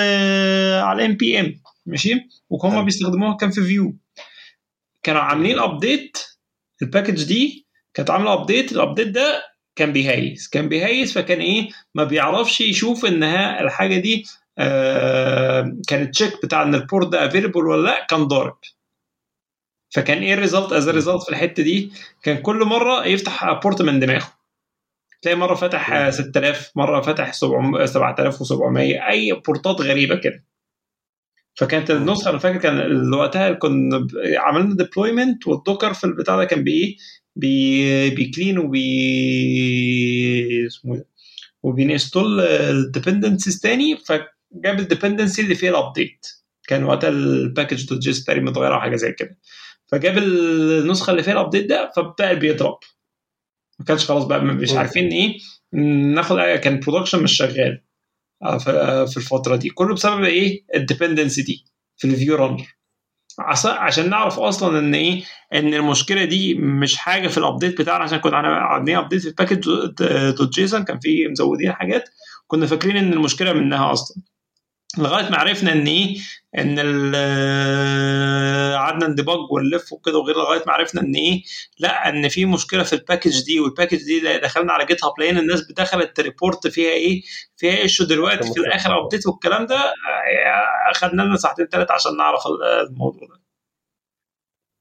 على 0.83 1.05
NPM 1.05 1.55
ماشي؟ 1.85 2.29
وهم 2.49 2.85
بيستخدموها 2.85 3.37
كان 3.37 3.51
في 3.51 3.61
Vue 3.63 3.95
كانوا 5.03 5.21
عاملين 5.21 5.59
update 5.59 6.17
ال 6.81 6.87
package 6.87 7.23
دي 7.23 7.67
كانت 7.93 8.09
عاملة 8.09 8.33
update 8.33 8.71
ال 8.71 8.77
update 8.77 9.07
ده 9.07 9.43
كان 9.75 9.91
بيهيس 9.93 10.47
كان 10.49 10.69
بيهيس 10.69 11.13
فكان 11.17 11.39
إيه 11.39 11.69
ما 11.95 12.03
بيعرفش 12.03 12.61
يشوف 12.61 13.05
إنها 13.05 13.61
الحاجة 13.61 13.97
دي 13.99 14.25
آه 14.57 15.77
كان 15.87 16.01
ال 16.01 16.09
check 16.09 16.45
بتاع 16.45 16.63
إن 16.63 16.75
ال 16.75 16.82
port 16.82 17.07
ده 17.07 17.25
available 17.25 17.65
ولا 17.67 17.87
لأ 17.89 18.05
كان 18.09 18.23
ضارب. 18.23 18.57
فكان 19.95 20.17
إيه 20.23 20.33
ال 20.33 20.39
result 20.39 20.73
as 20.73 20.89
result 20.89 21.23
في 21.23 21.29
الحتة 21.29 21.63
دي 21.63 21.91
كان 22.23 22.37
كل 22.37 22.55
مرة 22.65 23.05
يفتح 23.05 23.59
port 23.63 23.81
من 23.81 23.99
دماغه. 23.99 24.33
تلاقي 25.21 25.35
مرة 25.37 25.55
فتح 25.55 26.09
6000 26.09 26.71
مرة 26.75 27.01
فتح 27.01 27.33
7700 27.33 29.09
أي 29.09 29.33
بورتات 29.47 29.81
غريبة 29.81 30.15
كده. 30.15 30.43
فكانت 31.55 31.91
النسخة 31.91 32.29
أنا 32.29 32.37
فاكر 32.37 32.57
كان 32.59 33.13
وقتها 33.13 33.51
كنا 33.53 34.07
عملنا 34.37 34.75
deployment 34.75 35.47
وال 35.47 35.59
Docker 35.59 35.93
في 35.93 36.03
البتاع 36.03 36.37
ده 36.37 36.45
كان 36.45 36.63
بإيه؟ 36.63 36.97
بي 37.35 38.09
بي 38.09 38.23
clean 38.23 38.57
وبي 38.57 38.87
اسمه 40.67 41.03
وبي 41.63 41.86
install 41.86 42.39
ال 42.41 42.51
dependencies 42.51 43.59
تاني 43.59 43.97
فجاب 43.97 44.79
ال 44.79 44.85
dependency 44.85 45.41
اللي 45.41 45.55
فيها 45.55 45.69
ال 45.69 45.78
update 45.78 46.27
كان 46.67 46.83
وقتها 46.83 47.09
ال 47.09 47.19
package 47.19 47.85
dot 47.87 47.99
JSON 47.99 48.23
تقريبا 48.23 48.49
متغيره 48.51 48.79
حاجة 48.79 48.95
زي 48.95 49.11
كده. 49.11 49.37
فجاب 49.87 50.17
النسخة 50.17 51.11
اللي 51.11 51.23
فيها 51.23 51.33
ال 51.33 51.38
update 51.38 51.65
ده 51.65 51.91
فبقى 51.95 52.39
بيضرب 52.39 52.77
ما 53.79 53.85
كانش 53.85 54.05
خلاص 54.05 54.23
بقى 54.23 54.45
مش 54.45 54.71
عارفين 54.71 55.07
إيه. 55.07 55.37
ناخد 56.13 56.37
كان 56.37 56.79
production 56.79 57.23
مش 57.23 57.31
شغال. 57.37 57.81
في 59.07 59.17
الفترة 59.17 59.55
دي. 59.55 59.69
كله 59.69 59.93
بسبب 59.95 60.23
إيه؟ 60.23 60.63
ال 60.75 60.81
dependency 60.81 61.41
دي. 61.41 61.65
في 61.97 62.07
ال 62.07 62.14
Vue 62.14 62.35
runner 62.35 62.75
عشان 63.65 64.09
نعرف 64.09 64.39
أصلا 64.39 64.79
إن 64.79 64.95
إيه 64.95 65.23
إن 65.53 65.73
المشكلة 65.73 66.25
دي 66.25 66.53
مش 66.55 66.97
حاجة 66.97 67.27
في 67.27 67.37
ال 67.37 67.44
update 67.44 67.81
بتاعنا 67.81 68.03
عشان 68.03 68.17
كنا 68.17 68.37
عاملين 68.37 68.97
update 68.97 69.21
في 69.21 69.27
ال 69.27 69.31
package 69.31 69.59
dot 70.37 70.53
JSON 70.53 70.83
كان 70.83 70.99
في 70.99 71.27
مزودين 71.27 71.73
حاجات 71.73 72.09
كنا 72.47 72.65
فاكرين 72.65 72.97
إن 72.97 73.13
المشكلة 73.13 73.53
منها 73.53 73.91
أصلا. 73.91 74.23
لغاية 74.97 75.29
ما 75.29 75.37
عرفنا 75.37 75.71
إن 75.71 75.87
إيه 75.87 76.17
إن 76.57 76.79
قعدنا 78.75 79.07
ن 79.07 79.15
debug 79.15 79.51
ونلف 79.51 79.93
وكده 79.93 80.17
وغير 80.17 80.35
لغاية 80.35 80.63
ما 80.67 80.73
عرفنا 80.73 81.01
إن 81.01 81.15
إيه 81.15 81.43
لأ 81.79 82.09
إن 82.09 82.29
في 82.29 82.45
مشكلة 82.45 82.83
في 82.83 82.93
ال 82.93 83.00
package 83.00 83.43
دي 83.45 83.59
وال 83.59 83.68
package 83.68 83.97
دي 83.97 84.37
دخلنا 84.37 84.73
على 84.73 84.85
GitHub 84.85 85.13
لقينا 85.19 85.39
الناس 85.39 85.71
دخلت 85.71 86.17
ت 86.17 86.25
report 86.25 86.67
فيها 86.67 86.91
إيه 86.91 87.21
فيها 87.57 87.77
issue 87.77 88.03
دلوقتي 88.03 88.53
في 88.53 88.59
الآخر 88.59 89.03
update 89.03 89.27
والكلام 89.27 89.65
ده 89.65 89.93
أخدنا 90.91 91.21
لنا 91.21 91.37
ساعتين 91.37 91.65
ثلاثة 91.65 91.93
عشان 91.93 92.17
نعرف 92.17 92.41
الموضوع 92.89 93.27
ده. 93.27 93.43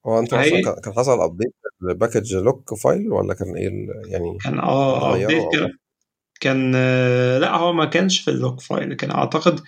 هو 0.05 0.19
أنت 0.19 0.33
أصلا 0.33 0.81
كان 0.83 0.93
حصل 0.93 1.21
update 1.21 1.53
ال 1.89 1.95
package 1.95 2.35
lock 2.35 2.73
file 2.73 3.11
ولا 3.11 3.33
كان 3.33 3.55
إيه 3.55 3.69
يعني 4.11 4.37
كان 4.43 4.59
آه 4.59 5.15
update 5.15 5.51
كان 5.51 5.77
كان 6.43 6.71
لا 7.41 7.55
هو 7.55 7.73
ما 7.73 7.85
كانش 7.85 8.19
في 8.19 8.31
ال 8.31 8.37
lock 8.37 8.61
file. 8.61 8.93
كان 8.93 9.11
أعتقد 9.11 9.59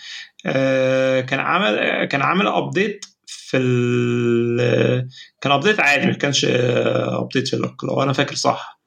كان 1.30 1.40
عمل 1.40 2.06
كان 2.06 2.22
عامل 2.22 2.48
update 2.48 3.06
في 3.28 3.58
ال 3.58 5.10
كان 5.42 5.52
update 5.52 5.80
عادي 5.80 6.06
ما 6.08 6.14
كانش 6.14 6.46
update 6.50 7.48
في 7.48 7.54
ال 7.56 7.61
lock 7.61 7.84
لو 7.84 8.04
أنا 8.04 8.14
فاكر 8.14 8.36
صح. 8.36 8.80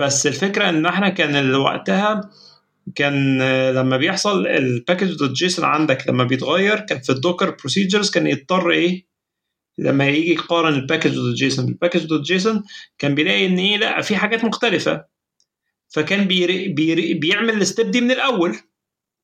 بس 0.00 0.26
الفكرة 0.26 0.68
إن 0.68 0.86
إحنا 0.86 1.08
كان 1.08 1.54
وقتها 1.54 2.30
كان 2.94 3.38
لما 3.70 3.96
بيحصل 3.96 4.46
ال 4.46 4.54
package 4.54 5.12
dot 5.18 5.30
JSON 5.30 5.64
عندك 5.64 6.08
لما 6.08 6.24
بيتغير 6.24 6.80
كان 6.80 7.00
في 7.00 7.10
ال 7.12 7.17
Docker 7.17 7.50
procedures 7.50 8.10
كان 8.10 8.26
يضطر 8.26 8.70
إيه؟ 8.70 9.06
لما 9.78 10.08
يجي 10.08 10.32
يقارن 10.32 10.74
ال 10.74 10.78
package 10.78 11.10
dot 11.14 11.34
JSON 11.34 11.66
بال 11.66 11.74
package 11.74 12.04
dot 12.04 12.20
JSON 12.20 12.62
كان 12.98 13.14
بيلاقي 13.14 13.46
إن 13.46 13.58
إيه 13.58 13.76
لا 13.76 14.00
في 14.02 14.16
حاجات 14.16 14.44
مختلفة. 14.44 15.11
فكان 15.92 16.24
بيري 16.24 16.68
بيري 16.68 17.14
بيعمل 17.14 17.62
ال 17.62 17.68
step 17.68 17.90
دي 17.90 18.00
من 18.00 18.10
الأول. 18.10 18.56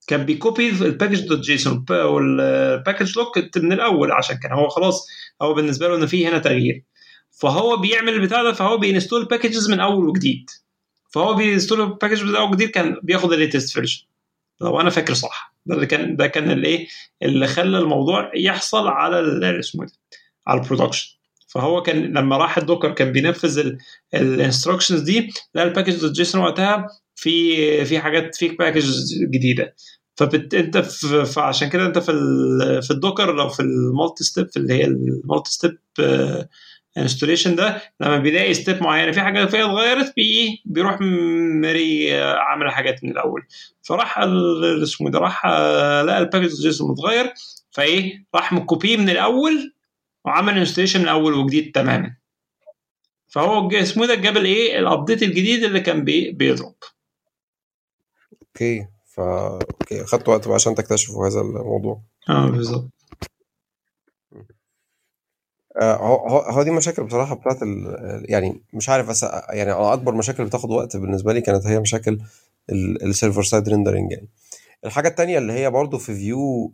كان 0.06 0.24
بي 0.24 0.39
copy 0.39 0.68
ال 0.68 0.75
package 0.75 1.20
dot 1.20 1.38
JSON 1.38 1.84
وال 1.90 2.18
package 2.18 3.18
lock 3.18 3.38
من 3.56 3.72
الأول 3.72 4.12
عشان 4.12 4.36
كان 4.36 4.52
هو 4.52 4.68
خلاص 4.68 5.06
هو 5.42 5.54
بالنسبة 5.54 5.88
له 5.88 5.96
إن 5.96 6.06
في 6.06 6.26
هنا 6.26 6.38
تغيير. 6.38 6.84
فهو 7.30 7.76
بيعمل 7.76 8.12
البتاع 8.12 8.42
ده 8.42 8.52
فهو 8.52 8.78
بي 8.78 8.88
install 8.88 9.24
packages 9.24 9.70
من 9.70 9.80
أول 9.80 10.08
وجديد. 10.08 10.50
فهو 11.10 11.34
بي 11.34 11.44
install 11.44 11.80
ال 11.80 11.86
package 11.86 12.24
من 12.24 12.36
أول 12.36 12.50
وجديد 12.50 12.70
كان 12.70 12.96
بياخد 13.02 13.32
ال 13.32 13.38
latest 13.38 13.72
version 13.72 14.00
لو 14.60 14.80
أنا 14.80 14.90
فاكر 14.90 15.14
صح. 15.14 15.54
ده 15.66 15.74
اللي 15.74 15.86
كان 15.86 16.16
ده 16.16 16.26
كان 16.26 16.50
الايه 16.50 16.86
اللي 17.22 17.46
خلى 17.46 17.78
الموضوع 17.78 18.32
يحصل 18.36 18.88
على 18.88 19.20
اسمه 19.60 19.84
ده؟ 19.86 19.92
على 20.46 20.60
ال 20.60 20.65
production 20.65 21.17
فهو 21.48 21.82
كان 21.82 22.02
لما 22.18 22.36
راح 22.36 22.58
ال 22.58 22.63
Docker 22.63 22.92
كان 22.92 23.12
بينفذ 23.12 23.72
ال 24.14 24.21
instructions 24.21 25.00
دي 25.00 25.30
لقى 25.54 25.64
ال 25.66 25.70
package 25.70 26.00
dot 26.00 26.12
JSON 26.12 26.40
وقتها 26.40 26.86
في 27.16 27.84
في 27.84 27.98
حاجات 27.98 28.36
فيك 28.36 28.58
package 28.58 28.86
جديدة. 29.34 29.74
فبت 30.16 30.54
انت 30.54 30.78
في 30.78 31.24
فعشان 31.24 31.68
كده 31.68 31.86
انت 31.86 31.98
في 31.98 32.12
في 32.82 32.90
ال 32.90 32.96
Docker 32.96 33.34
لو 33.34 33.48
في 33.48 33.60
ال 33.60 34.24
multi-step 34.24 34.48
في 34.50 34.56
اللي 34.56 34.74
هي 34.74 34.84
ال 34.84 35.50
multi-step 35.52 35.78
installation 36.98 37.54
ده 37.56 37.82
لما 38.00 38.18
بيلاقي 38.18 38.54
step 38.54 38.82
معينة 38.82 39.12
في 39.12 39.20
حاجة 39.20 39.44
فيها 39.46 39.64
اتغيرت 39.64 40.12
بي 40.16 40.62
بيروح 40.64 41.00
مري 41.00 42.20
عامل 42.22 42.70
حاجات 42.70 43.04
من 43.04 43.10
الأول. 43.10 43.42
فراح 43.82 44.18
اسمه 44.82 45.10
ده 45.10 45.18
راح 45.18 45.46
لقى 46.06 46.18
ال 46.18 46.23
package 46.23 46.54
JSON 46.62 46.90
متغير 46.90 47.32
فإيه 47.70 48.24
راح 48.34 48.52
مكوبيه 48.52 48.96
من 48.96 49.10
الأول 49.10 49.74
وعمل 50.28 50.58
installation 50.58 50.98
من 50.98 51.04
الأول 51.04 51.34
وجديد 51.34 51.72
تماما. 51.74 52.16
فهو 53.28 53.70
اسمه 53.70 54.06
ده 54.06 54.14
جاب 54.14 54.36
الإيه؟ 54.36 54.78
ال 54.78 54.84
update 54.84 55.22
الجديد 55.22 55.64
اللي 55.64 55.80
كان 55.80 56.04
بي 56.04 56.30
بيضرب. 56.30 56.74
okay. 58.42 58.86
فا 59.06 59.52
okay. 59.52 60.04
خدت 60.04 60.28
وقت 60.28 60.46
بقى 60.46 60.54
عشان 60.54 60.74
تكتشفوا 60.74 61.28
هذا 61.28 61.40
الموضوع. 61.40 62.00
آه 62.28 62.50
بالظبط. 62.50 62.90
آه، 65.80 65.96
هو 65.96 66.38
هو 66.38 66.62
دي 66.62 66.70
مشاكل 66.70 67.04
بصراحة 67.04 67.34
بتاعت 67.34 67.62
ال... 67.62 67.96
يعني 68.28 68.62
مش 68.72 68.88
عارف 68.88 69.08
بس 69.08 69.22
يعني 69.50 69.72
أكبر 69.72 70.14
مشاكل 70.14 70.44
بتاخد 70.44 70.70
وقت 70.70 70.96
بالنسبة 70.96 71.32
لي 71.32 71.40
كانت 71.40 71.66
هي 71.66 71.80
مشاكل 71.80 72.18
ال 72.70 72.80
server 72.80 73.42
side 73.42 73.68
rendering 73.68 74.12
يعني. 74.12 74.28
الحاجة 74.84 75.08
التانية 75.08 75.38
اللي 75.38 75.52
هي 75.52 75.70
برضو 75.70 75.98
في 75.98 76.14
Vue 76.14 76.72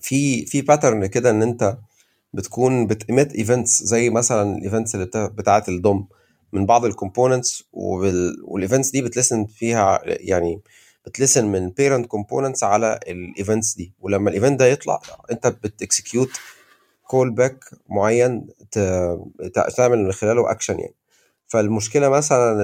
في 0.00 0.46
في 0.46 0.62
pattern 0.62 1.06
كده 1.06 1.30
إن 1.30 1.42
أنت 1.42 1.78
بتكون 2.32 2.86
بت 2.86 3.02
emit 3.02 3.34
events 3.34 3.82
زي 3.82 4.10
مثلا 4.10 4.56
ال 4.56 4.61
events 4.61 4.94
اللي 4.94 5.06
بتاعت 5.14 5.68
ال 5.68 5.76
DOM. 5.76 6.08
من 6.52 6.66
بعض 6.66 6.84
ال 6.84 6.91
components 6.91 7.64
وال 7.72 8.01
events 8.01 8.90
دي 8.90 9.02
بت 9.02 9.12
listen 9.12 9.44
فيها 9.44 10.00
يعني 10.04 10.60
بت 11.06 11.16
listen 11.16 11.44
من 11.46 11.70
parent 11.70 12.06
components 12.06 12.64
على 12.64 13.00
ال 13.08 13.17
events 13.17 13.74
دي. 13.74 13.92
ولما 14.00 14.30
ال 14.30 14.35
event 14.35 14.60
ده 14.60 14.66
يطلع 14.66 15.00
انت 15.30 15.46
بت 15.46 15.65
execute 15.65 16.30
callback 17.06 17.64
معين 17.88 18.46
تعمل 19.76 19.98
من 20.04 20.12
خلاله 20.12 20.50
اكشن 20.50 20.78
يعني. 20.80 20.94
فالمشكلة 21.46 22.08
مثلا 22.08 22.62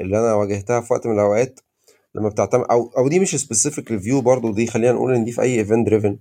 اللي 0.00 0.18
أنا 0.18 0.34
واجهتها 0.34 0.80
في 0.80 0.92
وقت 0.92 1.06
من 1.06 1.12
الأوقات 1.14 1.60
لما 2.14 2.28
بتعتمد 2.28 2.64
أو 2.70 2.92
أو 2.98 3.08
دي 3.08 3.20
مش 3.20 3.36
specific 3.36 3.90
ل 3.90 3.97
Vue 3.97 4.20
برضو 4.20 4.52
دي 4.52 4.66
خلينا 4.66 4.92
نقول 4.92 5.14
إن 5.14 5.24
دي 5.24 5.32
في 5.32 5.42
أي 5.42 5.58
event 5.58 5.86
driven 5.86 6.18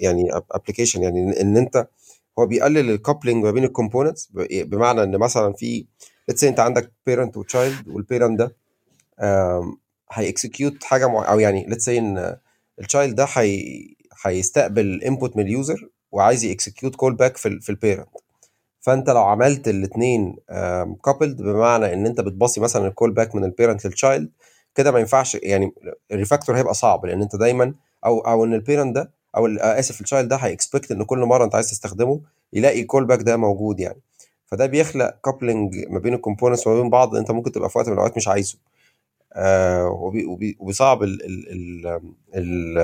يعني 0.00 0.30
application 0.50 1.02
يعني 1.02 1.40
ان 1.40 1.56
أنت 1.56 1.88
هو 2.38 2.46
بيقلل 2.46 2.90
ال 2.90 2.96
coupling 2.96 3.44
ما 3.44 3.50
بين 3.50 3.64
ال 3.64 3.70
components 3.70 4.28
بمعنى 4.50 5.02
إن 5.02 5.16
مثلا 5.18 5.52
في 5.52 5.86
let's 6.28 6.44
أنت 6.44 6.60
عندك 6.60 6.92
parent 7.06 7.36
و 7.36 7.45
child 7.45 7.88
وال 7.88 8.01
parent 8.01 8.38
ده 8.38 8.56
هي 10.12 10.28
execute 10.28 10.84
حاجة 10.84 11.06
مع... 11.08 11.30
أو 11.32 11.38
يعني 11.40 11.66
let's 11.68 11.88
إن 11.88 12.36
ال 12.80 12.86
child 12.86 13.14
ده 13.14 13.26
هي 13.34 13.62
هيستقبل 14.24 15.02
input 15.02 15.36
من 15.36 15.42
ال 15.42 15.51
user 15.51 15.88
وعايز 16.12 16.44
ي 16.44 16.96
execute 16.96 17.14
callback 17.14 17.36
في 17.36 17.60
في 17.60 17.70
ال 17.70 17.75
parent 17.75 18.08
فأنت 18.80 19.10
لو 19.10 19.22
عملت 19.24 19.68
الاثنين 19.68 20.36
coupled 21.04 21.42
بمعنى 21.42 21.92
إن 21.92 22.06
أنت 22.06 22.20
بت 22.20 22.31
pass 22.31 22.54
ي 22.54 22.60
مثلا 22.60 22.86
ال 22.88 23.10
callback 23.12 23.34
من 23.34 23.44
ال 23.44 23.50
parent 23.50 23.84
لل 23.86 23.99
child 23.99 24.30
كده 24.74 24.90
ما 24.92 24.98
ينفعش 24.98 25.34
يعني 25.34 25.72
ال 26.12 26.17
refactor 26.17 26.56
هيبقى 26.56 26.74
صعب 26.74 27.06
لأن 27.06 27.22
أنت 27.22 27.36
دايما 27.36 27.74
أو 28.04 28.18
أو 28.20 28.44
إن 28.44 28.54
ال 28.54 28.60
parent 28.60 28.94
ده 28.96 29.10
أو 29.36 29.46
آسف 29.46 30.00
ال 30.00 30.05
child 30.05 30.28
ده 30.28 30.36
هي 30.36 30.49
expect 30.49 30.90
إن 30.92 31.02
كل 31.02 31.18
مرة 31.18 31.44
أنت 31.44 31.54
عايز 31.54 31.70
تستخدمه 31.70 32.20
يلاقي 32.52 32.80
ال 32.80 33.04
callback 33.04 33.22
ده 33.22 33.36
موجود 33.36 33.80
يعني. 33.80 34.00
فده 34.46 34.66
بيخلق 34.66 35.14
coupling 35.24 35.76
ما 35.88 35.98
بين 35.98 36.14
ال 36.14 36.19
components 36.19 36.66
وما 36.66 36.80
بين 36.80 36.90
بعض 36.90 37.16
أنت 37.16 37.30
ممكن 37.30 37.52
تبقى 37.52 37.70
في 37.70 37.78
وقت 37.78 37.86
من 37.88 37.92
الأوقات 37.94 38.16
مش 38.16 38.28
عايزه. 38.28 38.58
آه 39.32 39.88
وبيصعب 40.60 41.02
ال 41.02 41.24
ال 41.24 41.48
ال 41.52 41.86
ال 42.34 42.78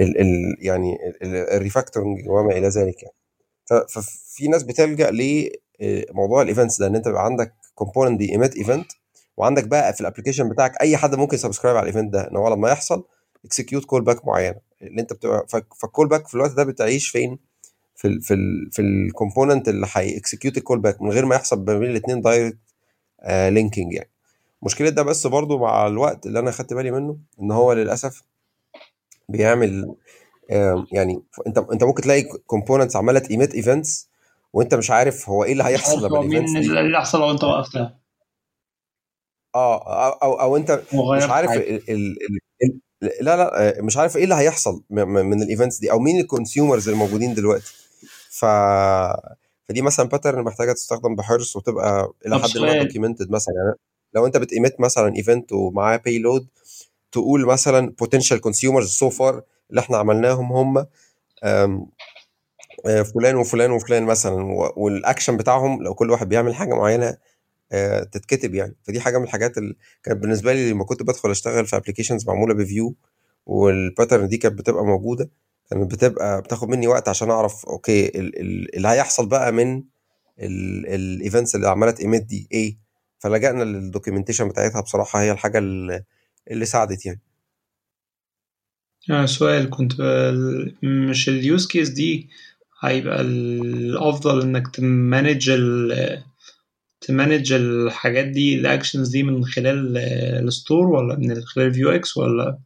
ال 0.00 0.20
ال 0.20 0.56
يعني 0.60 0.98
ال 1.24 1.33
refactoring 1.33 2.28
وما 2.28 2.52
إلى 2.58 2.68
ذلك 2.68 3.02
يعني. 3.02 3.14
ففي 3.88 4.48
ناس 4.48 4.62
بتلجأ 4.62 5.10
لموضوع 5.10 6.42
ال 6.42 6.47
events 6.47 6.78
ده 6.80 6.86
إن 6.86 6.96
أنت 6.96 7.06
يبقى 7.06 7.24
عندك 7.24 7.54
component 7.74 8.18
دي 8.18 8.30
emit 8.32 8.56
event 8.56 8.92
وعندك 9.36 9.64
بقى 9.68 9.92
في 9.94 10.00
ال 10.00 10.04
application 10.04 10.48
بتاعك 10.48 10.80
أي 10.80 10.96
حد 10.96 11.14
ممكن 11.14 11.36
subscribe 11.36 11.76
على 11.76 11.82
ال 11.90 11.94
event 11.94 12.12
ده 12.12 12.28
إن 12.30 12.36
هو 12.36 12.48
لما 12.48 12.70
يحصل 12.70 13.04
execute 13.44 13.84
callback 13.84 14.26
معينة. 14.26 14.60
اللي 14.82 15.00
أنت 15.00 15.12
بتبقى 15.12 15.46
فال 15.48 16.08
callback 16.08 16.28
في 16.28 16.34
الوقت 16.34 16.50
ده 16.52 16.64
بتعيش 16.64 17.08
فين؟ 17.08 17.38
في 17.96 18.08
ال 18.08 18.22
في 18.22 18.34
ال 18.34 18.70
في 18.72 18.82
ال 18.82 18.91
component 18.91 19.68
اللي 19.68 19.86
هي 19.92 20.05
execute 20.05 20.50
ال 20.50 20.56
callback 20.56 21.02
من 21.02 21.10
غير 21.10 21.26
ما 21.26 21.34
يحصل 21.34 21.64
ما 21.64 21.78
بين 21.78 21.90
الاثنين 21.90 22.20
direct 22.20 22.58
linking 23.28 23.92
يعني. 23.92 24.10
مشكلة 24.62 24.88
ده 24.88 25.02
بس 25.02 25.26
برضو 25.26 25.58
مع 25.58 25.86
الوقت 25.86 26.26
اللي 26.26 26.38
أنا 26.38 26.50
خدت 26.50 26.74
بالي 26.74 26.90
منه 26.90 27.16
إن 27.40 27.50
هو 27.50 27.72
للأسف 27.72 28.22
بيعمل 29.28 29.94
يعني 30.92 31.22
أنت 31.46 31.58
أنت 31.58 31.84
ممكن 31.84 32.02
تلاقي 32.02 32.22
components 32.22 32.96
عمالة 32.96 33.18
ت 33.18 33.25
emit 33.25 33.54
events 33.54 34.08
وأنت 34.52 34.74
مش 34.74 34.90
عارف 34.90 35.28
هو 35.28 35.44
إيه 35.44 35.52
اللي 35.52 35.64
هيحصل 35.64 36.06
لما 36.06 36.20
دي 36.20 36.38
اللي 36.38 36.96
هيحصل 36.98 37.20
لو 37.20 37.30
أنت 37.30 37.44
وقفتها 37.44 37.98
آه 39.54 40.06
أو 40.06 40.12
أو, 40.12 40.40
أو 40.40 40.56
أنت 40.56 40.82
مش 40.94 41.22
عارف 41.22 41.50
ال 41.50 41.90
ال 41.90 42.16
ال 42.62 42.80
لا 43.20 43.36
لا 43.36 43.74
مش 43.82 43.96
عارف 43.96 44.16
إيه 44.16 44.24
اللي 44.24 44.34
هيحصل 44.34 44.82
من 44.90 45.42
ال 45.42 45.47
events 45.47 45.78
دي 45.78 45.90
أو 45.90 45.98
مين 45.98 46.20
ال 46.20 46.27
consumers 46.27 46.88
الموجودين 46.88 47.34
دلوقتي. 47.34 47.74
ف 48.30 48.44
فدي 49.68 49.82
مثلا 49.82 50.08
pattern 50.08 50.44
محتاجة 50.44 50.72
تستخدم 50.72 51.16
بحرص 51.16 51.56
وتبقى 51.56 52.12
إلى 52.26 52.38
حد 52.38 52.58
ما 52.58 52.82
documented 52.82 53.30
مثلا. 53.30 53.54
يعني 53.54 53.78
لو 54.14 54.26
أنت 54.26 54.36
بت 54.36 54.51
emit 54.51 54.80
مثلا 54.80 55.16
event 55.16 55.52
ومعاه 55.52 55.96
payload 55.96 56.46
تقول 57.12 57.46
مثلا 57.46 57.90
potential 57.98 58.40
consumers 58.40 58.88
so 58.88 59.10
far 59.10 59.42
اللي 59.70 59.80
إحنا 59.80 59.96
عملناهم 59.96 60.52
هم 60.52 60.86
فلان 63.14 63.36
وفلان 63.36 63.70
وفلان 63.70 64.02
مثلا 64.02 64.42
والاكشن 64.76 65.36
بتاعهم 65.36 65.82
لو 65.82 65.94
كل 65.94 66.10
واحد 66.10 66.28
بيعمل 66.28 66.54
حاجة 66.54 66.74
معينة 66.74 67.16
تتكتب 68.12 68.54
يعني. 68.54 68.76
فدي 68.82 69.00
حاجة 69.00 69.18
من 69.18 69.24
الحاجات 69.24 69.58
اللي 69.58 69.74
كانت 70.02 70.18
بالنسبة 70.22 70.52
لي 70.52 70.70
لما 70.70 70.84
كنت 70.84 71.02
بدخل 71.02 71.30
أشتغل 71.30 71.66
في 71.66 71.76
applications 71.76 72.26
معمولة 72.28 72.54
ب 72.54 72.64
Vue 72.64 72.94
وال 73.46 73.64
pattern 73.64 74.28
دي 74.28 74.36
كانت 74.36 74.58
بتبقى 74.58 74.84
موجودة 74.84 75.30
كانت 75.70 75.92
بتبقى 75.94 76.42
بتاخد 76.42 76.68
مني 76.68 76.86
وقت 76.86 77.08
عشان 77.08 77.30
أعرف 77.30 77.66
okay 77.66 78.18
اللي 78.76 78.88
هيحصل 78.88 79.26
بقى 79.28 79.52
من 79.52 79.82
ال 80.38 80.55
events 80.55 81.54
اللي 81.54 81.68
عمالة 81.68 81.94
emit 82.00 82.22
دي 82.22 82.48
إيه. 82.52 82.76
فلجأنا 83.18 83.62
لل 83.64 83.75
documentation 83.75 84.48
بتاعتها 84.48 84.80
بصراحة 84.80 85.20
هي 85.22 85.32
الحاجة 85.32 85.58
اللي, 85.58 86.04
اللي 86.50 86.64
ساعدت 86.64 87.06
يعني. 87.06 87.20
آه 89.10 89.26
سؤال 89.26 89.70
كنت 89.70 89.92
مش 90.82 91.28
ال 91.28 91.38
use 91.38 91.66
case 91.66 91.88
دي 91.88 92.28
هيبقى 92.82 93.20
الأفضل 93.20 94.42
إنك 94.42 94.74
ت 94.76 94.87
manage 94.87 95.50
ت 97.02 97.09
manage 97.09 97.52
الحاجات 97.52 98.24
دي 98.26 98.54
ال 98.54 98.61
actions 98.61 99.08
دي 99.08 99.22
من 99.22 99.44
خلال 99.44 99.98
ال 100.48 100.54
store 100.54 100.86
ولا 100.86 101.16
من 101.16 101.42
خلال 101.42 101.74
Vuex 101.74 102.16
ولا 102.16 102.58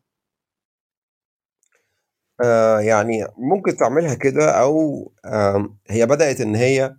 آه 2.44 2.80
يعني 2.80 3.26
ممكن 3.38 3.76
تعملها 3.76 4.14
كده 4.14 4.50
أو 4.50 5.12
هي 5.88 6.06
بدأت 6.06 6.40
إن 6.40 6.54
هي 6.54 6.96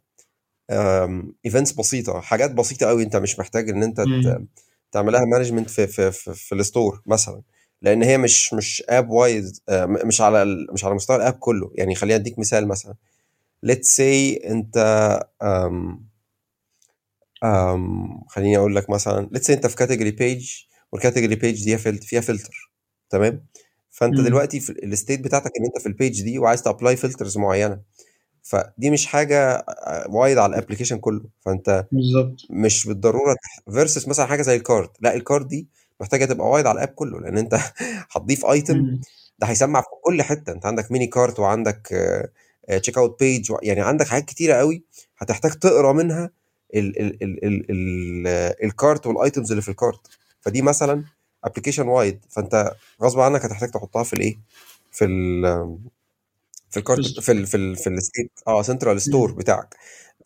events 1.45 1.71
بسيطة 1.71 2.19
حاجات 2.21 2.51
بسيطة 2.51 2.85
قوي 2.87 3.03
أنت 3.03 3.15
مش 3.15 3.39
محتاج 3.39 3.69
إن 3.69 3.83
أنت 3.83 3.99
م. 3.99 4.45
تعملها 4.91 5.25
management 5.25 5.69
في 5.69 5.87
في 5.87 6.11
في, 6.11 6.33
في 6.33 6.55
ال 6.55 6.63
store 6.63 7.01
مثلا 7.05 7.41
لأن 7.81 8.03
هي 8.03 8.17
مش 8.17 8.53
مش 8.53 8.83
app 8.89 9.09
wide 9.09 9.61
مش 10.05 10.21
على 10.21 10.45
مش 10.73 10.85
على 10.85 10.95
مستوى 10.95 11.15
ال 11.15 11.20
app 11.20 11.33
كله 11.33 11.71
يعني 11.75 11.95
خليني 11.95 12.15
أديك 12.15 12.39
مثال 12.39 12.67
مثلا 12.67 12.93
let's 13.63 13.87
say 13.87 14.35
أنت 14.35 14.77
خليني 18.29 18.57
أقول 18.57 18.75
لك 18.75 18.89
مثلا 18.89 19.29
let's 19.31 19.49
أنت 19.49 19.67
في 19.67 19.75
category 19.75 20.11
page 20.11 20.51
وال 20.91 21.00
category 21.00 21.35
page 21.35 21.63
دي 21.63 21.77
فيها 21.77 22.21
فلتر 22.21 22.71
تمام؟ 23.09 23.45
فأنت 23.91 24.19
م. 24.19 24.23
دلوقتي 24.23 24.59
في 24.59 24.71
ال 24.83 24.89
state 24.89 25.19
بتاعتك 25.19 25.51
إن 25.59 25.65
أنت 25.65 25.77
في 25.81 25.85
ال 25.85 25.92
page 25.92 26.21
دي 26.23 26.39
وعايز 26.39 26.61
ت 26.61 26.67
apply 26.67 26.95
filters 26.95 27.37
معينة. 27.37 27.79
فدي 28.43 28.89
مش 28.89 29.05
حاجة 29.05 29.65
wide 30.09 30.37
على 30.37 30.55
ال 30.55 30.59
application 30.59 30.97
كله. 30.97 31.25
فأنت 31.41 31.85
بالظبط. 31.91 32.35
مش 32.49 32.87
بالضرورة 32.87 33.35
versus 33.71 34.07
مثلا 34.07 34.25
حاجة 34.25 34.41
زي 34.41 34.55
ال 34.55 34.62
cart 34.62 34.89
لا 35.01 35.15
ال 35.15 35.22
cart 35.22 35.47
دي 35.47 35.67
محتاجة 36.01 36.25
تبقى 36.25 36.47
wide 36.49 36.67
على 36.67 36.77
ال 36.77 36.80
app 36.80 36.87
كله 36.87 37.19
لأن 37.19 37.37
أنت 37.37 37.59
هتضيف 38.11 38.45
item 38.45 38.99
ده 39.39 39.47
هيسمع 39.47 39.81
في 39.81 39.87
كل 40.03 40.21
حتة. 40.21 40.51
أنت 40.51 40.65
عندك 40.65 40.91
mini 40.91 41.07
cart 41.07 41.39
وعندك 41.39 41.87
checkout 42.81 43.19
page 43.19 43.51
يعني 43.63 43.81
عندك 43.81 44.07
حاجات 44.07 44.25
كتيرة 44.25 44.53
قوي 44.53 44.83
هتحتاج 45.17 45.51
تقرأ 45.51 45.93
منها 45.93 46.31
ال 46.75 46.99
ال 47.01 47.23
ال 47.23 47.45
ال 47.45 47.65
ال 47.71 48.27
ال 48.63 48.72
cart 48.72 49.07
وال 49.07 49.20
items 49.20 49.51
اللي 49.51 49.61
في 49.61 49.69
ال 49.69 49.74
cart. 49.74 49.99
فدي 50.41 50.61
مثلا 50.61 51.03
application 51.43 51.87
wide 51.87 52.25
فأنت 52.29 52.71
غصب 53.03 53.19
عنك 53.19 53.45
هتحتاج 53.45 53.71
تحطها 53.71 54.03
في 54.03 54.13
الإيه؟ 54.13 54.37
في 54.91 55.05
ال 55.05 55.43
في 56.69 56.77
ال 56.77 56.86
cart 56.86 57.19
في 57.19 57.31
ال 57.31 57.47
في 57.47 57.57
ال 57.57 57.75
في 57.75 57.89
ال 57.89 57.96
state 57.96 58.31
آه 58.47 58.61
central 58.61 59.01
store 59.01 59.31
بتاعك. 59.31 59.75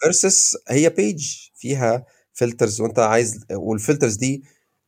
versus 0.02 0.58
هي 0.68 0.90
page 0.90 1.38
فيها 1.56 2.06
filters 2.34 2.82
وأنت 2.82 3.00
عايز 3.00 3.46
وال 3.52 3.66
filters 3.66 4.16
دي 4.16 4.44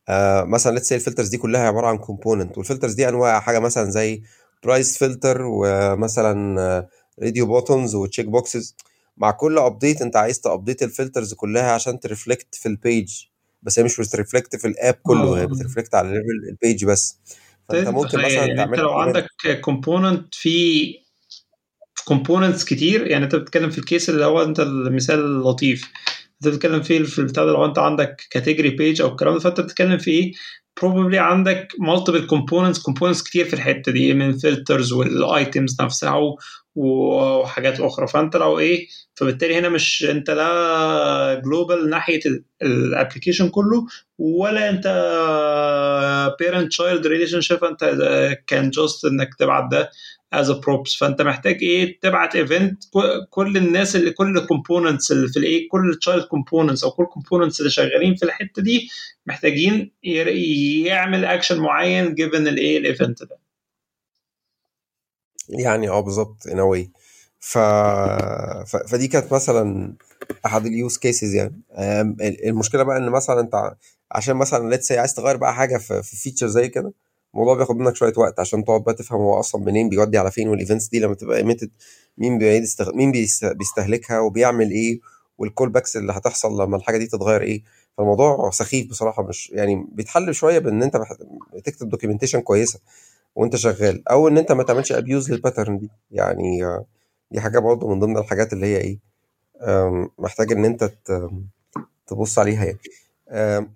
آه 0.08 0.44
مثلا 0.44 0.72
let's 0.74 0.92
ال 0.92 0.97
filters 0.97 1.28
دي 1.28 1.38
كلها 1.38 1.60
عبارة 1.68 1.86
عن 1.86 1.98
component 1.98 2.58
وال 2.58 2.66
filters 2.66 2.94
دي 2.94 3.08
أنواع 3.08 3.40
حاجة 3.40 3.58
مثلا 3.58 3.90
زي 3.90 4.22
price 4.64 4.98
filter 4.98 5.42
ومثلا 5.42 6.88
radio 7.22 7.46
buttons 7.46 7.94
و 7.94 8.26
checkboxes 8.26 8.76
مع 9.16 9.30
كل 9.30 9.58
update 9.58 10.02
انت 10.02 10.16
عايز 10.16 10.40
ت 10.40 10.46
update 10.46 10.82
ال 10.82 10.88
filters 10.88 11.34
كلها 11.34 11.72
عشان 11.72 12.00
ت 12.00 12.07
reflect 12.07 12.54
في 12.54 12.66
ال 12.66 12.78
page 12.78 13.24
بس 13.62 13.78
هي 13.78 13.84
مش 13.84 14.00
بت 14.00 14.12
reflect 14.12 14.56
في 14.56 14.68
ال 14.68 14.74
app 14.74 14.94
كله 14.94 15.38
هي 15.38 15.42
آه. 15.42 15.46
بت 15.46 15.57
reflect 15.57 15.94
على 15.94 16.08
level 16.08 16.48
ال 16.48 16.55
page 16.55 16.84
بس. 16.84 17.18
فأنت 17.68 17.80
تقدر 17.80 17.92
ممكن 17.92 18.08
تتخيل 18.08 18.26
مثلا 18.26 18.38
يعني 18.38 18.52
انت 18.52 18.58
تعمل 18.58 18.78
لو 18.78 18.92
عندك 18.92 19.26
component 19.60 20.34
في 20.34 20.98
components 22.04 22.64
كتير 22.64 23.06
يعني 23.06 23.24
انت 23.24 23.34
بتتكلم 23.34 23.70
في 23.70 23.78
ال 23.78 23.84
case 23.84 24.10
اللي 24.10 24.24
هو 24.24 24.42
انت 24.42 24.60
المثال 24.60 25.18
اللطيف. 25.18 25.90
انت 26.42 26.54
بتتكلم 26.54 26.82
فيه 26.82 27.02
في 27.02 27.18
البتاع 27.18 27.44
ده 27.44 27.52
لو 27.52 27.64
انت 27.64 27.78
عندك 27.78 28.16
category 28.30 28.70
page 28.70 29.02
أو 29.02 29.08
الكلام 29.08 29.34
ده 29.34 29.40
فأنت 29.40 29.60
بتتكلم 29.60 29.98
في 29.98 30.10
إيه؟ 30.10 30.32
probably 30.80 31.14
عندك 31.14 31.68
multiple 31.72 32.28
components 32.34 32.78
components 32.90 33.24
كتير 33.24 33.44
في 33.44 33.54
الحتة 33.54 33.92
دي 33.92 34.14
من 34.14 34.38
filters 34.38 34.92
وال 34.92 35.18
items 35.18 35.82
نفسها 35.82 36.20
وحاجات 36.74 37.80
أخرى. 37.80 38.06
فأنت 38.06 38.36
لو 38.36 38.58
إيه؟ 38.58 38.86
فبالتالي 39.14 39.58
هنا 39.58 39.68
مش 39.68 40.06
أنت 40.10 40.30
لا 40.30 41.42
global 41.44 41.90
ناحية 41.90 42.20
ال 42.62 42.69
application 42.69 43.48
كله 43.48 43.86
ولا 44.18 44.70
أنت 44.70 44.86
parent 46.40 46.68
child 46.68 47.06
relationship 47.06 47.64
you 47.64 47.84
can 48.46 48.70
just 48.70 49.04
إنك 49.04 49.34
تبعت 49.38 49.70
ده 49.70 49.90
as 50.32 50.50
props 50.50 50.96
فأنت 50.96 51.22
محتاج 51.22 51.58
إيه؟ 51.62 52.00
تبعت 52.00 52.36
event 52.36 52.84
كل 53.30 53.56
الناس 53.56 53.96
اللي 53.96 54.10
كل 54.10 54.38
ال 54.38 54.45
components 54.45 55.12
اللي 55.12 55.28
في 55.28 55.38
الإيه؟ 55.38 55.68
كل 55.68 55.90
ال 55.90 55.96
child 55.96 56.24
components 56.24 56.84
أو 56.84 56.90
كل 56.90 57.02
ال 57.02 57.07
components 57.07 57.60
اللي 57.60 57.70
شغالين 57.70 58.14
في 58.14 58.22
الحتة 58.24 58.62
دي 58.62 58.88
محتاجين 59.26 59.92
يعمل 60.84 61.24
اكشن 61.24 61.60
معين 61.60 62.14
given 62.14 62.46
الايه 62.48 62.78
ال 62.78 62.85
event 62.85 63.22
ده. 63.22 63.38
يعني 65.48 65.88
آه 65.88 66.00
بالظبط 66.00 66.46
ان 66.46 66.60
واي 66.60 66.90
ف... 67.40 67.58
ف... 67.58 68.76
فدي 68.76 69.08
كانت 69.08 69.32
مثلا 69.32 69.94
أحد 70.46 70.66
ال 70.66 70.74
use 70.74 70.98
cases 70.98 71.34
يعني. 71.34 71.62
المشكلة 72.44 72.82
بقى 72.82 72.96
إن 72.96 73.10
مثلا 73.10 73.40
أنت 73.40 73.74
عشان 74.12 74.36
مثلا 74.36 74.70
let's 74.70 74.92
عايز 74.92 75.14
تغير 75.14 75.36
بقى 75.36 75.54
حاجة 75.54 75.76
في 75.76 76.02
feature 76.02 76.46
زي 76.46 76.68
كده 76.68 76.92
الموضوع 77.34 77.54
بياخد 77.54 77.76
منك 77.76 77.96
شوية 77.96 78.12
وقت 78.16 78.40
عشان 78.40 78.64
تقعد 78.64 78.84
بقى 78.84 78.94
تفهم 78.94 79.20
هو 79.20 79.40
أصلا 79.40 79.64
منين 79.64 79.88
بيودي 79.88 80.18
على 80.18 80.30
فين 80.30 80.48
وال 80.48 80.58
events 80.58 80.88
دي 80.88 81.00
لما 81.00 81.14
تبقى 81.14 81.36
emitted 81.36 81.70
مين 82.18 82.38
بيعيد 82.38 82.62
استغ... 82.62 82.94
مين 82.94 83.12
بيست... 83.12 83.44
بيستهلكها 83.44 84.20
وبيعمل 84.20 84.70
إيه 84.70 85.00
وال 85.38 85.68
callbacks 85.68 85.96
اللي 85.96 86.12
هتحصل 86.12 86.62
لما 86.62 86.76
الحاجة 86.76 86.96
دي 86.98 87.06
تتغير 87.06 87.42
إيه. 87.42 87.62
فالموضوع 87.98 88.50
سخيف 88.50 88.90
بصراحة 88.90 89.22
مش 89.22 89.50
يعني 89.50 89.86
بيتحل 89.92 90.34
شوية 90.34 90.58
بإن 90.58 90.82
أنت 90.82 91.00
بتكتب 91.54 91.88
documentation 91.88 92.40
كويسة 92.40 92.80
وأنت 93.34 93.56
شغال 93.56 94.08
أو 94.08 94.28
إن 94.28 94.38
أنت 94.38 94.52
ما 94.52 94.62
تعملش 94.62 94.92
abuse 94.92 95.32
لل 95.32 95.42
pattern 95.42 95.78
دي. 95.78 95.90
يعني 96.10 96.60
دي 97.30 97.40
حاجة 97.40 97.58
برضه 97.58 97.88
من 97.88 98.00
ضمن 98.00 98.18
الحاجات 98.18 98.52
اللي 98.52 98.66
هي 98.66 98.76
إيه 98.76 98.98
محتاج 100.18 100.52
إن 100.52 100.64
أنت 100.64 100.90
تبص 102.06 102.38
عليها 102.38 102.64
يعني. 102.64 103.68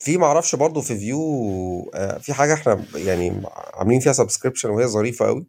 في 0.00 0.16
معرفش 0.16 0.54
برضه 0.54 0.80
في 0.80 0.98
Vue 0.98 1.90
آه، 1.94 2.18
في 2.18 2.32
حاجة 2.32 2.54
إحنا 2.54 2.84
يعني 2.94 3.42
عاملين 3.74 4.00
فيها 4.00 4.12
subscription 4.12 4.70
وهي 4.70 4.86
ظريفة 4.86 5.26
قوي 5.26 5.46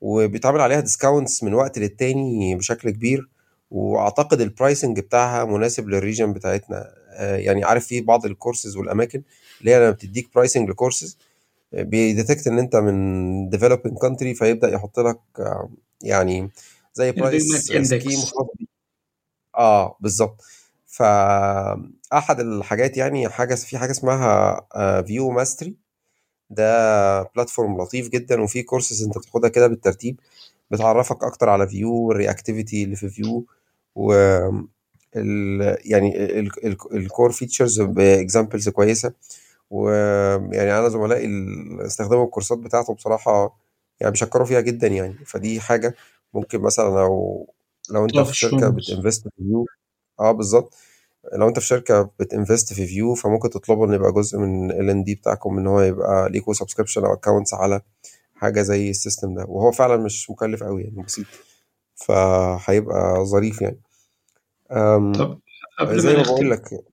وبيتعمل 0.00 0.60
عليها 0.60 0.80
discounts 0.80 1.42
من 1.42 1.54
وقت 1.54 1.78
للتاني 1.78 2.54
بشكل 2.54 2.90
كبير 2.90 3.28
واعتقد 3.70 4.40
ال 4.40 4.47
pricing 4.47 5.00
بتاعها 5.00 5.44
مناسب 5.44 5.88
لل 5.88 5.99
region 5.99 6.32
بتاعتنا. 6.32 6.94
آه، 7.16 7.36
يعني 7.36 7.64
عارف 7.64 7.86
في 7.86 8.00
بعض 8.00 8.26
الكورسز 8.26 8.76
والأماكن 8.76 9.22
اللي 9.60 9.70
هي 9.70 9.78
لما 9.80 9.90
بتديك 9.90 10.28
pricing 10.34 10.70
ل 10.70 10.76
courses 10.76 11.18
بي 11.72 11.90
detect 11.90 12.46
إن 12.46 12.58
أنت 12.58 12.76
من 12.76 13.48
developing 13.48 13.96
country 13.98 14.34
فيبدأ 14.34 14.68
يحط 14.72 15.00
لك 15.00 15.18
آه، 15.38 15.70
يعني 16.02 16.50
زي 16.94 17.12
price 17.12 17.42
scheme. 17.84 18.18
آه 19.58 19.96
بالظبط. 20.00 20.44
فأحد 20.98 22.40
الحاجات 22.40 22.96
يعني 22.96 23.28
حاجة 23.28 23.54
في 23.54 23.78
حاجة 23.78 23.90
اسمها 23.90 24.60
Vue 25.02 25.30
Mastery 25.30 25.76
ده 26.50 27.22
platform 27.22 27.82
لطيف 27.82 28.08
جدا 28.08 28.40
وفي 28.42 28.62
كورسز 28.62 29.04
أنت 29.04 29.18
بتاخدها 29.18 29.50
كده 29.50 29.66
بالترتيب 29.66 30.20
بتعرفك 30.70 31.24
أكتر 31.24 31.48
على 31.48 31.68
Vue 31.68 31.92
وال 31.94 32.09
reactivity 32.09 32.84
اللي 32.84 32.96
في 32.96 33.08
Vue 33.08 33.46
و 33.94 34.12
ال 35.16 35.76
يعني 35.84 36.40
ال 36.92 37.00
core 37.00 37.32
features 37.32 37.80
ب 37.80 37.90
examples 37.90 38.68
كويسة. 38.68 39.12
ويعني 39.70 40.78
أنا 40.78 40.88
زملائي 40.88 41.24
اللي 41.26 41.86
استخدموا 41.86 42.24
الكورسات 42.24 42.58
بتاعته 42.58 42.94
بصراحة 42.94 43.58
يعني 44.00 44.10
بيشكروا 44.10 44.46
فيها 44.46 44.60
جدا 44.60 44.86
يعني. 44.86 45.14
فدي 45.26 45.60
حاجة 45.60 45.94
ممكن 46.34 46.60
مثلا 46.60 46.84
لو 46.84 47.46
لو 47.90 48.04
أنت 48.04 48.18
في 48.20 48.36
شركة 48.36 48.68
بت 48.68 48.82
invest 48.82 49.22
في 49.22 49.30
Vue 49.36 49.66
آه 50.20 50.32
بالظبط 50.32 50.74
لو 51.32 51.48
انت 51.48 51.58
في 51.58 51.66
شركة 51.66 52.10
بت 52.20 52.33
invest 52.33 52.72
في 52.72 52.86
Vue 52.86 53.14
فممكن 53.14 53.50
تطلبوا 53.50 53.86
إن 53.86 53.92
يبقى 53.92 54.12
جزء 54.12 54.38
من 54.38 54.70
ال 54.70 54.90
L&D 54.90 55.14
بتاعكم 55.14 55.58
إن 55.58 55.66
هو 55.66 55.80
يبقى 55.80 56.28
ليكوا 56.30 56.54
subscription 56.54 57.04
أو 57.04 57.12
accounts 57.12 57.54
على 57.54 57.80
حاجة 58.34 58.62
زي 58.62 58.90
ال 58.90 58.96
system 58.96 59.34
ده. 59.34 59.44
وهو 59.48 59.72
فعلا 59.72 59.96
مش 59.96 60.30
مكلف 60.30 60.62
قوي 60.62 60.82
يعني 60.82 61.02
بسيط. 61.02 61.26
فهيبقى 61.94 63.24
ظريف 63.24 63.62
يعني. 63.62 63.80
طب 65.12 65.40
قبل 65.78 66.00
زي 66.00 66.16
ما 66.16 66.22
بقول 66.22 66.48
نختم 66.48 66.76
لك. 66.76 66.84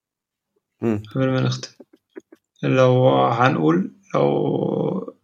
قبل 1.15 1.29
ما 1.29 1.41
نختم 1.41 1.69
لو 2.63 3.09
هنقول 3.17 3.95
لو 4.15 5.15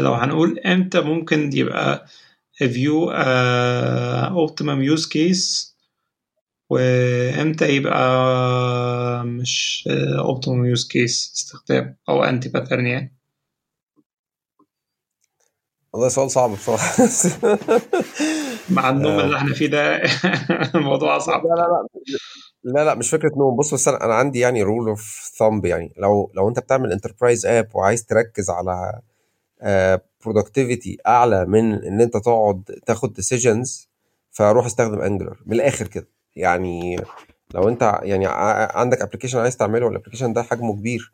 لو 0.00 0.14
هنقول 0.14 0.58
إمتى 0.58 1.00
ممكن 1.00 1.50
يبقى 1.52 2.06
Vue 2.52 3.10
optimum 3.10 4.82
use 4.82 5.06
case 5.08 5.67
وامتى 6.70 7.68
يبقى 7.68 9.24
مش 9.24 9.84
optimum 10.18 10.64
use 10.66 10.88
case 10.88 11.32
استخدام 11.36 11.96
أو 12.08 12.24
anti-pattern 12.24 12.86
يعني؟ 12.86 13.18
والله 15.92 16.08
سؤال 16.08 16.30
صعب 16.30 16.50
بصراحة. 16.50 16.96
مع 18.76 18.90
النوم 18.90 19.20
اللي 19.20 19.34
آه، 19.34 19.38
إحنا 19.38 19.54
فيه 19.54 19.66
ده 19.66 19.96
الموضوع 20.74 21.08
لا 21.08 21.16
اصعب 21.16 21.42
لا 21.46 21.54
لا. 21.54 21.86
لا 22.64 22.84
لا 22.84 22.94
مش 22.94 23.10
فكرة 23.10 23.30
نوم. 23.36 23.56
بص 23.56 23.74
بس 23.74 23.88
أنا 23.88 24.04
أنا 24.04 24.14
عندي 24.14 24.38
يعني 24.38 24.62
rule 24.62 24.88
of 24.88 25.30
thumb 25.38 25.64
يعني. 25.64 25.92
لو 25.96 26.30
لو 26.34 26.48
أنت 26.48 26.58
بتعمل 26.58 26.92
enterprise 26.92 27.46
app 27.46 27.68
وعايز 27.74 28.04
تركز 28.06 28.50
على 28.50 29.00
productivity 30.24 30.98
أعلى 31.06 31.46
من 31.46 31.84
إن 31.84 32.00
أنت 32.00 32.16
تقعد 32.16 32.62
تاخد 32.86 33.12
decisions 33.12 33.88
فروح 34.30 34.66
استخدم 34.66 35.00
Angular 35.00 35.42
من 35.46 35.52
الآخر 35.52 35.86
كده. 35.88 36.08
يعني 36.36 37.00
لو 37.54 37.68
انت 37.68 37.98
يعني 38.02 38.26
عندك 38.78 39.00
application 39.02 39.38
عايز 39.38 39.56
تعمله 39.56 39.86
وال 39.86 39.93
application 39.93 40.32
ده 40.32 40.42
حجمه 40.42 40.72
كبير 40.76 41.12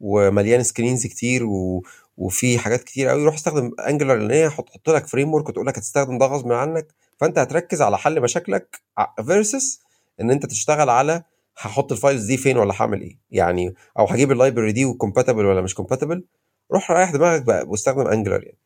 ومليان 0.00 0.62
screens 0.62 1.06
كتير 1.06 1.44
و... 1.46 1.82
وفي 2.16 2.58
حاجات 2.58 2.82
كتير 2.84 3.08
قوي 3.08 3.24
روح 3.24 3.34
استخدم 3.34 3.70
Angular 3.88 4.14
لأن 4.14 4.30
هي 4.30 4.46
هتحط 4.46 4.90
لك 4.90 5.06
framework 5.06 5.48
وتقول 5.48 5.66
لك 5.66 5.78
هتستخدم 5.78 6.18
ده 6.18 6.26
غصب 6.26 6.52
عنك 6.52 6.86
فانت 7.20 7.38
هتركز 7.38 7.82
على 7.82 7.98
حل 7.98 8.20
مشاكلك 8.20 8.80
versus 9.26 9.80
إن 10.20 10.30
انت 10.30 10.46
تشتغل 10.46 10.90
على 10.90 11.22
هحط 11.58 11.92
ال 11.92 11.97
files 11.97 12.24
دي 12.26 12.36
فين 12.36 12.58
ولا 12.58 12.74
هعمل 12.80 13.00
إيه 13.00 13.18
يعني 13.30 13.74
أو 13.98 14.04
هجيب 14.04 14.32
ال 14.32 14.37
library 14.37 14.72
دي 14.72 14.84
و 14.84 14.90
compatible 14.90 15.46
ولا 15.46 15.60
مش 15.60 15.74
compatible 15.74 16.24
روح 16.72 16.90
ريح 16.90 17.10
دماغك 17.12 17.42
بقى 17.42 17.64
واستخدم 17.66 18.06
Angular 18.06 18.42
يعني. 18.44 18.58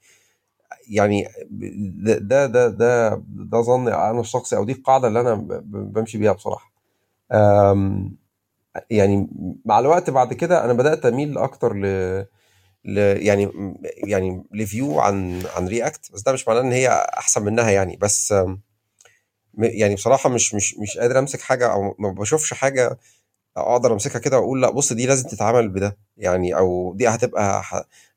يعني 0.89 1.29
ده 2.19 2.47
ده 2.47 2.47
ده 2.47 2.69
ده, 3.29 3.61
ظني 3.63 3.95
أنا 3.95 4.21
الشخصي 4.21 4.57
أو 4.57 4.65
دي 4.65 4.73
القاعدة 4.73 5.09
اللي 5.09 5.21
أنا 5.21 5.35
بمشي 5.65 6.19
بيها 6.19 6.33
بصراحة. 6.33 6.73
يعني 8.91 9.29
مع 9.65 9.79
الوقت 9.79 10.11
بعد 10.11 10.33
كده 10.35 10.65
أنا 10.65 10.73
بدأت 10.73 11.07
أميل 11.07 11.39
أكتر 11.39 11.75
ل 11.77 12.99
يعني 12.99 13.51
يعني 14.07 14.45
ل 14.53 14.65
Vue 14.65 15.01
عن 15.01 15.43
عن 15.57 15.69
React 15.69 16.13
بس 16.13 16.23
ده 16.23 16.33
مش 16.33 16.49
معناه 16.49 16.61
إن 16.61 16.73
هي 16.73 16.89
أحسن 17.19 17.43
منها 17.45 17.71
يعني. 17.71 17.97
بس 17.97 18.35
يعني 19.59 19.95
بصراحة 19.95 20.29
مش 20.31 20.55
مش 20.55 20.79
مش 20.79 20.99
قادر 20.99 21.19
أمسك 21.19 21.41
حاجة 21.41 21.73
أو 21.73 21.95
ما 21.99 22.11
بشوفش 22.13 22.55
حاجة 22.55 22.99
أقدر 23.57 23.93
أمسكها 23.93 24.19
كده 24.19 24.39
وأقول 24.39 24.63
لأ 24.63 24.71
بص 24.71 24.93
دي 24.93 25.07
لازم 25.07 25.29
تتعمل 25.29 25.69
بده 25.69 25.99
يعني 26.17 26.57
أو 26.59 26.95
دي 26.97 27.09
هتبقى 27.09 27.63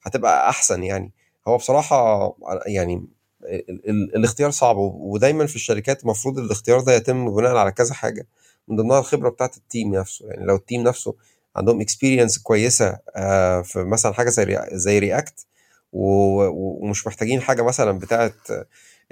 هتبقى 0.04 0.50
أحسن 0.50 0.84
يعني. 0.84 1.14
هو 1.48 1.58
بصراحة 1.58 2.34
يعني 2.68 3.06
ال 3.44 3.90
ال 3.90 4.16
الاختيار 4.16 4.52
صعب 4.52 4.78
ودايما 4.78 5.46
في 5.46 5.56
الشركات 5.56 6.04
المفروض 6.04 6.40
الاختيار 6.40 6.80
ده 6.82 6.94
يتم 6.94 7.36
بناء 7.36 7.56
على 7.56 7.72
كذا 7.72 7.94
حاجة. 7.94 8.28
من 8.68 8.76
ضمنها 8.78 9.00
الخبرة 9.00 9.30
بتاعت 9.30 9.58
ال 9.58 9.65
team 9.65 9.96
نفسه. 9.96 10.28
يعني 10.28 10.46
لو 10.46 10.56
ال 10.56 10.61
team 10.61 10.84
نفسه 10.84 11.16
عندهم 11.56 11.82
experience 11.82 12.38
كويسة 12.40 13.00
آه، 13.16 13.62
في 13.62 13.84
مثلا 13.84 14.14
حاجة 14.14 14.30
زي 14.30 14.60
زي 14.72 15.00
React 15.00 15.46
ومش 15.94 17.08
محتاجين 17.08 17.42
حاجة 17.42 17.62
مثلا 17.62 17.92
بتاعت 18.00 18.34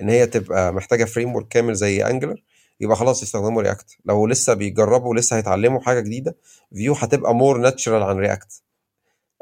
إن 0.02 0.10
هي 0.10 0.26
تبقى 0.28 0.74
محتاجة 0.74 1.06
framework 1.06 1.48
كامل 1.48 1.74
زي 1.76 2.06
Angular 2.06 2.44
يبقى 2.80 2.96
خلاص 2.98 3.24
يستخدموا 3.24 3.62
React 3.62 3.98
لو 4.06 4.28
لسه 4.28 4.54
بيجربوا 4.54 5.10
ولسه 5.10 5.38
هيتعلموا 5.38 5.80
حاجة 5.82 6.00
جديدة 6.00 6.36
Vue 6.74 6.94
هتبقى 6.94 7.36
more 7.36 7.58
natural 7.58 8.04
عن 8.04 8.16
React 8.18 8.62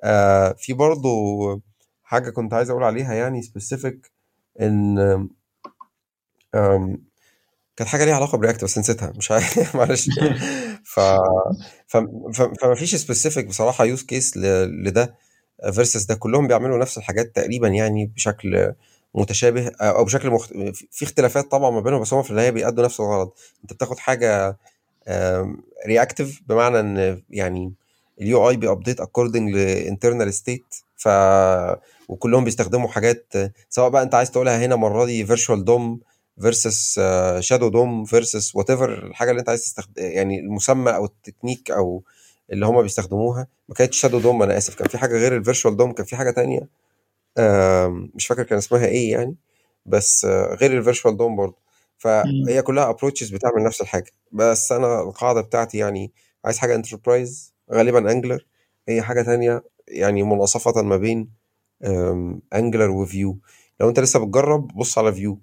آه 0.04 0.52
في 0.60 0.74
برضو 0.74 1.62
حاجة 2.08 2.30
كنت 2.30 2.54
عايز 2.54 2.70
أقول 2.70 2.84
عليها 2.84 3.14
يعني 3.14 3.42
specific 3.42 4.12
إن 4.62 4.98
كانت 7.78 7.90
حاجة 7.90 8.06
ليها 8.06 8.16
علاقة 8.16 8.38
ب 8.38 8.42
React 8.42 8.64
بس 8.64 8.78
نسيتها 8.78 9.14
مش 9.18 9.32
عارف 9.32 9.76
معلش 9.76 10.10
ف... 10.84 11.00
ف... 11.88 11.98
فما 12.62 12.76
فيش 12.76 12.96
specific 12.96 13.46
بصراحة 13.46 13.86
use 13.86 14.04
case. 14.04 14.38
لده 14.38 15.16
versus 15.72 16.04
ده 16.06 16.16
كلهم 16.16 16.48
بيعملوا 16.48 16.78
نفس 16.78 16.98
الحاجات 16.98 17.36
تقريبا 17.36 17.68
يعني 17.68 18.06
بشكل 18.06 18.74
متشابه 19.16 19.68
أو 19.82 20.06
بشكل 20.06 20.30
مخت... 20.30 20.54
في 20.92 21.04
اختلافات 21.06 21.52
طبعا 21.52 21.72
ما 21.72 21.80
بينهم 21.80 22.02
بس 22.02 22.14
هم 22.14 22.24
في 22.24 22.32
النهاية 22.32 22.50
بيأدوا 22.50 22.86
نفس 22.86 23.00
الغرض 23.00 23.32
أنت 23.64 23.74
بتاخد 23.74 24.00
حاجة 24.00 24.58
reactive 25.88 26.42
بمعنى 26.48 26.80
إن 26.80 27.22
يعني 27.30 27.74
ال 28.22 28.50
UI 28.50 28.58
بي 28.58 28.68
update 28.68 29.00
according 29.00 29.56
ل 29.56 29.65
internal 29.65 30.34
state 30.34 30.76
ف 30.98 31.08
وكلهم 32.10 32.44
بيستخدموا 32.44 32.88
حاجات 32.88 33.34
سواء 33.70 33.90
بقى 33.90 34.04
انت 34.04 34.16
عايز 34.16 34.32
تقولها 34.32 34.66
هنا 34.66 34.76
المرة 34.76 35.06
دي 35.06 35.26
virtual 35.26 35.66
DOM 35.66 36.00
versus 36.42 37.00
shadow 37.40 37.70
DOM 37.70 38.06
versus 38.06 38.56
whatever 38.56 38.94
الحاجة 39.08 39.30
اللي 39.32 39.40
انت 39.40 39.50
عايز 39.50 39.62
تستخدم 39.62 39.94
يعني 39.98 40.40
المسمى 40.40 40.96
أو 40.96 41.06
التكنيك 41.06 41.72
أو 41.72 42.04
اللي 42.52 42.66
هم 42.66 42.82
بيستخدموها 42.82 43.48
ما 43.70 43.76
كانتش 43.76 43.98
shadow 43.98 44.20
DOM 44.20 44.44
أنا 44.44 44.58
آسف 44.58 44.76
كان 44.76 44.88
في 44.88 44.98
حاجة 44.98 45.18
غير 45.18 45.38
ال 45.38 45.43
virtual 45.43 45.78
DOM 45.78 45.92
كان 45.92 46.06
في 46.06 46.16
حاجة 46.16 46.32
تانية 46.32 46.68
مش 48.16 48.28
فاكر 48.28 48.44
كان 48.44 48.58
اسمها 48.58 48.86
إيه 48.86 49.12
يعني 49.12 49.36
بس 49.86 50.26
آه، 50.26 50.56
غير 50.62 50.78
ال 50.78 50.83
virtual 50.83 51.18
DOM 51.18 51.36
برضه. 51.36 51.56
فهي 51.98 52.62
كلها 52.62 52.90
approaches 52.90 53.30
بتعمل 53.30 53.64
نفس 53.64 53.82
الحاجة 53.82 54.12
بس 54.32 54.72
أنا 54.72 55.02
القاعدة 55.02 55.42
بتاعتي 55.42 55.78
يعني 55.78 56.12
عايز 56.46 56.58
حاجة 56.58 56.76
enterprise 56.76 57.54
غالبا 57.72 58.12
Angular 58.12 58.46
هي 58.90 59.02
حاجة 59.02 59.22
تانية 59.22 59.64
يعني 59.88 60.24
مناصفة 60.24 60.82
ما 60.82 60.98
بين 60.98 61.30
Angular 62.54 62.90
و 62.90 63.02
Vue 63.02 63.40
لو 63.82 63.90
انت 63.90 64.00
لسه 64.00 64.26
بتجرب 64.26 64.68
بص 64.68 64.98
على 64.98 65.14
Vue 65.14 65.40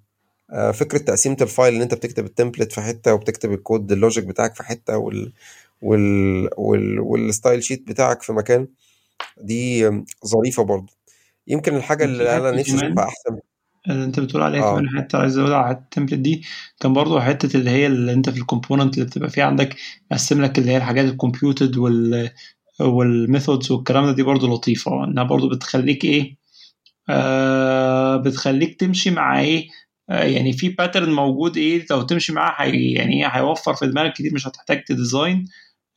فكرة 0.75 0.99
تقسيمة 0.99 1.37
ال 1.41 1.48
file 1.48 1.75
ان 1.75 1.83
انت 1.83 1.95
بتكتب 1.95 2.25
ال 2.25 2.30
template 2.30 2.73
في 2.73 2.81
حتة 2.81 3.15
وبتكتب 3.15 3.53
ال 3.53 3.61
code 3.61 3.93
ال 3.93 3.98
logic 3.98 4.25
بتاعك 4.25 4.55
في 4.55 4.63
حتة 4.63 4.97
وال 4.97 5.33
وال 5.83 6.49
وال 6.57 7.01
وال 7.01 7.19
style 7.19 7.63
sheet 7.65 7.89
بتاعك 7.89 8.23
في 8.23 8.33
مكان 8.33 8.69
دي 9.41 9.91
ظريفة 10.27 10.63
برضه. 10.63 10.93
يمكن 11.47 11.77
الحاجة 11.77 12.05
اللي 12.05 12.37
أنا 12.37 12.51
نفسي 12.51 12.77
أشوفها 12.77 13.05
أحسن. 13.05 13.39
اللي 13.89 14.05
انت 14.05 14.21
بتقول 14.21 14.43
عليها 14.43 14.63
آه. 14.63 14.73
كمان 14.73 14.89
حتة 15.03 15.19
عايز 15.19 15.39
أقول 15.39 15.53
على 15.53 15.77
ال 15.77 15.81
template 15.81 16.15
دي. 16.19 16.43
كان 16.81 16.93
برضو 16.93 17.21
حتة 17.21 17.57
اللي 17.57 17.71
هي 17.71 17.87
اللي 17.87 18.13
انت 18.13 18.31
في 18.31 18.39
ال 18.41 18.46
component 18.46 18.95
اللي 18.95 19.05
بتبقى 19.07 19.31
فيه 19.31 19.43
عندك 19.43 19.77
مقسم 20.11 20.43
لك 20.43 20.59
اللي 20.59 20.71
هي 20.73 20.77
الحاجات 20.77 21.05
ال 21.05 21.13
computed 21.13 21.77
وال 21.77 22.31
وال 22.81 23.01
methods 23.01 23.73
والكلام 23.73 24.07
ده 24.07 24.13
دي 24.13 24.23
برضو 24.23 24.55
لطيفة 24.55 25.05
إنها 25.05 25.25
برضو 25.25 25.49
بتخليك 25.49 26.05
إيه 26.05 26.37
آه 27.09 28.17
بتخليك 28.17 28.81
تمشي 28.81 29.11
مع 29.11 29.41
إيه 29.41 29.69
آه 30.11 30.25
يعني 30.25 30.53
في 30.53 30.69
pattern 30.69 31.13
موجود 31.13 31.57
إيه 31.57 31.87
لو 31.91 32.03
تمشي 32.03 32.33
معاه 32.33 32.51
حي 32.53 32.93
يعني 32.93 33.23
إيه 33.25 33.29
هيوفر 33.29 33.75
في 33.75 33.87
دماغك 33.87 34.13
كتير 34.13 34.35
مش 34.35 34.49
هتحتاج 34.49 34.85
ت 34.85 34.94
design 34.94 35.49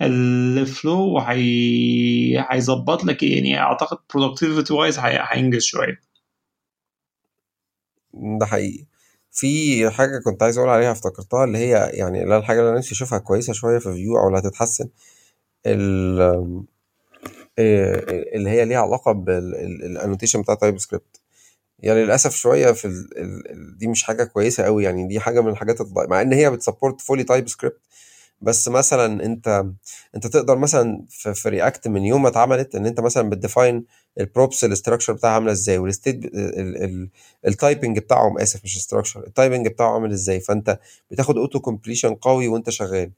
ال 0.01 0.24
flow 0.24 1.13
وهي 1.15 2.45
هيظبط 2.49 3.03
لك 3.03 3.23
إيه؟ 3.23 3.35
يعني 3.35 3.59
أعتقد 3.59 3.97
productivity 3.97 4.71
wise 4.71 4.99
هينجز 4.99 5.63
شوية 5.63 6.01
ده 8.13 8.45
حقيقي 8.45 8.85
في 9.31 9.89
حاجة 9.89 10.19
كنت 10.25 10.43
عايز 10.43 10.57
أقول 10.57 10.69
عليها 10.69 10.91
افتكرتها 10.91 11.43
اللي 11.43 11.57
هي 11.57 11.89
يعني 11.93 12.23
اللي 12.23 12.37
الحاجة 12.37 12.59
اللي 12.59 12.69
أنا 12.69 12.77
نفسي 12.77 12.91
أشوفها 12.91 13.19
كويسة 13.19 13.53
شوية 13.53 13.79
في 13.79 13.93
Vue 13.93 14.17
أو 14.19 14.27
اللي 14.27 14.39
هتتحسن 14.39 14.89
اللي 18.35 18.49
هي 18.49 18.65
ليها 18.65 18.79
علاقة 18.79 19.11
بال 19.11 19.33
annotation 19.33 20.41
بتاع 20.41 20.55
TypeScript 20.55 21.21
يعني 21.79 22.03
للأسف 22.05 22.35
شوية 22.35 22.71
في 22.71 23.07
دي 23.79 23.87
مش 23.87 24.03
حاجة 24.03 24.23
كويسة 24.23 24.63
قوي 24.63 24.83
يعني 24.83 25.07
دي 25.07 25.19
حاجة 25.19 25.41
من 25.41 25.49
الحاجات. 25.49 25.77
مع 26.09 26.21
إن 26.21 26.33
هي 26.33 26.51
بت 26.51 27.01
support 27.01 27.23
fully 27.23 27.49
TypeScript 27.49 27.81
بس 28.41 28.67
مثلا 28.67 29.25
انت 29.25 29.65
أنت 30.15 30.27
تقدر 30.27 30.57
مثلا 30.57 31.05
في, 31.09 31.33
في 31.33 31.49
React 31.49 31.87
من 31.87 32.05
يوم 32.05 32.21
ما 32.23 32.29
اتعملت 32.29 32.75
إن 32.75 32.85
أنت 32.85 32.99
مثلا 32.99 33.29
بت 33.29 33.43
define 33.43 33.85
ال 34.19 34.26
props 34.26 34.63
ال 34.63 34.68
structure 34.68 35.13
بتاعها 35.13 35.33
عاملة 35.33 35.51
إزاي 35.51 35.77
وال 35.77 35.93
state 35.93 36.31
ال 37.47 37.55
typing 37.55 37.99
بتاعهم 37.99 38.37
آسف 38.39 38.63
مش 38.63 38.77
structure 38.77 39.23
ال 39.27 39.33
typing 39.33 39.67
بتاعه 39.67 39.93
عامل 39.93 40.11
إزاي 40.11 40.39
فأنت 40.39 40.79
بتاخد 41.11 41.37
auto 41.37 41.59
completion 41.59 42.15
قوي 42.15 42.47
وأنت 42.47 42.69
شغال 42.69 43.11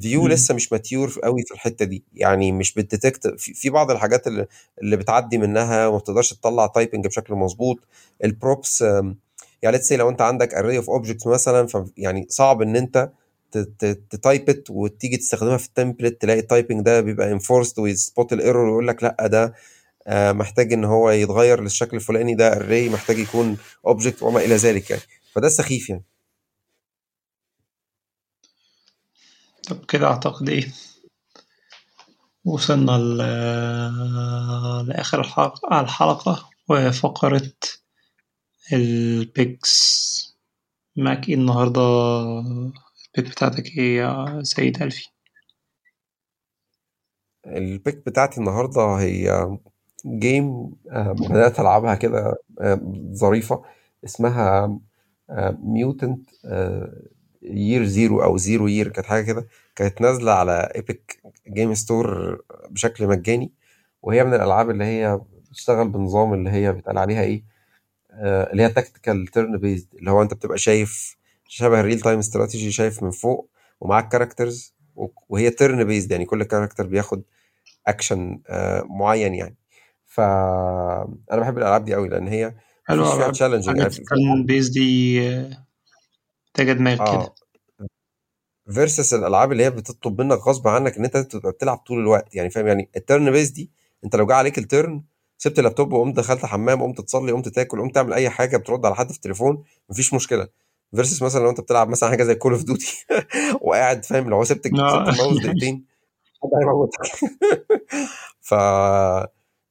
Vue. 0.00 0.26
لسه 0.26 0.54
مش 0.54 0.72
mature 0.72 1.18
قوي 1.24 1.42
في 1.42 1.54
الحتة 1.54 1.84
دي. 1.84 2.04
يعني 2.14 2.52
مش 2.52 2.74
بت 2.74 2.87
detect 2.87 3.26
في, 3.38 3.70
بعض 3.70 3.90
الحاجات 3.90 4.26
اللي, 4.26 4.46
اللي 4.82 4.96
بتعدي 4.96 5.38
منها 5.38 5.86
وما 5.86 5.98
بتقدرش 5.98 6.34
تطلع 6.34 6.66
typing 6.66 7.06
بشكل 7.06 7.34
مظبوط. 7.34 7.78
ال 8.24 8.34
props 8.34 8.84
يعني 9.62 9.76
let's 9.76 9.92
لو 9.92 10.08
انت 10.08 10.20
عندك 10.20 10.54
array 10.54 10.76
of 10.76 10.90
objects 10.90 11.26
مثلا 11.26 11.66
ف 11.66 11.76
يعني 11.96 12.26
صعب 12.28 12.62
إن 12.62 12.76
انت 12.76 13.10
ت 14.10 14.21
type 14.21 14.64
وتيجي 14.70 15.16
تستخدمها 15.16 15.56
في 15.56 15.66
ال 15.66 15.72
template 15.72 16.22
تلاقي 16.22 16.38
ال 16.38 16.45
typing 16.45 16.84
ده 16.84 17.00
بيبقى 17.00 17.32
enforced 17.32 17.78
وي 17.78 17.96
spot 17.96 18.32
ال 18.32 18.37
error 18.37 18.64
ويقول 18.64 18.88
لك 18.88 19.02
لأ 19.02 19.26
ده 19.26 19.54
آه، 20.06 20.32
محتاج 20.32 20.72
إن 20.72 20.84
هو 20.84 21.10
يتغير 21.10 21.60
للشكل 21.60 21.96
الفلاني 21.96 22.34
ده 22.34 22.56
array 22.56 22.88
محتاج 22.88 23.18
يكون 23.18 23.56
object 23.86 24.22
وما 24.22 24.40
إلى 24.40 24.56
ذلك 24.56 24.90
يعني. 24.90 25.02
فده 25.34 25.48
سخيف 25.48 25.90
يعني. 25.90 26.02
طب 29.70 29.84
كده 29.84 30.06
أعتقد 30.06 30.48
إيه؟ 30.48 30.72
وصلنا 32.44 32.92
ل- 32.92 33.16
لآخر 34.88 35.20
الحلقة 35.20 35.80
الحلقة 35.80 36.50
وفقرة 36.68 37.52
ال 38.72 38.93
picks. 38.93 40.20
معاك 40.96 41.28
إيه 41.28 41.34
النهارده 41.34 41.80
ال 43.16 43.19
pick 43.19 43.30
بتاعتك 43.32 43.66
إيه 43.78 43.96
يا 43.98 44.42
سيد 44.42 44.82
ألفي؟ 44.82 45.08
ال 47.46 47.56
pick 47.56 47.96
بتاعتي 48.06 48.40
النهارده 48.40 48.82
هي 48.82 49.56
game 50.06 50.72
آه، 50.92 51.12
بدأت 51.12 51.60
ألعبها 51.60 51.94
كده 51.94 52.36
آه، 52.60 52.80
ظريفة 53.14 53.62
اسمها 54.04 54.78
Mutant 55.62 56.30
Year 57.42 57.84
Zero 57.84 58.22
أو 58.22 58.36
Zero 58.36 58.68
Year 58.68 58.88
كانت 58.88 59.06
حاجة 59.06 59.24
كده 59.24 59.46
كانت 59.76 60.00
نازلة 60.00 60.32
على 60.32 60.72
Epic 60.74 61.20
Game 61.48 61.74
Store 61.74 62.38
بشكل 62.70 63.06
مجاني 63.06 63.52
وهي 64.02 64.24
من 64.24 64.34
الألعاب 64.34 64.70
اللي 64.70 64.84
هي 64.84 65.20
بتشتغل 65.50 65.88
بنظام 65.88 66.34
اللي 66.34 66.50
هي 66.50 66.72
بيتقال 66.72 66.98
عليها 66.98 67.22
إيه 67.22 67.44
آه، 68.12 68.52
اللي 68.52 68.62
هي 68.62 68.68
tactical 68.68 69.26
turn 69.26 69.58
based 69.58 69.88
اللي 69.94 70.10
هو 70.10 70.22
أنت 70.22 70.34
بتبقى 70.34 70.58
شايف 70.58 71.16
شبه 71.48 71.80
ال 71.80 71.84
real 71.84 72.00
time 72.00 72.18
strategy 72.18 72.70
شايف 72.70 73.02
من 73.02 73.10
فوق 73.10 73.50
ومعاك 73.80 74.08
characters 74.08 74.74
وهي 75.28 75.50
turn 75.50 75.84
based 75.84 76.10
يعني 76.10 76.24
كل 76.24 76.42
character 76.42 76.86
بياخد 76.86 77.22
اكشن 77.86 78.40
معين 78.84 79.34
يعني. 79.34 79.56
فانا 80.06 81.40
بحب 81.40 81.58
الألعاب 81.58 81.84
دي 81.84 81.94
قوي 81.94 82.08
لأن 82.08 82.28
هي 82.28 82.54
حلو 82.84 83.02
مفيش 83.02 83.38
فيها 83.38 83.62
حاجات 83.68 83.98
الترن 83.98 84.46
بيز 84.46 84.68
دي 84.68 85.20
آه، 86.50 86.62
محتاجة 86.62 86.72
دماغ 86.72 86.96
كده. 86.96 87.06
آه. 87.06 87.34
versus 88.74 89.14
الألعاب 89.14 89.52
اللي 89.52 89.64
هي 89.64 89.70
بتطلب 89.70 90.20
منك 90.20 90.38
غصب 90.38 90.68
عنك 90.68 90.96
إن 90.96 91.04
أنت 91.04 91.16
تبقى 91.16 91.52
بتلعب 91.52 91.76
طول 91.78 91.98
الوقت. 91.98 92.34
يعني 92.34 92.50
فاهم؟ 92.50 92.66
يعني 92.66 92.88
ال 92.96 93.03
turn 93.03 93.30
based 93.30 93.50
دي 93.50 93.70
أنت 94.04 94.16
لو 94.16 94.26
جه 94.26 94.34
عليك 94.34 94.58
ال 94.58 94.67
turn 94.67 95.02
سبت 95.38 95.58
اللابتوب 95.58 95.92
وقمت 95.92 96.16
دخلت 96.16 96.46
حمام 96.46 96.82
قمت 96.82 97.00
تصلي 97.00 97.32
قمت 97.32 97.48
تاكل 97.48 97.80
قمت 97.80 97.94
تعمل 97.94 98.12
أي 98.12 98.30
حاجة 98.30 98.56
بترد 98.56 98.86
على 98.86 98.94
حد 98.94 99.10
في 99.10 99.16
التليفون 99.16 99.64
مفيش 99.90 100.14
مشكلة. 100.14 100.48
versus 100.94 101.22
مثلا 101.22 101.40
لو 101.42 101.50
أنت 101.50 101.60
بتلعب 101.60 101.88
مثلا 101.88 102.08
حاجة 102.10 102.22
زي 102.24 102.34
Call 102.34 102.52
of 102.52 102.64
Duty 102.64 103.06
وقاعد 103.60 104.04
فاهم؟ 104.04 104.30
لو 104.30 104.44
سبت 104.44 104.66
آه. 104.66 105.04
سبت 105.04 105.08
الماوس 105.20 105.42
دقيقتين 105.42 105.84
حد 106.42 106.50
هيموتك. 106.60 107.00
ف 108.48 108.54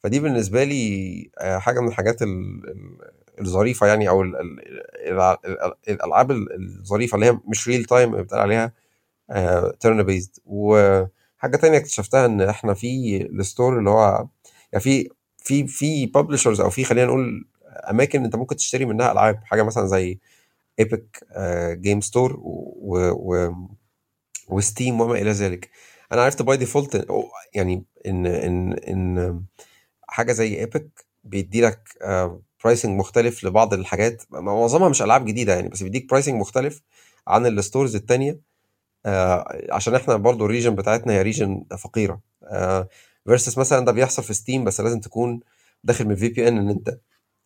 فدي 0.03 0.19
بالنسبة 0.19 0.63
لي 0.63 1.29
آه، 1.39 1.57
حاجة 1.57 1.79
من 1.79 1.87
الحاجات 1.87 2.21
ال- 2.21 2.69
ال- 2.69 3.11
الظريفة 3.41 3.87
يعني 3.87 4.09
أو 4.09 4.21
ال- 4.21 4.35
ال- 4.35 4.59
ال- 5.19 5.45
ال- 5.45 5.73
الألعاب 5.89 6.31
الظريفة 6.31 7.15
اللي 7.15 7.25
هي 7.25 7.39
مش 7.47 7.67
real 7.67 7.85
time 7.85 8.11
بيتقال 8.17 8.39
عليها 8.41 8.73
turn 9.79 10.03
based 10.03 10.31
وحاجة 10.45 11.57
تانية 11.57 11.77
اكتشفتها 11.77 12.25
إن 12.25 12.41
إحنا 12.41 12.73
في 12.73 13.17
ال 13.21 13.31
store 13.31 13.79
اللي 13.79 13.89
هو 13.89 14.27
يعني 14.73 14.83
في 14.83 15.09
في 15.37 15.67
في 15.67 16.05
publishers 16.05 16.61
أو 16.61 16.69
في 16.69 16.83
خلينا 16.83 17.07
نقول 17.07 17.45
أماكن 17.89 18.23
أنت 18.23 18.35
ممكن 18.35 18.55
تشتري 18.55 18.85
منها 18.85 19.11
ألعاب. 19.11 19.39
حاجة 19.43 19.63
مثلا 19.63 19.85
زي 19.87 20.19
Epic 20.79 21.23
Game 21.81 22.01
Store 22.01 22.39
و 24.49 24.58
Steam 24.58 25.01
وما 25.01 25.13
إلى 25.15 25.31
ذلك. 25.31 25.69
أنا 26.11 26.21
عرفت 26.23 26.41
by 26.41 26.57
default 26.57 27.07
يعني 27.53 27.83
إن 28.07 28.25
إن 28.25 28.73
إن 28.73 29.43
حاجة 30.07 30.31
زي 30.31 30.59
Epic 30.59 31.05
بيدي 31.23 31.61
لك 31.61 31.89
pricing 32.63 32.99
مختلف 32.99 33.43
لبعض 33.43 33.73
الحاجات. 33.73 34.23
معظمها 34.31 34.89
مش 34.89 35.01
ألعاب 35.01 35.25
جديدة 35.25 35.55
يعني 35.55 35.69
بس 35.69 35.83
بيديك 35.83 36.09
pricing 36.09 36.35
مختلف 36.41 36.81
عن 37.27 37.45
ال 37.45 37.52
stores 37.52 37.95
التانية. 37.95 38.39
آه، 39.05 39.67
عشان 39.71 39.95
إحنا 39.95 40.15
برضو 40.15 40.45
ال 40.45 40.50
region 40.50 40.75
بتاعتنا 40.75 41.13
هي 41.13 41.21
region 41.21 41.63
فقيرة. 41.79 42.21
versus 43.25 43.57
مثلا 43.57 43.85
ده 43.85 43.91
بيحصل 43.91 44.23
في 44.23 44.33
Steam 44.33 44.63
بس 44.63 44.81
لازم 44.81 44.99
تكون 44.99 45.39
داخل 45.83 46.05
من 46.07 46.15
VPN 46.15 46.57
إن 46.57 46.69
أنت 46.69 46.99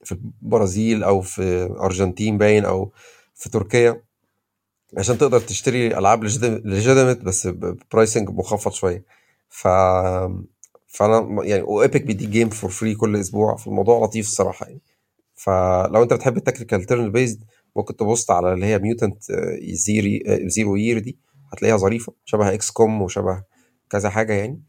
في 0.04 0.12
البرازيل 0.12 1.04
أو 1.04 1.22
في 1.22 1.64
أرجنتين 1.80 2.38
باين 2.38 2.66
أو 2.66 2.92
في 3.36 3.50
تركيا 3.50 4.04
عشان 4.98 5.18
تقدر 5.18 5.40
تشتري 5.40 5.98
ألعاب 5.98 6.24
legitimate 6.24 7.18
بس 7.22 7.48
pricing 7.92 8.30
مخفض 8.30 8.72
شوية. 8.72 9.06
ف 9.50 9.68
فأنا 10.88 11.44
يعني 11.44 11.62
و 11.64 11.71
Epic 11.71 12.02
بيديك 12.02 12.30
game 12.30 12.50
for 12.50 12.70
free 12.70 12.96
كل 12.96 13.16
أسبوع 13.16 13.56
فالموضوع 13.56 14.06
لطيف 14.06 14.26
الصراحة 14.28 14.66
يعني. 14.66 14.82
فلو 15.44 16.04
انت 16.04 16.14
بتحب 16.14 16.38
ال 16.38 16.43
tactical 16.43 16.84
turn 16.84 17.12
based 17.12 17.44
ممكن 17.76 17.96
تبص 17.96 18.32
على 18.32 18.54
اللي 18.54 18.66
هي 18.66 18.80
Mutant 18.80 19.24
زيري 19.72 20.24
Zero 20.48 20.76
Year 20.76 21.00
دي 21.00 21.18
هتلاقيها 21.54 21.78
ظريفة 21.78 22.14
شبه 22.26 22.54
XCOM 22.54 23.02
وشبه 23.02 23.44
كذا 23.90 24.10
حاجة 24.10 24.34
يعني. 24.34 24.64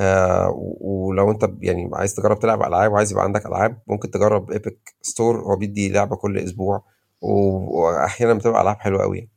آه 0.00 0.50
ولو 0.80 1.30
انت 1.30 1.50
يعني 1.60 1.90
عايز 1.92 2.14
تجرب 2.14 2.38
تلعب 2.38 2.62
ألعاب 2.62 2.92
وعايز 2.92 3.12
يبقى 3.12 3.24
عندك 3.24 3.46
ألعاب 3.46 3.78
ممكن 3.86 4.10
تجرب 4.10 4.50
Epic 4.50 4.94
Store 5.02 5.40
هو 5.40 5.56
بيدي 5.56 5.88
لعبة 5.88 6.16
كل 6.16 6.38
أسبوع 6.38 6.84
وأحيانا 7.20 8.34
بتبقى 8.34 8.62
ألعاب 8.62 8.76
حلوة 8.76 9.02
قوي 9.02 9.18
يعني. 9.18 9.30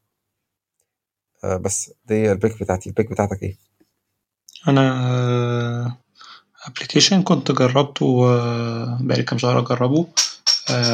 آه 1.44 1.58
بس 1.58 1.92
دي 2.06 2.32
ال 2.32 2.38
pick 2.38 2.64
بتاعتي. 2.64 2.90
ال 2.90 2.94
pick 2.94 3.12
بتاعتك 3.12 3.44
إيه؟ 3.44 3.58
أنا 4.68 5.98
application 6.68 7.22
كنت 7.24 7.52
جربته 7.52 8.26
بقالي 9.02 9.24
كام 9.24 9.38
شهر 9.38 9.60
أجربه. 9.60 10.00
آه، 10.00 10.29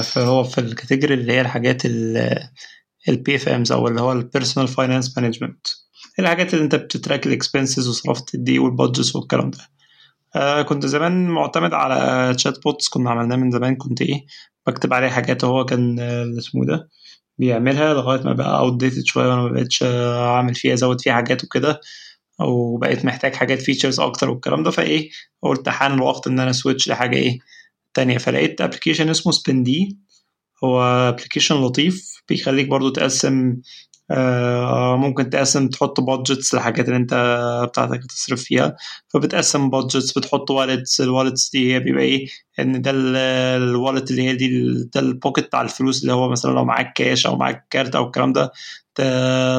فهو 0.03 0.43
في 0.43 0.57
ال 0.57 0.63
category 0.63 1.13
اللي 1.13 1.33
هي 1.33 1.41
الحاجات 1.41 1.85
ال 3.09 3.35
PFMs 3.35 3.71
أو 3.71 3.87
اللي 3.87 4.01
هو 4.01 4.11
ال 4.11 4.17
personal 4.17 4.67
finance 4.67 5.17
management 5.17 5.67
الحاجات 6.19 6.53
اللي 6.53 6.65
أنت 6.65 6.75
بت 6.75 6.90
track 6.90 7.27
ال 7.27 7.34
expenses 7.34 7.87
وصرفت 7.87 8.35
دي 8.35 8.59
وال 8.59 8.72
budgets 8.72 9.15
والكلام 9.15 9.51
ده. 9.51 9.59
آه 10.35 10.61
كنت 10.61 10.85
زمان 10.85 11.27
معتمد 11.29 11.73
على 11.73 12.33
chat 12.35 12.63
bots 12.63 12.89
كنا 12.89 13.09
عملناه 13.11 13.35
من 13.35 13.51
زمان. 13.51 13.75
كنت 13.75 14.01
إيه 14.01 14.25
بكتب 14.67 14.93
عليه 14.93 15.07
حاجات. 15.09 15.43
هو 15.45 15.65
كان 15.65 15.99
اسمه 16.37 16.65
ده 16.65 16.89
بيعملها 17.37 17.93
لغاية 17.93 18.21
ما 18.23 18.33
بقى 18.33 18.59
outdated 18.59 19.03
شوية 19.05 19.27
وأنا 19.27 19.41
ما 19.41 19.49
بقتش 19.51 19.83
أعمل 19.83 20.55
فيها 20.55 20.73
أزود 20.73 21.01
فيها 21.01 21.13
حاجات 21.13 21.43
وكده. 21.43 21.79
وبقيت 22.39 23.05
محتاج 23.05 23.35
حاجات 23.35 23.61
features 23.61 23.99
أكتر 23.99 24.29
والكلام 24.29 24.63
ده. 24.63 24.71
فإيه 24.71 25.09
قلت 25.41 25.69
حان 25.69 25.93
الوقت 25.93 26.27
إن 26.27 26.39
أنا 26.39 26.51
switch 26.51 26.89
لحاجة 26.89 27.15
إيه 27.15 27.39
تانية. 27.95 28.17
فلقيت 28.17 28.61
application 28.61 29.09
اسمه 29.09 29.31
Spendee 29.33 29.97
هو 30.63 30.81
application 30.83 31.55
لطيف 31.55 32.23
بيخليك 32.29 32.67
برضو 32.67 32.89
تقسم 32.89 33.57
آه 34.11 34.97
ممكن 34.97 35.29
تقسم 35.29 35.67
تحط 35.69 35.99
budgets 36.01 36.53
للحاجات 36.55 36.85
اللي 36.87 36.97
انت 36.97 37.13
بتاعتك 37.69 38.05
تصرف 38.09 38.43
فيها. 38.43 38.75
فبتقسم 39.13 39.69
budgets 39.69 40.17
بتحط 40.17 40.51
wallets 40.51 41.01
ال 41.01 41.07
wallets 41.08 41.51
دي 41.51 41.73
هي 41.75 41.79
بيبقى 41.79 42.03
إيه؟ 42.03 42.27
ان 42.59 42.81
ده 42.81 42.91
ال 43.57 43.65
wallet 43.65 44.11
اللي 44.11 44.21
هي 44.29 44.35
دي 44.35 44.47
ده 44.95 45.01
ال 45.01 45.08
pocket 45.08 45.45
بتاع 45.45 45.61
الفلوس 45.61 46.01
اللي 46.01 46.13
هو 46.13 46.29
مثلا 46.29 46.51
لو 46.51 46.65
معاك 46.65 46.93
كاش 46.93 47.25
أو 47.27 47.35
معاك 47.37 47.67
card 47.69 47.95
أو 47.95 48.05
الكلام 48.05 48.33
ده 48.33 48.51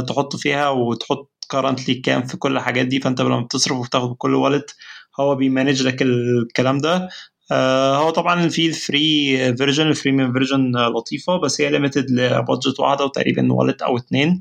تحط 0.08 0.36
فيها 0.36 0.68
وتحط 0.68 1.32
currently 1.50 1.94
كام 1.94 2.22
في 2.26 2.36
كل 2.36 2.56
الحاجات 2.56 2.86
دي. 2.86 3.00
فأنت 3.00 3.20
لما 3.20 3.40
بتصرف 3.40 3.76
وبتاخد 3.78 4.14
كل 4.18 4.34
wallet 4.34 4.74
هو 5.20 5.34
بي 5.34 5.46
manage 5.46 5.82
لك 5.82 6.02
الكلام 6.02 6.78
ده. 6.78 7.08
هو 7.52 8.10
طبعا 8.10 8.48
في 8.48 8.66
ال 8.66 8.80
free 8.80 9.36
version 9.56 9.86
ال 9.86 9.91
freemium 9.91 10.32
version 10.32 10.72
لطيفة 10.76 11.36
بس 11.40 11.60
هي 11.60 11.70
limited 11.70 12.10
ل 12.10 12.20
budget 12.20 12.80
واحدة 12.80 13.04
وتقريبا 13.04 13.52
wallet 13.52 13.82
أو 13.82 13.96
اتنين. 13.98 14.40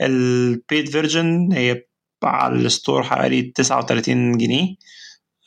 ال 0.00 0.18
paid 0.18 0.88
version 0.88 1.52
هي 1.52 1.84
على 2.24 2.54
ال 2.54 2.62
store 2.62 3.02
حوالي 3.02 3.42
39 3.42 4.38
جنيه 4.38 4.74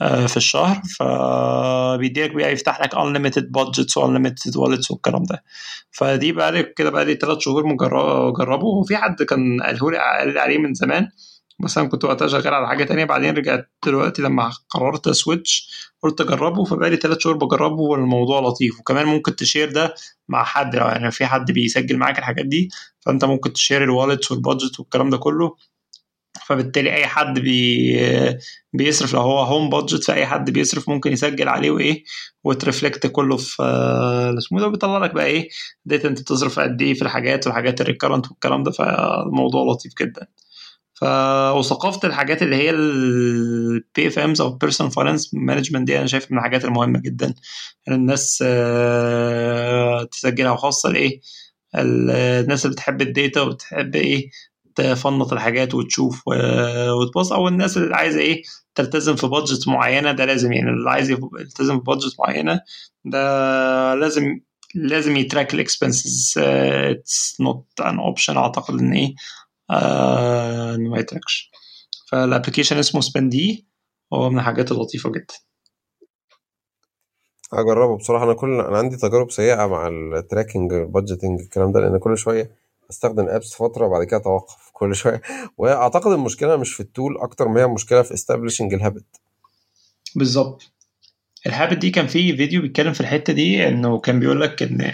آه 0.01 0.26
في 0.28 0.38
الشهر. 0.38 0.82
فبيديك 0.99 2.32
بقى 2.32 2.51
يفتح 2.53 2.82
لك 2.82 2.95
unlimited 2.95 3.43
budgets 3.43 3.97
و 3.97 4.08
unlimited 4.08 4.51
wallets 4.51 4.91
والكلام 4.91 5.24
ده. 5.24 5.43
فدي 5.91 6.32
بقى 6.32 6.51
لي 6.51 6.64
كده 6.64 6.89
بقى 6.89 7.06
لي 7.06 7.16
ثلاث 7.16 7.38
شهور 7.39 7.66
مجربه 7.68 8.66
وفي 8.68 8.97
حد 8.97 9.24
كان 9.24 9.62
قاله 9.64 9.91
لي 9.91 9.97
عليه 10.39 10.58
من 10.58 10.74
زمان. 10.74 11.08
أنا 11.78 11.88
كنت 11.88 12.06
وقتها 12.06 12.28
شغال 12.28 12.53
على 12.53 12.68
حاجة 12.68 12.84
تانية 12.84 13.06
بعدين 13.06 13.36
رجعت 13.38 13.72
دلوقتي 13.86 14.22
لما 14.22 14.51
قررت 14.70 15.08
ا 15.07 15.16
switch 15.16 15.69
قلت 16.03 16.22
أجربه 16.22 16.64
فبقالي 16.64 16.97
ثلاث 16.97 17.18
شهور 17.20 17.38
بجربه 17.38 17.82
والموضوع 17.82 18.39
لطيف. 18.39 18.80
وكمان 18.80 19.06
ممكن 19.06 19.36
ت 19.36 19.41
share 19.41 19.71
ده 19.72 19.93
مع 20.30 20.43
حد 20.43 20.76
لو 20.76 20.86
يعني 20.88 21.12
في 21.12 21.26
حد 21.26 21.51
بيسجل 21.51 21.97
معاك 21.97 22.20
الحاجات 22.20 22.45
دي 22.45 22.70
فأنت 23.01 23.26
ممكن 23.26 23.53
ت 23.53 23.59
share 23.59 23.84
ال 23.84 23.89
wallets 23.89 24.32
وال 24.32 24.43
budget 24.43 24.80
والكلام 24.80 25.10
ده 25.10 25.18
كله. 25.18 25.56
فبالتالي 26.47 26.93
أي 26.95 27.08
حد 27.08 27.39
بي 27.39 27.97
بيصرف 28.74 29.14
لو 29.14 29.20
هو 29.22 29.39
home 29.39 29.69
budget 29.69 30.03
فأي 30.03 30.26
حد 30.26 30.49
بيصرف 30.51 30.89
ممكن 30.89 31.12
يسجل 31.14 31.47
عليه 31.49 31.72
وإيه 31.72 32.03
وت 32.43 32.58
reflect 32.58 33.07
كله 33.08 33.38
في 33.38 33.64
اسمه 34.38 34.60
ده 34.60 34.68
بيطلع 34.68 34.97
لك 34.97 35.14
بقى 35.14 35.26
إيه 35.26 35.49
ديت 35.86 36.06
أنت 36.06 36.22
بتصرف 36.22 36.60
قد 36.60 36.82
إيه 36.82 36.93
في 36.93 37.01
الحاجات 37.01 37.47
والحاجات 37.47 37.82
ال 37.82 37.86
recurrent 37.86 38.28
والكلام 38.32 38.64
ده 38.64 38.72
فالموضوع 38.72 39.64
لطيف 39.74 39.93
جدا. 40.01 40.28
ف 40.95 41.03
وثقافة 41.55 42.07
الحاجات 42.07 42.41
اللي 42.41 42.55
هي 42.55 42.69
ال 42.69 44.07
PFMs 44.07 44.41
أو 44.41 44.49
personal 44.49 44.91
finance 44.91 45.34
management 45.34 45.88
دي 45.87 45.97
أنا 45.99 46.07
شايف 46.07 46.31
من 46.31 46.37
الحاجات 46.37 46.65
المهمة 46.65 46.99
جدا. 46.99 47.33
ان 47.87 47.93
الناس 47.93 48.37
تسجلها 50.11 50.51
وخاصة 50.51 50.89
لايه 50.89 51.21
الناس 51.75 52.65
اللي 52.65 52.73
بتحب 52.75 53.01
ال 53.01 53.09
data 53.09 53.41
وبتحب 53.41 53.95
إيه 53.95 54.29
تفنط 54.75 55.33
الحاجات 55.33 55.73
وتشوف 55.75 56.21
وتبص 57.01 57.31
أو 57.31 57.47
الناس 57.47 57.77
اللي 57.77 57.95
عايزة 57.95 58.19
إيه 58.19 58.43
تلتزم 58.75 59.15
في 59.15 59.27
budget 59.28 59.67
معينة 59.67 60.11
ده 60.11 60.25
لازم 60.25 60.53
يعني 60.53 60.69
اللي 60.69 60.89
عايز 60.89 61.09
يلتزم 61.11 61.77
في 61.77 61.83
budget 61.84 62.15
معينة 62.19 62.59
ده 63.05 63.95
لازم 63.95 64.39
لازم 64.75 65.17
ي 65.17 65.23
track 65.23 65.53
ال 65.53 65.62
expenses 65.62 66.34
it's 66.38 67.38
not 67.41 67.65
an 67.82 67.99
option 67.99 68.38
أعتقد 68.37 68.79
إن 68.79 68.93
إيه 68.93 69.15
آه 69.72 70.76
إنه 70.76 70.89
ما 70.89 70.99
ي 70.99 71.05
track 71.05 71.34
ش. 71.34 71.51
فال 72.11 72.22
application 72.22 72.78
اسمه 72.78 73.01
Spendee 73.01 73.67
هو 74.13 74.30
من 74.30 74.39
الحاجات 74.39 74.72
اللطيفة 74.72 75.11
جدا. 75.11 75.34
هجربه 77.53 77.97
بصراحة. 77.97 78.26
أنا 78.26 78.34
كل 78.34 78.59
أنا 78.61 78.78
عندي 78.78 78.97
تجارب 78.97 79.32
سيئة 79.32 79.66
مع 79.68 79.88
ال 79.88 79.97
tracking 79.97 80.73
ال 80.73 80.80
budgeting 80.80 81.41
الكلام 81.41 81.72
ده 81.72 81.80
لأن 81.80 81.99
كل 81.99 82.18
شوية 82.18 82.55
أستخدم 82.89 83.30
apps 83.30 83.53
فترة 83.53 83.86
وبعد 83.86 84.03
كده 84.03 84.18
اتوقف 84.18 84.70
كل 84.74 84.95
شوية. 84.95 85.22
وأعتقد 85.57 86.11
المشكلة 86.11 86.55
مش 86.57 86.74
في 86.74 86.80
ال 86.80 86.87
tool 86.87 87.17
أكتر 87.18 87.47
ما 87.47 87.61
هي 87.61 87.68
مشكلة 87.68 88.01
في 88.01 88.13
establishing 88.13 88.73
ال 88.73 88.79
habit 88.79 89.05
بالظبط. 90.16 90.72
ال 91.47 91.53
habit 91.53 91.78
دي 91.78 91.89
كان 91.91 92.07
في 92.07 92.38
فيديو 92.38 92.61
بيتكلم 92.61 92.93
في 92.93 93.01
الحتة 93.01 93.34
دي 93.34 93.68
إنه 93.68 93.99
كان 93.99 94.20
بيقول 94.20 94.41
لك 94.41 94.63
إن 94.63 94.91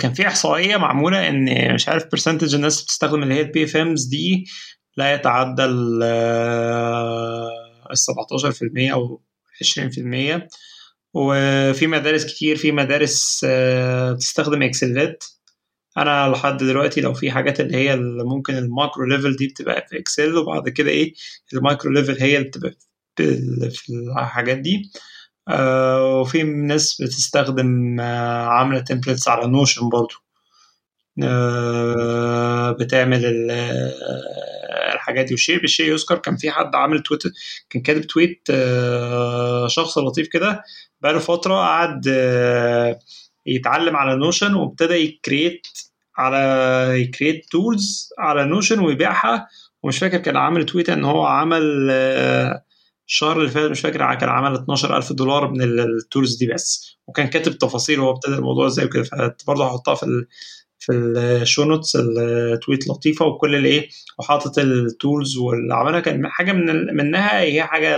كان 0.00 0.12
في 0.14 0.26
إحصائية 0.26 0.76
معمولة 0.76 1.28
إن 1.28 1.74
مش 1.74 1.88
عارف 1.88 2.04
percentage 2.12 2.54
الناس 2.54 2.82
بتستخدم 2.82 3.22
اللي 3.22 3.34
هي 3.34 3.40
ال 3.40 3.64
PFMs 3.64 4.04
دي 4.04 4.44
لا 4.96 5.14
يتعدى 5.14 5.64
ال 5.64 6.02
17% 7.92 8.92
أو 8.92 9.22
20% 9.62 10.48
وفي 11.14 11.86
مدارس 11.86 12.24
كتير 12.24 12.56
في 12.56 12.72
مدارس 12.72 13.44
بتستخدم 14.14 14.62
Excel 14.62 15.06
ات. 15.06 15.24
أنا 15.98 16.28
لحد 16.28 16.56
دلوقتي 16.56 17.00
لو 17.00 17.14
في 17.14 17.30
حاجات 17.30 17.60
اللي 17.60 17.76
هي 17.76 17.94
اللي 17.94 18.24
ممكن 18.24 18.54
ال 18.56 18.64
macro 18.64 19.06
level 19.06 19.36
دي 19.36 19.46
بتبقى 19.48 19.86
في 19.90 19.98
Excel 19.98 20.36
وبعد 20.36 20.68
كده 20.68 20.90
إيه 20.90 21.14
ال 21.52 21.59
micro 21.59 21.92
level 21.92 22.16
هي 22.22 22.36
اللي 22.36 22.48
بتبقى 22.48 22.72
في 23.70 23.92
الحاجات 24.18 24.58
دي. 24.58 24.90
آه 24.92 25.13
وفي 25.50 26.42
ناس 26.42 27.02
بتستخدم 27.02 28.00
آه 28.00 28.46
عاملة 28.46 28.80
templates 28.80 29.28
على 29.28 29.46
Notion 29.46 29.88
برضو. 29.88 30.14
آه 31.22 32.70
بتعمل 32.70 33.50
الحاجات 34.94 35.24
دي. 35.26 35.34
والشيء 35.34 35.60
بالشيء 35.60 35.92
يذكر 35.92 36.18
كان 36.18 36.36
في 36.36 36.50
حد 36.50 36.74
عامل 36.74 37.02
tweet 37.02 37.22
كان 37.70 37.82
كاتب 37.82 38.00
tweet 38.06 38.48
شخص 39.66 39.98
لطيف 39.98 40.28
كده 40.28 40.62
بقاله 41.00 41.18
فترة 41.18 41.54
قعد 41.54 42.06
يتعلم 43.46 43.96
على 43.96 44.16
Notion 44.16 44.54
وابتدى 44.54 44.94
ي 44.94 45.04
create 45.04 45.66
على 46.16 46.38
ي 47.02 47.08
create 47.08 47.46
tools 47.50 48.10
على 48.18 48.44
Notion 48.44 48.78
ويبيعها. 48.80 49.48
ومش 49.82 49.98
فاكر 49.98 50.18
كان 50.18 50.36
عامل 50.36 50.66
tweet 50.66 50.88
إن 50.90 51.04
هو 51.04 51.24
عمل 51.26 51.90
الشهر 53.08 53.38
اللي 53.38 53.50
فات 53.50 53.70
مش 53.70 53.80
فاكر 53.80 54.14
كان 54.14 54.28
عمل 54.28 54.54
12000 54.54 55.12
دولار 55.12 55.50
من 55.50 55.62
ال 55.62 55.74
tools 55.74 56.36
دي 56.36 56.46
بس. 56.46 56.96
وكان 57.06 57.26
كاتب 57.26 57.58
تفاصيل 57.58 58.00
هو 58.00 58.10
ابتدى 58.10 58.34
الموضوع 58.34 58.66
إزاي 58.66 58.84
وكده. 58.86 59.02
فبرضه 59.02 59.66
هحطها 59.66 59.94
في 59.94 60.02
ال 60.02 60.26
في 60.78 60.92
ال 61.42 61.46
show 61.46 61.64
notes 61.64 61.96
ال 61.96 62.11
tweet 62.11 62.88
لطيفة 62.88 63.26
وكل 63.26 63.54
الايه 63.56 63.88
وحاطط 64.18 64.58
ال 64.58 64.71
tools 64.71 65.36
واللي 65.36 65.74
عملها. 65.74 66.00
كان 66.00 66.26
حاجة 66.28 66.52
من 66.52 66.96
منها 66.96 67.40
هي 67.40 67.62
حاجة 67.64 67.96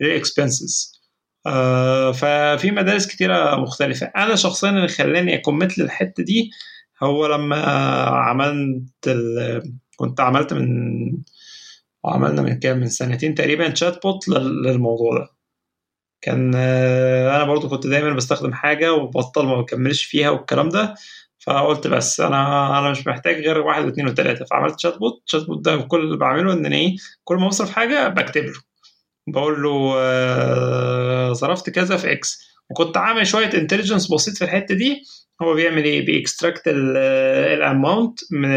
لل 0.00 0.19
expenses 0.19 0.96
آه 1.46 2.12
ففي 2.12 2.70
مدارس 2.70 3.06
كتيرة 3.06 3.56
مختلفة. 3.56 4.06
أنا 4.16 4.34
شخصيا 4.36 4.70
اللي 4.70 4.88
خلاني 4.88 5.34
أ 5.34 5.40
commit 5.40 5.78
للحتة 5.78 6.22
دي 6.22 6.50
هو 7.02 7.26
لما 7.26 7.62
عملت. 8.08 8.84
كنت 9.96 10.20
عملت 10.20 10.52
من 10.52 10.66
وعملنا 12.06 12.42
من 12.42 12.58
كام 12.58 12.78
من 12.78 12.88
سنتين 12.88 13.34
تقريبا 13.34 13.74
chatbot 13.74 14.28
للموضوع 14.28 15.18
ده. 15.18 15.28
كان 16.22 16.54
أنا 17.34 17.44
برضو 17.44 17.68
كنت 17.68 17.86
دايما 17.86 18.12
بستخدم 18.12 18.52
حاجة 18.52 18.92
وبطل 18.94 19.46
ما 19.46 19.60
بكملش 19.60 20.04
فيها 20.04 20.30
والكلام 20.30 20.68
ده 20.68 20.94
فقلت 21.38 21.86
بس 21.86 22.20
أنا 22.20 22.78
أنا 22.78 22.90
مش 22.90 23.06
محتاج 23.06 23.34
غير 23.36 23.58
واحد 23.58 23.84
واثنين 23.84 24.08
وثلاثه 24.08 24.44
فعملت 24.44 24.80
chatbot 24.80 25.22
chatbot 25.26 25.64
ده 25.64 25.76
كل 25.76 26.00
اللي 26.00 26.16
بعمله 26.16 26.52
إن 26.52 26.66
أنا 26.66 26.76
إيه 26.76 26.96
كل 27.24 27.36
ما 27.36 27.44
اوصل 27.44 27.68
حاجة 27.68 28.08
بكتب 28.08 28.44
له. 28.44 28.60
بقول 29.28 29.62
له 29.62 29.94
آه 29.98 31.32
صرفت 31.32 31.70
كذا 31.70 31.96
في 31.96 32.12
X 32.12 32.46
وكنت 32.70 32.96
عامل 32.96 33.26
شوية 33.26 33.54
intelligence 33.54 34.12
بسيط 34.14 34.36
في 34.36 34.44
الحتة 34.44 34.74
دي. 34.74 35.02
هو 35.42 35.54
بيعمل 35.54 35.84
إيه؟ 35.84 36.06
بي 36.06 36.18
extract 36.18 36.62
ال 36.68 36.90
amount 36.90 38.20
من 38.32 38.50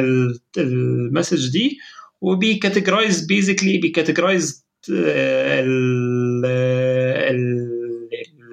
ال 0.58 0.69
message 0.69 1.52
دي 1.52 1.78
وبي 2.22 2.46
categorize 2.46 3.26
basically 3.26 3.78
بي 3.78 3.92
categorize 3.92 4.66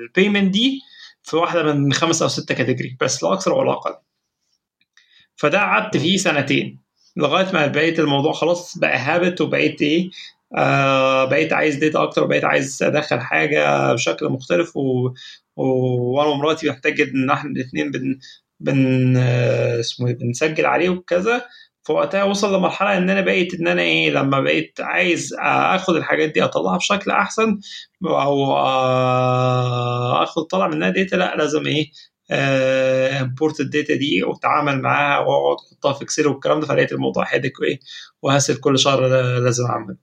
ال 0.01 0.07
payment 0.07 0.53
دي 0.53 0.81
في 1.23 1.37
واحدة 1.37 1.63
من 1.75 1.93
خمس 1.93 2.23
أو 2.23 2.29
ست 2.29 2.53
category 2.53 2.97
بس 3.01 3.23
لا 3.25 3.33
أكثر 3.33 3.53
ولا 3.53 3.73
أقل. 3.73 3.95
فده 5.37 5.59
قعدت 5.59 5.97
فيه 5.97 6.17
سنتين 6.17 6.81
لغاية 7.17 7.53
ما 7.53 7.67
بقيت 7.67 8.01
الموضوع 8.01 8.33
خلاص 8.33 8.79
بقى 8.79 8.99
habit 8.99 9.41
وبقيت 9.41 9.83
إيه 9.83 10.11
آه 10.57 11.25
بقيت 11.25 11.53
عايز 11.53 11.77
data 11.77 12.03
أكتر 12.03 12.25
وبقيت 12.25 12.45
عايز 12.45 12.83
أدخل 12.83 13.21
حاجة 13.21 13.93
بشكل 13.93 14.29
مختلف 14.29 14.77
و... 14.77 15.09
و... 15.57 15.63
وأنا 16.17 16.29
ومراتي 16.31 16.71
محتاج 16.71 17.01
إن 17.01 17.31
إحنا 17.31 17.51
الاثنين 17.51 17.91
بن 17.91 18.19
بن 18.61 19.17
اسمه 19.17 20.13
بنسجل 20.13 20.67
عليه 20.67 20.89
وكذا. 20.89 21.43
فوقتها 21.87 22.25
وصل 22.25 22.55
لمرحلة 22.57 22.97
إن 22.97 23.11
أنا 23.11 23.21
بقيت 23.21 23.55
إن 23.55 23.69
أنا 23.69 23.83
إيه 23.83 24.11
لما 24.11 24.41
بقيت 24.41 24.81
عايز 24.81 25.35
آخد 25.41 25.97
الحاجات 25.97 26.29
دي 26.29 26.45
أطلعها 26.45 26.77
بشكل 26.77 27.11
أحسن 27.11 27.59
أو 28.05 28.57
آخد 30.23 30.43
طلع 30.51 30.69
منها 30.69 30.91
data 30.91 31.17
لأ 31.17 31.37
لازم 31.37 31.67
إيه 31.67 31.91
import 33.23 33.61
ال 33.61 33.67
data 33.67 33.95
دي 33.95 34.23
وأتعامل 34.25 34.83
معاها 34.83 35.19
وأقعد 35.21 35.57
أحطها 35.67 35.93
في 35.93 36.05
Excel 36.05 36.27
والكلام 36.27 36.61
ده 36.61 36.67
فلقيت 36.67 36.93
الموضوع 36.93 37.25
headache 37.35 37.61
وإيه 37.61 37.79
و 38.23 38.28
hassle 38.28 38.57
كل 38.61 38.79
شهر 38.79 39.07
لازم 39.39 39.65
اعمل 39.67 39.97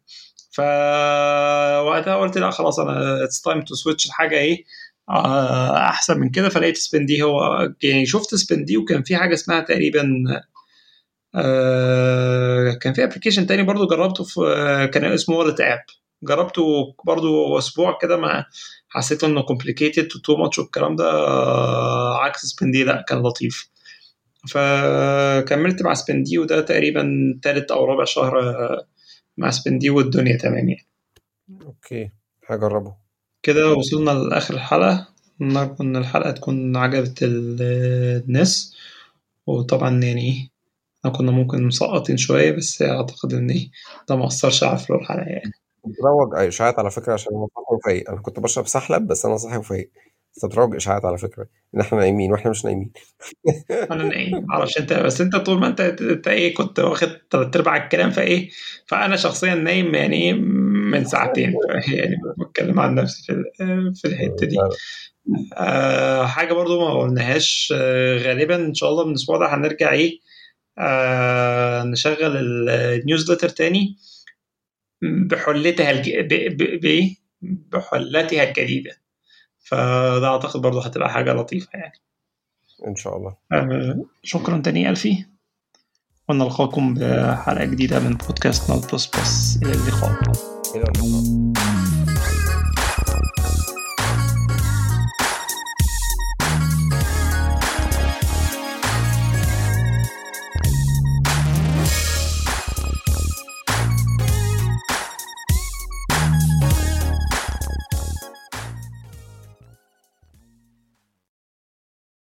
فوقتها 0.52 2.16
قلت 2.16 2.38
لأ 2.38 2.50
خلاص 2.52 2.80
أنا 2.80 3.24
it's 3.24 3.42
time 3.42 3.62
to 3.62 3.76
switch 3.76 4.08
لحاجة 4.08 4.38
إيه 4.38 4.64
أحسن 5.10 6.20
من 6.20 6.30
كده 6.30 6.50
فلقيت 6.50 6.78
Spendee 6.78 7.24
هو 7.24 7.60
يعني 7.84 8.06
شفت 8.06 8.36
Spendee 8.36 8.78
وكان 8.78 9.04
في 9.04 9.16
حاجة 9.18 9.34
اسمها 9.34 9.60
تقريبا 9.60 10.02
آه 10.02 10.53
كان 12.82 12.94
في 12.94 13.04
application 13.04 13.48
تاني 13.48 13.64
برضو 13.64 13.88
جربته 13.88 14.24
في 14.24 14.40
آه 14.42 14.86
كان 14.86 15.06
اسمه 15.06 15.36
Wallet 15.36 15.62
app 15.62 15.80
جربته 16.24 16.96
برضو 17.06 17.58
أسبوع 17.58 17.98
كده 18.02 18.18
ما 18.18 18.46
حسيت 18.90 19.24
إنه 19.24 19.42
complicated 19.42 20.16
و 20.16 20.21
too 20.21 20.36
much 20.36 20.60
والكلام 20.60 20.96
ده 20.96 21.12
آه 21.12 22.18
عكس 22.18 22.46
Spendee 22.46 22.84
لأ 22.84 23.06
كان 23.08 23.24
لطيف. 23.24 23.70
فكملت 24.50 25.82
مع 25.82 25.94
Spendee 25.94 26.38
وده 26.38 26.62
تقريبا 26.62 27.04
تالت 27.42 27.72
أو 27.72 27.86
رابع 27.86 28.04
شهر 28.04 28.36
مع 29.38 29.50
Spendee 29.50 29.90
والدنيا 29.90 30.38
تمام 30.38 30.70
يعني. 30.70 30.88
أوكي 31.66 32.12
هجربه. 32.48 32.96
كده 33.44 33.74
وصلنا 33.74 34.12
لآخر 34.12 34.54
الحلقة. 34.54 35.08
نرجو 35.42 35.84
إن 35.84 35.96
الحلقة 35.96 36.32
تكون 36.32 36.78
عجبت 36.78 37.20
الناس. 37.22 38.76
وطبعا 39.48 40.04
يعني 40.04 40.53
إحنا 41.06 41.18
كنا 41.18 41.32
ممكن 41.32 41.64
مسقطين 41.64 42.18
شوية 42.18 42.52
بس 42.52 42.82
أعتقد 42.82 43.34
إن 43.34 43.50
إيه 43.50 43.70
ده 44.10 44.16
ما 44.16 44.28
أثرش 44.28 44.64
على 44.64 44.78
فلو 44.78 44.98
الحلقة 44.98 45.22
يعني. 45.22 45.52
بتروج 45.86 46.36
إشاعات 46.36 46.80
على 46.80 46.92
فكرة 46.92 47.14
عشان 47.14 47.32
أنا 47.36 47.48
صاحي 47.56 47.76
وفايق. 47.76 48.10
أنا 48.10 48.22
كنت 48.22 48.40
بشرب 48.40 48.68
سحلب 48.68 49.08
بس 49.08 49.26
أنا 49.26 49.38
صاحي 49.38 49.58
وفايق. 49.58 49.92
بس 50.36 50.46
بتروج 50.46 50.76
إشاعات 50.76 51.06
على 51.06 51.18
فكرة. 51.18 51.46
إن 51.76 51.80
إحنا 51.80 51.98
نايمين 51.98 52.32
وإحنا 52.32 52.52
مش 52.52 52.66
نايمين. 52.66 52.92
أنا 53.92 54.04
نايم 54.04 54.46
معرفش 54.46 54.78
أنت 54.78 54.94
بس 54.94 55.22
أنت 55.22 55.36
طول 55.36 55.60
ما 55.60 55.68
أنت 55.68 55.82
أنت 55.82 56.28
إيه 56.28 56.54
كنت 56.54 56.80
واخد 56.80 57.08
تلات 57.30 57.56
أرباع 57.56 57.84
الكلام 57.84 58.10
فإيه 58.10 58.50
فأنا 58.88 59.16
شخصيا 59.16 59.56
نايم 59.56 59.96
يعني 59.96 60.16
إيه 60.16 60.34
من 60.34 61.06
ساعتين. 61.06 61.54
يعني 61.94 62.16
بتكلم 62.38 62.80
عن 62.80 62.96
نفسي 62.96 63.24
في 63.24 63.44
في 63.96 64.08
الحتة 64.08 64.46
دي. 64.48 64.58
آه 65.58 66.26
حاجة 66.26 66.54
برضو 66.54 66.80
ما 66.80 67.00
قلناهاش 67.02 67.74
آه 67.78 68.18
غالبا 68.18 68.56
إن 68.56 68.74
شاء 68.74 68.90
الله 68.90 69.04
من 69.04 69.10
الأسبوع 69.10 69.38
ده 69.38 69.56
هنرجع 69.56 69.92
إيه 69.92 70.12
آه 70.12 70.33
نشغل 71.92 72.38
النيوزلتر 72.70 73.50
تاني. 73.50 73.98
بحلتها 75.02 75.92
الج... 75.92 76.10
ب... 76.20 76.28
ب... 76.58 76.86
ب... 76.86 77.16
بحلتها 77.42 78.44
الجديدة. 78.44 78.92
فده 79.60 80.28
أعتقد 80.28 80.62
برضه 80.62 80.86
هتبقى 80.86 81.10
حاجة 81.10 81.34
لطيفة 81.34 81.70
يعني. 81.74 82.00
إن 82.88 82.96
شاء 82.96 83.18
الله. 83.18 83.36
آه 83.52 84.06
شكرا 84.24 84.58
تاني 84.58 84.90
ألفي. 84.90 85.26
ونلقاكم 86.30 86.94
بحلقة 86.94 87.66
جديدة 87.66 88.00
من 88.00 88.14
بودكاست 88.14 88.72
Null 88.72 88.92
plus 88.92 89.08
plus 89.08 89.60
إلى 89.64 89.72
اللقاء. 89.72 90.22
إلى 90.76 90.84
اللقاء. 90.84 91.53